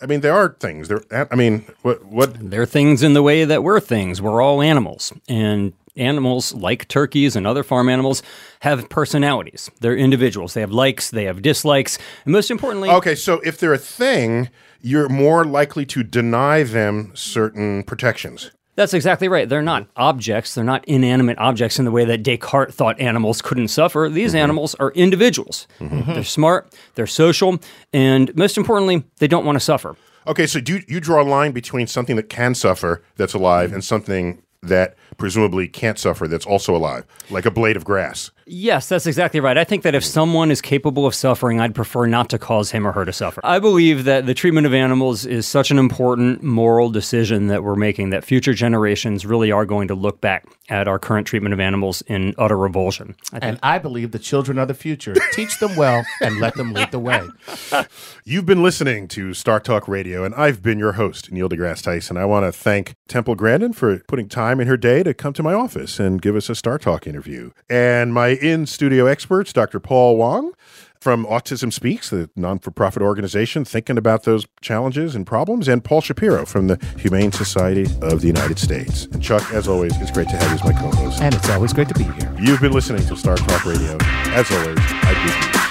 I 0.00 0.06
mean, 0.06 0.20
there 0.20 0.34
are 0.34 0.56
things. 0.60 0.88
There. 0.88 1.02
I 1.30 1.34
mean, 1.34 1.64
what? 1.82 2.04
What? 2.04 2.50
They're 2.50 2.66
things 2.66 3.02
in 3.02 3.14
the 3.14 3.22
way 3.22 3.44
that 3.44 3.62
we're 3.62 3.80
things. 3.80 4.22
We're 4.22 4.40
all 4.40 4.62
animals, 4.62 5.12
and 5.28 5.72
animals 5.96 6.54
like 6.54 6.86
turkeys 6.86 7.34
and 7.34 7.46
other 7.46 7.64
farm 7.64 7.88
animals 7.88 8.22
have 8.60 8.88
personalities. 8.88 9.68
They're 9.80 9.96
individuals. 9.96 10.54
They 10.54 10.60
have 10.60 10.70
likes. 10.70 11.10
They 11.10 11.24
have 11.24 11.42
dislikes, 11.42 11.98
and 12.24 12.32
most 12.32 12.50
importantly, 12.50 12.90
Okay, 12.90 13.16
so 13.16 13.40
if 13.40 13.58
they're 13.58 13.74
a 13.74 13.78
thing, 13.78 14.50
you're 14.80 15.08
more 15.08 15.44
likely 15.44 15.84
to 15.86 16.04
deny 16.04 16.62
them 16.62 17.10
certain 17.14 17.82
protections. 17.82 18.52
That's 18.78 18.94
exactly 18.94 19.26
right. 19.26 19.48
They're 19.48 19.60
not 19.60 19.82
mm-hmm. 19.82 20.02
objects. 20.02 20.54
They're 20.54 20.62
not 20.62 20.84
inanimate 20.84 21.36
objects 21.38 21.80
in 21.80 21.84
the 21.84 21.90
way 21.90 22.04
that 22.04 22.22
Descartes 22.22 22.72
thought 22.72 23.00
animals 23.00 23.42
couldn't 23.42 23.68
suffer. 23.68 24.08
These 24.08 24.30
mm-hmm. 24.30 24.38
animals 24.38 24.76
are 24.76 24.92
individuals. 24.92 25.66
Mm-hmm. 25.80 26.12
They're 26.12 26.22
smart, 26.22 26.72
they're 26.94 27.08
social, 27.08 27.58
and 27.92 28.32
most 28.36 28.56
importantly, 28.56 29.02
they 29.16 29.26
don't 29.26 29.44
want 29.44 29.56
to 29.56 29.60
suffer. 29.60 29.96
Okay, 30.28 30.46
so 30.46 30.60
do 30.60 30.74
you, 30.74 30.82
you 30.86 31.00
draw 31.00 31.20
a 31.20 31.24
line 31.24 31.50
between 31.50 31.88
something 31.88 32.14
that 32.14 32.28
can 32.28 32.54
suffer 32.54 33.02
that's 33.16 33.34
alive 33.34 33.72
and 33.72 33.82
something 33.82 34.44
that 34.62 34.94
presumably 35.18 35.68
can't 35.68 35.98
suffer 35.98 36.26
that's 36.26 36.46
also 36.46 36.74
alive, 36.74 37.04
like 37.28 37.44
a 37.44 37.50
blade 37.50 37.76
of 37.76 37.84
grass? 37.84 38.30
Yes, 38.46 38.88
that's 38.88 39.06
exactly 39.06 39.40
right. 39.40 39.58
I 39.58 39.64
think 39.64 39.82
that 39.82 39.94
if 39.94 40.02
hmm. 40.02 40.08
someone 40.08 40.50
is 40.50 40.62
capable 40.62 41.04
of 41.04 41.14
suffering, 41.14 41.60
I'd 41.60 41.74
prefer 41.74 42.06
not 42.06 42.30
to 42.30 42.38
cause 42.38 42.70
him 42.70 42.86
or 42.86 42.92
her 42.92 43.04
to 43.04 43.12
suffer. 43.12 43.40
I 43.44 43.58
believe 43.58 44.04
that 44.04 44.24
the 44.24 44.32
treatment 44.32 44.66
of 44.66 44.72
animals 44.72 45.26
is 45.26 45.46
such 45.46 45.70
an 45.70 45.78
important 45.78 46.42
moral 46.42 46.88
decision 46.88 47.48
that 47.48 47.62
we're 47.62 47.76
making 47.76 48.10
that 48.10 48.24
future 48.24 48.54
generations 48.54 49.26
really 49.26 49.52
are 49.52 49.66
going 49.66 49.88
to 49.88 49.94
look 49.94 50.20
back 50.20 50.46
at 50.70 50.88
our 50.88 50.98
current 50.98 51.26
treatment 51.26 51.52
of 51.52 51.60
animals 51.60 52.02
in 52.06 52.34
utter 52.38 52.56
revulsion. 52.56 53.14
I 53.32 53.38
And 53.42 53.58
I 53.62 53.78
believe 53.78 54.12
the 54.12 54.18
children 54.18 54.58
are 54.58 54.66
the 54.66 54.74
future. 54.74 55.14
Teach 55.32 55.58
them 55.58 55.76
well 55.76 56.04
and 56.20 56.40
let 56.40 56.54
them 56.54 56.72
lead 56.72 56.90
the 56.90 56.98
way. 56.98 57.26
You've 58.24 58.46
been 58.46 58.62
listening 58.62 59.08
to 59.08 59.34
Star 59.34 59.60
Talk 59.60 59.88
Radio, 59.88 60.24
and 60.24 60.34
I've 60.34 60.62
been 60.62 60.78
your 60.78 60.92
host, 60.92 61.30
Neil 61.32 61.48
deGrasse 61.48 61.82
Tyson. 61.82 62.16
I 62.16 62.24
want 62.24 62.46
to 62.46 62.52
thank 62.52 62.94
Temple 63.08 63.34
Grandin 63.34 63.72
for 63.72 63.98
putting 64.08 64.28
time 64.28 64.60
in 64.60 64.68
her 64.68 64.76
day 64.76 65.02
to 65.08 65.14
come 65.14 65.32
to 65.32 65.42
my 65.42 65.54
office 65.54 65.98
and 65.98 66.22
give 66.22 66.36
us 66.36 66.48
a 66.48 66.54
Star 66.54 66.78
Talk 66.78 67.06
interview. 67.06 67.50
And 67.68 68.12
my 68.12 68.28
in 68.28 68.66
studio 68.66 69.06
experts, 69.06 69.52
Dr. 69.52 69.80
Paul 69.80 70.16
Wang 70.16 70.52
from 71.00 71.24
Autism 71.26 71.72
Speaks, 71.72 72.10
the 72.10 72.28
non 72.36 72.58
for 72.58 72.70
profit 72.70 73.02
organization 73.02 73.64
thinking 73.64 73.96
about 73.96 74.24
those 74.24 74.46
challenges 74.60 75.14
and 75.14 75.26
problems, 75.26 75.68
and 75.68 75.82
Paul 75.82 76.00
Shapiro 76.00 76.44
from 76.44 76.66
the 76.66 76.76
Humane 76.98 77.32
Society 77.32 77.86
of 78.02 78.20
the 78.20 78.26
United 78.26 78.58
States. 78.58 79.06
And 79.06 79.22
Chuck, 79.22 79.52
as 79.52 79.68
always, 79.68 79.96
it's 80.00 80.10
great 80.10 80.28
to 80.28 80.36
have 80.36 80.48
you 80.48 80.54
as 80.54 80.64
my 80.64 80.72
co 80.72 80.90
host. 80.96 81.22
And 81.22 81.34
it's 81.34 81.48
always 81.48 81.72
great 81.72 81.88
to 81.88 81.94
be 81.94 82.04
here. 82.04 82.34
You've 82.38 82.60
been 82.60 82.72
listening 82.72 83.06
to 83.06 83.16
Star 83.16 83.36
Talk 83.36 83.64
Radio. 83.64 83.96
As 84.02 84.50
always, 84.50 84.78
I 84.78 85.52
do. 85.54 85.67